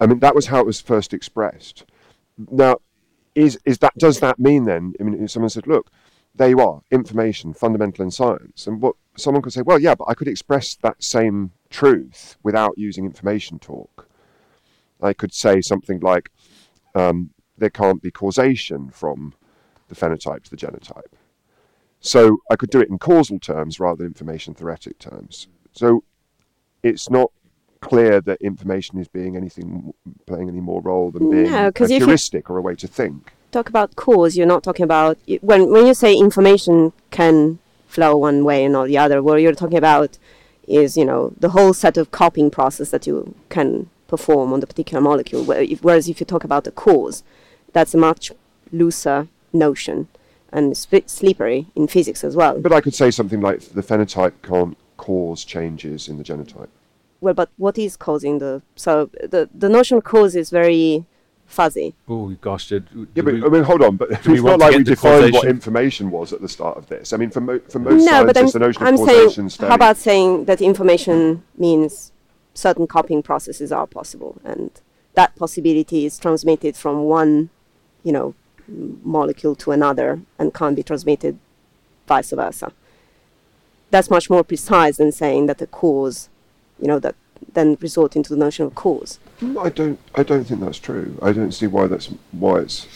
I 0.00 0.06
mean, 0.06 0.20
that 0.20 0.34
was 0.34 0.46
how 0.46 0.60
it 0.60 0.66
was 0.66 0.80
first 0.80 1.12
expressed. 1.12 1.84
Now, 2.50 2.76
is 3.34 3.58
is 3.64 3.78
that 3.78 3.92
does 3.98 4.20
that 4.20 4.38
mean 4.38 4.64
then? 4.64 4.94
I 5.00 5.02
mean, 5.02 5.22
if 5.24 5.30
someone 5.32 5.50
said, 5.50 5.66
"Look, 5.66 5.90
there 6.34 6.48
you 6.48 6.60
are, 6.60 6.82
information, 6.90 7.54
fundamental 7.54 8.04
in 8.04 8.10
science," 8.10 8.66
and 8.66 8.80
what 8.82 8.96
someone 9.16 9.42
could 9.42 9.52
say, 9.52 9.62
"Well, 9.62 9.78
yeah, 9.80 9.94
but 9.94 10.08
I 10.08 10.14
could 10.14 10.28
express 10.28 10.74
that 10.76 11.02
same 11.02 11.52
truth 11.70 12.36
without 12.42 12.76
using 12.76 13.04
information 13.04 13.58
talk." 13.58 14.08
I 15.00 15.12
could 15.12 15.32
say 15.32 15.60
something 15.60 16.00
like, 16.00 16.30
um, 16.94 17.30
"There 17.58 17.70
can't 17.70 18.02
be 18.02 18.10
causation 18.10 18.90
from 18.90 19.34
the 19.88 19.94
phenotype 19.94 20.44
to 20.44 20.50
the 20.50 20.56
genotype." 20.56 21.12
So 22.00 22.38
I 22.50 22.56
could 22.56 22.70
do 22.70 22.80
it 22.80 22.88
in 22.90 22.98
causal 22.98 23.38
terms 23.38 23.80
rather 23.80 23.98
than 23.98 24.08
information 24.08 24.54
theoretic 24.54 24.98
terms. 24.98 25.48
So 25.72 26.04
it's 26.82 27.08
not 27.08 27.30
clear 27.80 28.20
that 28.22 28.40
information 28.40 28.98
is 28.98 29.08
being 29.08 29.36
anything 29.36 29.92
playing 30.26 30.48
any 30.48 30.60
more 30.60 30.80
role 30.80 31.10
than 31.10 31.30
being 31.30 31.50
No, 31.50 31.66
a 31.66 31.68
if 31.68 31.90
you- 31.90 31.98
heuristic 31.98 32.50
or 32.50 32.56
a 32.58 32.62
way 32.62 32.74
to 32.76 32.86
think. 32.86 33.32
Talk 33.54 33.68
about 33.68 33.94
cause, 33.94 34.36
you're 34.36 34.48
not 34.48 34.64
talking 34.64 34.82
about, 34.82 35.16
when, 35.40 35.70
when 35.70 35.86
you 35.86 35.94
say 35.94 36.12
information 36.16 36.92
can 37.12 37.60
flow 37.86 38.16
one 38.16 38.42
way 38.42 38.64
and 38.64 38.72
not 38.72 38.88
the 38.88 38.98
other, 38.98 39.22
what 39.22 39.40
you're 39.40 39.54
talking 39.54 39.78
about 39.78 40.18
is, 40.66 40.96
you 40.96 41.04
know, 41.04 41.32
the 41.38 41.50
whole 41.50 41.72
set 41.72 41.96
of 41.96 42.10
copying 42.10 42.50
process 42.50 42.90
that 42.90 43.06
you 43.06 43.32
can 43.50 43.88
perform 44.08 44.52
on 44.52 44.58
the 44.58 44.66
particular 44.66 45.00
molecule. 45.00 45.44
Whereas 45.44 46.08
if 46.08 46.18
you 46.18 46.26
talk 46.26 46.42
about 46.42 46.64
the 46.64 46.72
cause, 46.72 47.22
that's 47.72 47.94
a 47.94 47.96
much 47.96 48.32
looser 48.72 49.28
notion 49.52 50.08
and 50.52 50.76
sp- 50.76 51.06
slippery 51.06 51.68
in 51.76 51.86
physics 51.86 52.24
as 52.24 52.34
well. 52.34 52.58
But 52.60 52.72
I 52.72 52.80
could 52.80 52.94
say 52.94 53.12
something 53.12 53.40
like 53.40 53.60
the 53.60 53.82
phenotype 53.82 54.32
can't 54.42 54.76
cause 54.96 55.44
changes 55.44 56.08
in 56.08 56.18
the 56.18 56.24
genotype. 56.24 56.70
well, 57.20 57.34
but 57.34 57.50
what 57.56 57.78
is 57.78 57.96
causing 57.96 58.40
the 58.40 58.62
so 58.74 59.10
the 59.22 59.48
the 59.54 59.68
notion 59.68 59.98
of 59.98 60.02
cause 60.02 60.34
is 60.34 60.50
very 60.50 61.04
fuzzy. 61.46 61.94
Oh 62.08 62.28
gosh, 62.40 62.68
did, 62.68 62.86
Yeah, 63.14 63.22
but 63.22 63.34
we- 63.34 63.44
I 63.44 63.48
mean, 63.48 63.62
hold 63.62 63.82
on. 63.82 63.96
But 63.96 64.10
it's 64.10 64.26
not 64.26 64.58
like 64.58 64.76
we 64.76 64.82
defined 64.84 65.32
what 65.32 65.46
information 65.46 66.10
was 66.10 66.32
at 66.32 66.40
the 66.40 66.48
start 66.48 66.76
of 66.76 66.88
this. 66.88 67.12
I 67.12 67.16
mean, 67.16 67.30
for, 67.30 67.40
mo- 67.40 67.60
for 67.68 67.78
most 67.78 68.04
no, 68.04 68.24
but 68.24 68.36
I'm, 68.36 68.48
scientists, 68.48 68.52
the 68.54 68.58
notion 68.58 68.82
I'm 68.82 68.94
of 68.94 69.00
causation 69.00 69.30
saying 69.30 69.46
is 69.46 69.56
how 69.56 69.74
about 69.74 69.96
saying 69.96 70.44
that 70.46 70.60
information 70.60 71.42
means 71.56 72.12
certain 72.54 72.86
copying 72.86 73.22
processes 73.22 73.70
are 73.72 73.86
possible, 73.86 74.36
and 74.44 74.70
that 75.14 75.34
possibility 75.36 76.04
is 76.06 76.18
transmitted 76.18 76.76
from 76.76 77.04
one, 77.04 77.50
you 78.02 78.12
know, 78.12 78.34
molecule 78.68 79.54
to 79.56 79.70
another, 79.70 80.20
and 80.38 80.52
can't 80.54 80.74
be 80.76 80.82
transmitted 80.82 81.38
vice 82.08 82.30
versa. 82.30 82.72
That's 83.90 84.10
much 84.10 84.28
more 84.28 84.42
precise 84.42 84.96
than 84.96 85.12
saying 85.12 85.46
that 85.46 85.58
the 85.58 85.66
cause, 85.68 86.28
you 86.80 86.88
know, 86.88 86.98
that 86.98 87.14
then 87.52 87.76
resorting 87.80 88.22
to 88.24 88.30
the 88.30 88.36
notion 88.36 88.64
of 88.66 88.74
cause. 88.74 89.18
I 89.58 89.68
don't. 89.68 89.98
I 90.14 90.22
don't 90.22 90.44
think 90.44 90.60
that's 90.60 90.78
true. 90.78 91.18
I 91.22 91.32
don't 91.32 91.52
see 91.52 91.66
why 91.66 91.86
that's 91.86 92.06
why 92.32 92.60
it's 92.60 92.86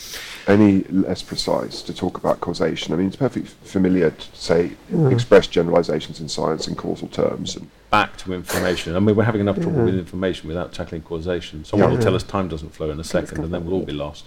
any 0.47 0.83
less 0.85 1.23
precise 1.23 1.83
to 1.83 1.93
talk 1.95 2.17
about 2.17 2.41
causation. 2.41 2.95
I 2.95 2.97
mean, 2.97 3.09
it's 3.09 3.17
perfectly 3.17 3.51
familiar 3.65 4.11
to 4.11 4.27
say 4.37 4.73
express 5.11 5.47
generalizations 5.47 6.21
in 6.21 6.29
science 6.29 6.67
in 6.69 6.75
causal 6.75 7.09
terms. 7.09 7.57
And 7.57 7.69
back 7.91 8.17
to 8.19 8.33
information. 8.33 8.97
I 8.97 9.01
mean, 9.01 9.15
we're 9.17 9.25
having 9.25 9.41
enough 9.43 9.57
trouble 9.57 9.79
Yeah. 9.79 9.85
with 9.87 9.95
information 9.99 10.49
without 10.49 10.73
tackling 10.73 11.03
causation. 11.03 11.65
Someone 11.65 11.91
Yeah. 11.91 11.97
will 11.97 12.03
tell 12.03 12.15
us 12.15 12.23
time 12.23 12.49
doesn't 12.49 12.75
flow 12.75 12.91
in 12.91 12.99
a 13.01 13.05
second, 13.05 13.45
and 13.45 13.53
then 13.53 13.65
we'll 13.65 13.75
all 13.75 13.85
be 13.85 13.93
lost. 13.93 14.27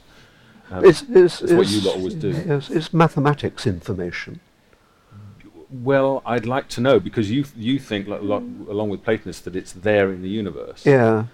Um, 0.70 0.86
It's, 0.86 1.02
it's, 1.10 1.40
that's 1.40 1.54
what 1.54 1.68
you 1.70 1.82
lot 1.82 1.96
always 1.98 2.14
do. 2.14 2.30
Yes, 2.48 2.70
it's 2.70 2.94
mathematics 2.94 3.66
information. 3.66 4.40
Well, 5.72 6.22
I'd 6.26 6.46
like 6.46 6.68
to 6.70 6.82
know 6.82 7.00
because 7.00 7.32
you 7.32 7.46
you 7.56 7.80
think 7.80 8.08
like, 8.08 8.22
lo- 8.22 8.44
along 8.70 8.90
with 8.90 9.04
Platonists 9.04 9.42
that 9.44 9.56
it's 9.56 9.72
there 9.72 10.12
in 10.12 10.22
the 10.22 10.30
universe. 10.30 10.86
Yeah. 10.86 11.26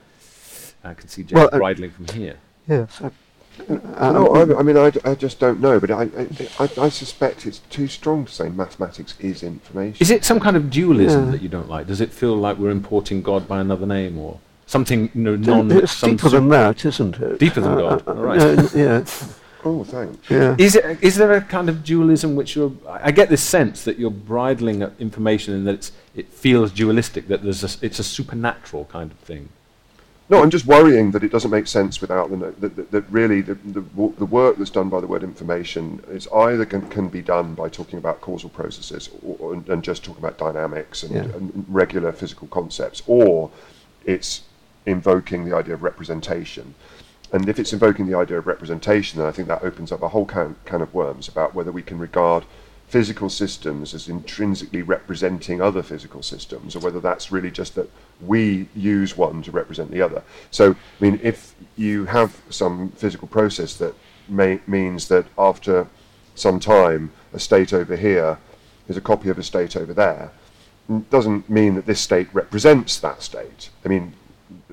I 0.87 0.93
can 0.93 1.07
see 1.09 1.23
James 1.23 1.33
Well, 1.39 1.49
uh, 1.51 1.57
bridling 1.57 1.91
from 1.91 2.07
here. 2.07 2.37
Yes. 2.67 3.01
I, 3.01 3.11
uh, 3.97 4.11
no, 4.11 4.35
um, 4.35 4.55
I, 4.55 4.59
I 4.59 4.61
mean, 4.63 4.77
I, 4.77 4.91
d- 4.91 4.99
I 5.03 5.15
just 5.15 5.39
don't 5.39 5.59
know, 5.59 5.79
but 5.79 5.89
I, 5.89 6.03
I, 6.03 6.27
I, 6.59 6.69
I 6.85 6.89
suspect 6.89 7.45
it's 7.47 7.59
too 7.71 7.87
strong 7.87 8.25
to 8.25 8.31
say 8.31 8.49
mathematics 8.49 9.15
is 9.19 9.41
information. 9.41 9.97
Is 9.99 10.11
it 10.11 10.23
some 10.23 10.39
kind 10.39 10.55
of 10.55 10.69
dualism 10.69 11.25
Yeah. 11.25 11.31
that 11.31 11.41
you 11.41 11.49
don't 11.49 11.67
like? 11.67 11.87
Does 11.87 11.99
it 12.01 12.11
feel 12.11 12.35
like 12.35 12.57
we're 12.57 12.69
importing 12.69 13.21
God 13.23 13.47
by 13.47 13.59
another 13.59 13.85
name 13.87 14.17
or 14.19 14.39
something 14.67 15.09
you 15.15 15.21
know, 15.21 15.35
non? 15.35 15.71
it's 15.71 15.91
some 15.91 16.11
deeper 16.17 16.29
than 16.29 16.49
that, 16.49 16.85
isn't 16.85 17.17
it? 17.19 17.39
Deeper 17.39 17.61
than 17.61 17.71
Uh, 17.73 17.75
God. 17.77 18.07
uh, 18.07 18.11
All 18.11 18.17
right. 18.17 18.39
uh, 18.41 18.67
yeah. 18.75 19.03
Oh, 19.65 19.83
thanks. 19.83 20.29
Yeah. 20.29 20.55
Is 20.59 20.75
it? 20.75 21.01
Is 21.03 21.15
there 21.15 21.31
a 21.33 21.41
kind 21.41 21.67
of 21.67 21.83
dualism 21.83 22.35
which 22.35 22.55
you're? 22.55 22.71
I 22.87 23.07
I 23.07 23.11
get 23.11 23.27
this 23.29 23.41
sense 23.41 23.83
that 23.85 23.97
you're 23.97 24.11
bridling 24.11 24.81
at 24.83 24.93
information 24.99 25.55
and 25.55 25.65
that 25.67 25.73
it's, 25.73 25.91
it 26.15 26.27
feels 26.31 26.71
dualistic. 26.71 27.27
That 27.27 27.41
there's 27.43 27.63
a, 27.63 27.67
s- 27.67 27.79
it's 27.81 27.97
a 27.99 28.03
supernatural 28.03 28.85
kind 28.85 29.11
of 29.11 29.17
thing. 29.17 29.49
No, 30.29 30.43
I'm 30.43 30.49
just 30.49 30.65
worrying 30.65 31.11
that 31.11 31.23
it 31.23 31.31
doesn't 31.31 31.51
make 31.51 31.67
sense 31.67 32.01
without 32.01 32.29
the 32.29 32.35
that, 32.59 32.75
that, 32.75 32.91
that 32.91 33.09
really 33.09 33.41
the, 33.41 33.53
the 33.55 33.81
the 34.17 34.25
work 34.25 34.57
that's 34.57 34.69
done 34.69 34.89
by 34.89 34.99
the 34.99 35.07
word 35.07 35.23
information 35.23 36.03
is 36.09 36.27
either 36.29 36.65
can, 36.65 36.87
can 36.89 37.07
be 37.07 37.21
done 37.21 37.55
by 37.55 37.69
talking 37.69 37.97
about 37.97 38.19
causal 38.19 38.49
processes 38.49 39.09
or, 39.23 39.37
or, 39.39 39.53
and 39.53 39.83
just 39.83 40.03
talking 40.03 40.21
about 40.21 40.37
dynamics 40.37 41.03
and, 41.03 41.15
Yeah. 41.15 41.35
and 41.35 41.65
regular 41.69 42.11
physical 42.11 42.47
concepts, 42.49 43.01
or 43.07 43.51
it's 44.05 44.41
invoking 44.85 45.45
the 45.45 45.55
idea 45.55 45.73
of 45.73 45.83
representation. 45.83 46.75
And 47.31 47.47
if 47.49 47.59
it's 47.59 47.73
invoking 47.73 48.07
the 48.07 48.17
idea 48.17 48.37
of 48.37 48.47
representation, 48.47 49.19
then 49.19 49.27
I 49.27 49.31
think 49.31 49.47
that 49.49 49.63
opens 49.63 49.91
up 49.91 50.01
a 50.01 50.09
whole 50.09 50.25
can, 50.25 50.55
can 50.65 50.81
of 50.81 50.93
worms 50.93 51.27
about 51.27 51.53
whether 51.53 51.71
we 51.71 51.81
can 51.81 51.99
regard 51.99 52.45
physical 52.87 53.29
systems 53.29 53.93
as 53.93 54.07
intrinsically 54.07 54.81
representing 54.81 55.61
other 55.61 55.83
physical 55.83 56.23
systems, 56.23 56.75
or 56.75 56.79
whether 56.79 57.01
that's 57.01 57.31
really 57.31 57.51
just 57.51 57.75
that 57.75 57.89
we 58.21 58.67
use 58.75 59.17
one 59.17 59.41
to 59.43 59.51
represent 59.51 59.91
the 59.91 60.01
other. 60.01 60.23
So, 60.51 60.71
I 60.71 60.75
mean, 61.01 61.19
if 61.21 61.53
you 61.75 62.05
have 62.05 62.41
some 62.49 62.89
physical 62.91 63.27
process 63.27 63.75
that 63.75 63.93
may, 64.29 64.61
means 64.67 65.09
that 65.09 65.25
after 65.37 65.87
some 66.35 66.59
time, 66.59 67.11
a 67.33 67.39
state 67.39 67.73
over 67.73 67.95
here 67.95 68.37
is 68.87 68.95
a 68.95 69.01
copy 69.01 69.29
of 69.29 69.37
a 69.37 69.43
state 69.43 69.75
over 69.75 69.93
there, 69.93 70.31
doesn't 71.09 71.49
mean 71.49 71.75
that 71.75 71.85
this 71.85 71.99
state 71.99 72.29
represents 72.31 72.99
that 72.99 73.21
state. 73.21 73.69
I 73.83 73.89
mean, 73.89 74.13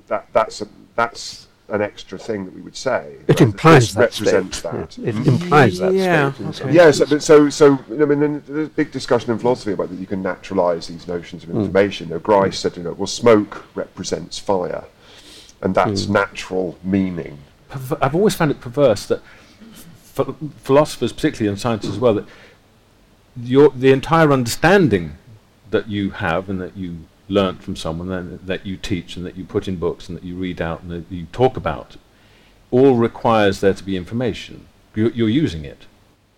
that 0.06 0.28
that's 0.32 0.60
a, 0.60 0.68
that's 0.94 1.43
an 1.68 1.80
extra 1.80 2.18
thing 2.18 2.44
that 2.44 2.54
we 2.54 2.60
would 2.60 2.76
say. 2.76 3.16
It 3.26 3.40
implies 3.40 3.94
this 3.94 3.94
that 3.94 4.20
represents 4.20 4.58
state. 4.58 4.72
that. 4.72 4.98
Yeah, 4.98 5.08
It 5.08 5.26
implies 5.26 5.78
that 5.78 5.94
Yeah, 5.94 6.32
state. 6.32 6.42
in 6.42 6.48
okay. 6.48 6.58
some 6.58 6.72
Yes, 6.72 6.98
sense. 6.98 7.10
but 7.10 7.22
so 7.22 7.48
so 7.48 7.78
I 7.90 8.04
mean, 8.04 8.20
then 8.20 8.42
there's 8.46 8.68
a 8.68 8.70
big 8.70 8.92
discussion 8.92 9.30
in 9.30 9.38
philosophy 9.38 9.72
about 9.72 9.88
that 9.88 9.98
you 9.98 10.06
can 10.06 10.22
naturalise 10.22 10.88
these 10.88 11.08
notions 11.08 11.42
of 11.44 11.50
hmm. 11.50 11.60
information. 11.60 12.08
You 12.08 12.14
know, 12.14 12.20
Grice 12.20 12.58
said, 12.58 12.76
you 12.76 12.82
know, 12.82 12.92
well, 12.92 13.06
smoke 13.06 13.64
represents 13.74 14.38
fire, 14.38 14.84
and 15.62 15.74
that's 15.74 16.04
hmm. 16.04 16.12
natural 16.12 16.78
meaning. 16.84 17.38
perver- 17.70 17.98
I've 18.02 18.14
always 18.14 18.34
found 18.34 18.50
it 18.50 18.60
perverse 18.60 19.06
that 19.06 19.22
ph- 20.14 20.36
philosophers, 20.58 21.12
particularly 21.12 21.50
in 21.50 21.56
science 21.56 21.86
as 21.86 21.98
well, 21.98 22.14
that 22.14 22.26
your 23.36 23.70
the 23.70 23.90
entire 23.90 24.32
understanding 24.32 25.16
that 25.70 25.88
you 25.88 26.10
have 26.10 26.50
and 26.50 26.60
that 26.60 26.76
you 26.76 26.98
learnt 27.28 27.62
from 27.62 27.76
someone, 27.76 28.10
and 28.10 28.38
that 28.46 28.66
you 28.66 28.76
teach 28.76 29.16
and 29.16 29.24
that 29.26 29.36
you 29.36 29.44
put 29.44 29.66
in 29.68 29.76
books 29.76 30.08
and 30.08 30.16
that 30.18 30.24
you 30.24 30.34
read 30.36 30.60
out 30.60 30.82
and 30.82 30.90
that 30.90 31.04
you 31.10 31.26
talk 31.32 31.56
about, 31.56 31.96
all 32.70 32.94
requires 32.96 33.60
there 33.60 33.74
to 33.74 33.84
be 33.84 33.96
information. 33.96 34.66
You're, 34.94 35.10
you're 35.10 35.28
using 35.28 35.64
it 35.64 35.86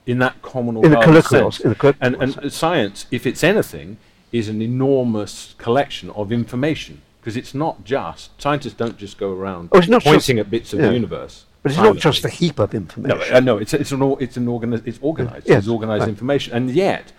in 0.07 0.19
that 0.21 0.41
common 0.43 0.77
or 0.77 0.85
In 0.87 0.93
garden 0.93 1.13
colloquial- 1.15 1.51
sense. 1.53 1.59
colloquial 1.63 1.95
and, 2.01 2.15
and 2.17 2.35
sense. 2.35 2.55
science, 2.55 3.07
if 3.11 3.27
it's 3.27 3.43
anything, 3.43 3.97
is 4.33 4.49
an 4.49 4.63
enormous 4.63 5.55
collection 5.59 6.11
of 6.11 6.31
information. 6.33 7.03
Because 7.21 7.37
it's 7.37 7.55
not 7.55 7.83
just 7.85 8.41
scientists 8.41 8.75
don't 8.75 8.97
just 8.97 9.19
go 9.19 9.33
around 9.33 9.71
Oh, 9.73 9.81
pointing 10.01 10.39
at 10.39 10.49
bits 10.49 10.73
of 10.73 10.79
yeah. 10.79 10.89
the 10.89 10.95
universe. 10.95 11.45
But 11.63 11.73
it's 11.73 11.81
not 11.81 11.97
just 11.97 12.25
a 12.25 12.29
heap 12.29 12.61
of 12.61 12.73
No, 12.73 12.79
information. 12.79 13.35
uh, 13.35 13.41
no, 13.41 13.59
it's 13.59 13.75
it's 13.75 13.91
an 13.91 14.01
or, 14.01 14.17
it's 14.23 14.37
an 14.37 14.47
organi- 14.47 14.87
it's 14.87 15.03
organised. 15.03 15.49
Yes, 15.49 15.65
It's 15.65 15.69
organised 15.69 16.01
right. 16.03 16.09
information, 16.09 16.55
and 16.55 16.71
yet 16.71 17.11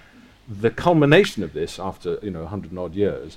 the 0.48 0.70
culmination 0.72 1.44
of 1.44 1.52
this, 1.52 1.78
after 1.78 2.18
you 2.24 2.32
know 2.32 2.44
a 2.44 2.48
hundred 2.48 2.72
and 2.72 2.80
odd 2.80 2.96
years, 2.96 3.36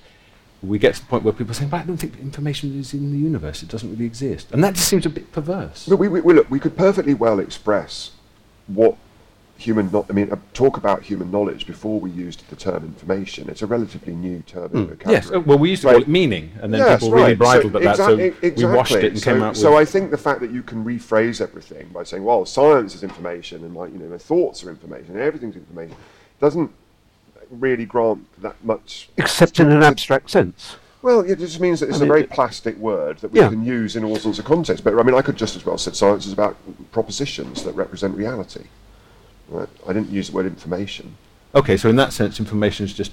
we 0.63 0.79
get 0.79 0.95
to 0.95 1.01
the 1.01 1.07
point 1.07 1.23
where 1.25 1.33
people 1.33 1.51
are 1.53 1.55
saying, 1.55 1.71
"But 1.71 1.79
I 1.83 1.85
don't 1.85 1.97
think 1.97 2.19
information 2.21 2.79
is 2.79 2.93
in 2.93 3.13
the 3.13 3.19
universe. 3.19 3.63
It 3.63 3.69
doesn't 3.69 3.91
really 3.91 4.05
exist," 4.07 4.49
and 4.53 4.63
that 4.63 4.75
just 4.75 4.89
seems 4.89 5.07
a 5.07 5.11
bit 5.11 5.33
perverse. 5.33 5.87
But 5.89 5.97
we, 5.97 6.09
we, 6.09 6.21
we 6.21 6.35
look, 6.35 6.51
we 6.51 6.61
could 6.61 6.77
perfectly 6.77 7.15
well 7.15 7.39
express 7.39 8.13
what 8.67 8.97
human, 9.57 9.91
no- 9.93 10.07
I 10.09 10.13
mean, 10.15 10.31
uh, 10.33 10.37
talk 10.55 10.79
about 10.79 11.03
human 11.03 11.31
knowledge 11.31 11.67
before 11.67 12.01
we 12.01 12.11
used 12.11 12.49
the 12.49 12.57
term 12.57 12.83
information. 12.85 13.49
It's 13.51 13.61
a 13.61 13.67
relatively 13.67 14.15
new 14.15 14.41
term 14.47 14.71
in 14.73 14.87
vocabulary. 14.87 15.13
Yes, 15.23 15.31
uh, 15.31 15.41
well, 15.41 15.59
we 15.59 15.71
used 15.71 15.83
to 15.83 15.89
call 15.89 15.95
Right. 15.97 16.03
it 16.03 16.09
meaning, 16.09 16.51
and 16.63 16.73
then 16.73 16.81
Yes, 16.81 17.01
people 17.01 17.13
really 17.15 17.29
right. 17.35 17.39
bridled 17.39 17.73
so 17.73 17.79
at 17.79 17.85
that, 17.85 17.97
so 17.97 18.17
exac- 18.17 18.57
we 18.57 18.65
washed 18.65 18.93
it 18.93 19.05
and 19.13 19.19
so, 19.19 19.33
came 19.33 19.43
out 19.43 19.57
So 19.57 19.71
with. 19.73 19.81
I 19.81 19.85
think 19.91 20.11
the 20.11 20.17
fact 20.19 20.41
that 20.41 20.51
you 20.51 20.63
can 20.63 20.83
rephrase 20.85 21.41
everything 21.43 21.89
by 21.93 22.05
saying, 22.05 22.25
"Well, 22.25 22.45
science 22.47 22.95
is 22.95 23.03
information, 23.03 23.63
and 23.65 23.75
my, 23.75 23.87
you 23.87 23.99
know, 23.99 24.07
my 24.09 24.19
thoughts 24.19 24.65
are 24.65 24.71
information, 24.71 25.13
and 25.13 25.21
everything's 25.21 25.57
information," 25.57 25.95
doesn't 26.41 26.71
really 27.51 27.85
grant 27.85 28.25
that 28.43 28.57
much. 28.65 29.09
Except 29.17 29.61
in 29.61 29.71
an 29.71 29.83
abstract 29.83 30.31
sense. 30.31 30.77
Well, 31.03 31.21
it 31.21 31.39
just 31.39 31.61
means 31.61 31.81
that 31.81 31.89
it's 31.89 31.97
I 31.97 32.01
a 32.01 32.03
mean, 32.03 32.09
very 32.09 32.25
plastic 32.25 32.77
word 32.77 33.19
that 33.19 33.33
we 33.33 33.41
Yeah. 33.41 33.49
can 33.49 33.65
use 33.65 33.97
in 33.97 34.05
all 34.05 34.17
sorts 34.17 34.39
of 34.39 34.45
contexts. 34.45 34.85
But 34.85 34.99
I 34.99 35.03
mean, 35.03 35.15
I 35.15 35.23
could 35.23 35.37
just 35.37 35.57
as 35.57 35.65
well 35.65 35.79
say 35.79 35.93
science 35.93 36.27
is 36.27 36.33
about 36.33 36.57
propositions 36.93 37.63
that 37.65 37.73
represent 37.73 38.15
reality. 38.17 38.65
Right? 39.49 39.69
I 39.89 39.93
didn't 39.93 40.11
use 40.11 40.29
the 40.31 40.37
word 40.37 40.47
information. 40.47 41.17
okay, 41.55 41.77
so 41.77 41.89
in 41.89 41.97
that 41.97 42.13
sense, 42.13 42.39
information 42.39 42.85
is 42.87 42.93
just 42.93 43.13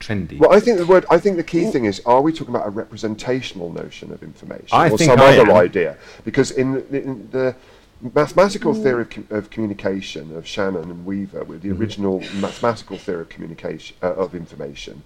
trendy. 0.00 0.38
Well, 0.38 0.52
I 0.52 0.58
think 0.58 0.78
the 0.78 0.86
word. 0.86 1.04
I 1.10 1.18
think 1.18 1.36
the 1.36 1.44
key 1.44 1.66
thing 1.70 1.84
is: 1.84 2.00
Are 2.06 2.20
we 2.22 2.32
talking 2.32 2.54
about 2.54 2.66
a 2.66 2.70
representational 2.70 3.70
notion 3.72 4.10
of 4.12 4.22
information, 4.22 4.68
I 4.72 4.88
or 4.90 4.98
think 4.98 5.10
some 5.10 5.20
I 5.20 5.38
other 5.38 5.50
am. 5.50 5.56
idea? 5.56 5.96
Because 6.24 6.50
in, 6.50 6.72
the- 6.72 7.02
in 7.02 7.28
the 7.30 7.54
mathematical 8.00 8.74
mm. 8.74 8.82
theory 8.82 9.02
of, 9.02 9.10
com- 9.10 9.28
of 9.30 9.50
communication 9.50 10.36
of 10.36 10.46
Shannon 10.46 10.90
and 10.90 11.06
Weaver, 11.06 11.44
with 11.44 11.62
the 11.62 11.68
mm-hmm. 11.68 11.80
original 11.80 12.20
mathematical 12.34 12.98
theory 12.98 13.22
of 13.22 13.28
communication 13.28 13.96
uh, 14.02 14.14
of 14.14 14.34
information, 14.34 15.02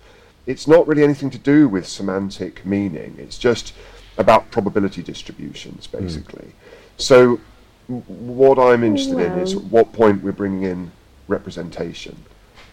it's 0.47 0.66
not 0.66 0.86
really 0.86 1.05
anything 1.05 1.30
to 1.30 1.38
do 1.38 1.68
with 1.68 1.86
semantic 1.86 2.64
meaning. 2.66 3.16
It's 3.18 3.38
just 3.38 3.74
about 4.18 4.51
probability 4.51 5.03
distributions, 5.03 5.86
mm. 5.86 6.01
basically. 6.01 6.53
So, 6.97 7.41
w- 7.88 8.03
what 8.09 8.59
I'm 8.59 8.82
interested 8.82 9.18
in 9.18 9.38
is 9.38 9.55
at 9.55 9.64
what 9.64 9.93
point 9.93 10.22
we're 10.22 10.32
bringing 10.32 10.64
in 10.64 10.93
representation. 11.28 12.24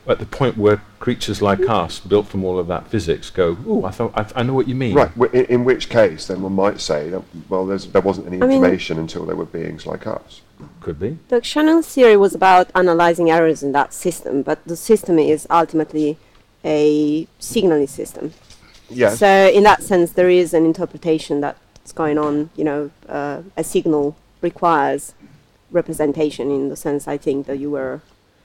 At 0.07 0.19
the 0.19 0.25
point 0.25 0.57
where 0.57 0.81
creatures 0.99 1.41
like 1.41 1.67
us, 1.67 1.99
built 1.99 2.27
from 2.27 2.45
all 2.45 2.57
of 2.57 2.67
that 2.67 2.87
physics, 2.87 3.29
go, 3.29 3.57
"Oh, 3.67 3.83
I 3.83 3.91
thought 3.91 4.13
I, 4.15 4.25
I 4.39 4.43
know 4.43 4.53
what 4.53 4.67
you 4.67 4.75
mean." 4.75 4.95
Right. 4.95 5.11
In, 5.33 5.45
in 5.45 5.65
which 5.65 5.89
case, 5.89 6.27
then 6.27 6.41
one 6.41 6.53
might 6.53 6.79
say, 6.79 7.09
that, 7.09 7.23
well, 7.49 7.65
there's, 7.65 7.87
there 7.87 8.01
wasn't 8.01 8.27
any 8.27 8.37
I 8.37 8.47
mean- 8.47 8.57
information 8.57 8.97
until 8.99 9.25
there 9.25 9.35
were 9.35 9.45
beings 9.45 9.85
like 9.85 10.07
us. 10.07 10.41
Could 10.81 10.99
be. 10.99 11.19
The 11.27 11.43
Shannon's 11.43 11.87
theory 11.87 12.17
was 12.17 12.33
about 12.33 12.71
analyzing 12.73 13.29
errors 13.29 13.61
in 13.61 13.73
that 13.73 13.93
system, 13.93 14.41
but 14.41 14.63
the 14.65 14.75
system 14.75 15.19
is 15.19 15.45
ultimately 15.51 16.17
a 16.65 17.27
signaling 17.37 17.87
system. 17.87 18.33
Yes. 18.89 19.19
So 19.19 19.27
in 19.27 19.63
that 19.63 19.83
sense, 19.83 20.13
there 20.13 20.29
is 20.29 20.53
an 20.53 20.65
interpretation 20.65 21.41
that's 21.41 21.91
going 21.91 22.17
on. 22.17 22.49
You 22.55 22.63
know, 22.63 22.91
uh, 23.07 23.41
a 23.55 23.63
signal 23.63 24.15
requires 24.41 25.13
representation 25.69 26.49
in 26.49 26.69
the 26.69 26.75
sense 26.75 27.07
I 27.07 27.17
think 27.17 27.45
that 27.47 27.59
you 27.59 27.69
were, 27.69 28.01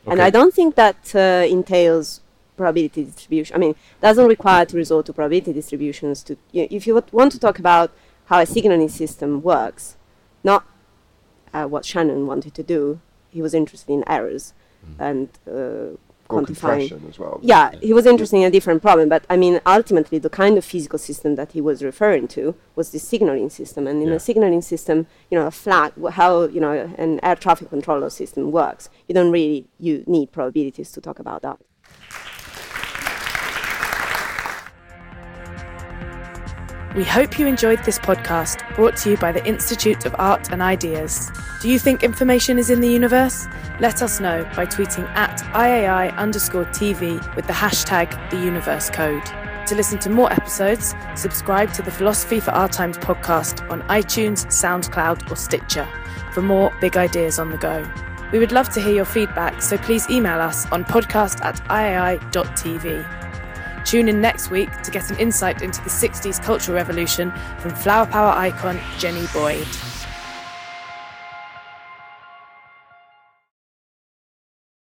and 0.06 0.20
I 0.20 0.30
don't 0.30 0.54
think 0.54 0.74
that 0.74 1.14
uh, 1.14 1.46
entails 1.48 2.20
probability 2.56 3.04
distribution. 3.04 3.56
I 3.56 3.58
mean, 3.58 3.74
doesn't 4.00 4.26
require 4.26 4.64
to 4.66 4.76
resort 4.76 5.06
to 5.06 5.12
probability 5.12 5.52
distributions. 5.52 6.22
To 6.24 6.36
you 6.52 6.68
if 6.70 6.86
you 6.86 7.02
want 7.12 7.32
to 7.32 7.38
talk 7.38 7.58
about 7.58 7.90
how 8.26 8.40
a 8.40 8.46
signaling 8.46 8.88
system 8.88 9.42
works, 9.42 9.96
not 10.44 10.64
uh, 11.52 11.66
what 11.66 11.84
Shannon 11.84 12.26
wanted 12.26 12.54
to 12.54 12.62
do. 12.62 13.00
He 13.30 13.40
was 13.40 13.54
interested 13.54 13.90
in 13.90 14.04
errors 14.06 14.52
and 14.98 15.28
uh, 15.50 15.96
quantifying. 16.28 16.46
compression 16.88 17.06
as 17.08 17.18
well. 17.18 17.40
Yeah, 17.42 17.72
he 17.80 17.92
was 17.92 18.06
interested 18.06 18.36
in 18.36 18.44
a 18.44 18.50
different 18.50 18.82
problem, 18.82 19.08
but 19.08 19.24
I 19.28 19.36
mean, 19.36 19.60
ultimately, 19.66 20.18
the 20.18 20.30
kind 20.30 20.56
of 20.58 20.64
physical 20.64 20.98
system 20.98 21.34
that 21.36 21.52
he 21.52 21.60
was 21.60 21.82
referring 21.82 22.28
to 22.28 22.54
was 22.76 22.90
the 22.90 22.98
signaling 22.98 23.50
system, 23.50 23.86
and 23.86 24.02
in 24.02 24.08
Yeah. 24.08 24.14
a 24.14 24.20
signaling 24.20 24.62
system, 24.62 25.06
you 25.30 25.38
know, 25.38 25.46
a 25.46 25.50
flag, 25.50 25.92
how 26.12 26.44
you 26.44 26.60
know 26.60 26.72
an 26.98 27.20
air 27.22 27.36
traffic 27.36 27.68
controller 27.70 28.10
system 28.10 28.50
works. 28.52 28.88
You 29.08 29.14
don't 29.14 29.30
really 29.30 29.66
you 29.78 30.04
need 30.06 30.32
probabilities 30.32 30.90
to 30.92 31.00
talk 31.00 31.18
about 31.18 31.42
that. 31.42 31.58
We 36.94 37.04
hope 37.04 37.38
you 37.38 37.46
enjoyed 37.46 37.82
this 37.84 37.98
podcast 37.98 38.74
brought 38.74 38.98
to 38.98 39.10
you 39.10 39.16
by 39.16 39.32
the 39.32 39.42
Institute 39.46 40.04
of 40.04 40.14
Art 40.18 40.52
and 40.52 40.60
Ideas. 40.60 41.30
Do 41.62 41.70
you 41.70 41.78
think 41.78 42.02
information 42.02 42.58
is 42.58 42.68
in 42.68 42.82
the 42.82 42.88
universe? 42.88 43.46
Let 43.80 44.02
us 44.02 44.20
know 44.20 44.44
by 44.54 44.66
tweeting 44.66 45.08
at 45.14 45.38
IAI 45.54 46.14
underscore 46.18 46.66
TV 46.66 47.34
with 47.34 47.46
the 47.46 47.52
hashtag 47.54 48.30
the 48.30 48.36
universe 48.36 48.90
code. 48.90 49.24
To 49.68 49.74
listen 49.74 50.00
to 50.00 50.10
more 50.10 50.30
episodes, 50.30 50.94
subscribe 51.14 51.72
to 51.72 51.82
the 51.82 51.90
Philosophy 51.90 52.40
for 52.40 52.50
Our 52.50 52.68
Times 52.68 52.98
podcast 52.98 53.66
on 53.70 53.80
iTunes, 53.84 54.44
SoundCloud, 54.48 55.30
or 55.30 55.36
Stitcher 55.36 55.88
for 56.34 56.42
more 56.42 56.74
big 56.82 56.98
ideas 56.98 57.38
on 57.38 57.48
the 57.48 57.56
go. 57.56 57.90
We 58.32 58.38
would 58.38 58.52
love 58.52 58.68
to 58.68 58.82
hear 58.82 58.94
your 58.94 59.06
feedback, 59.06 59.62
so 59.62 59.78
please 59.78 60.10
email 60.10 60.40
us 60.42 60.70
on 60.70 60.84
podcast 60.84 61.42
at 61.42 61.56
iai.tv. 61.68 63.31
Tune 63.84 64.08
in 64.08 64.20
next 64.20 64.50
week 64.50 64.82
to 64.82 64.90
get 64.90 65.10
an 65.10 65.18
insight 65.18 65.62
into 65.62 65.82
the 65.82 65.90
60s 65.90 66.42
cultural 66.42 66.76
revolution 66.76 67.32
from 67.58 67.72
flower 67.74 68.06
power 68.06 68.32
icon 68.32 68.78
Jenny 68.98 69.26
Boyd. 69.32 69.66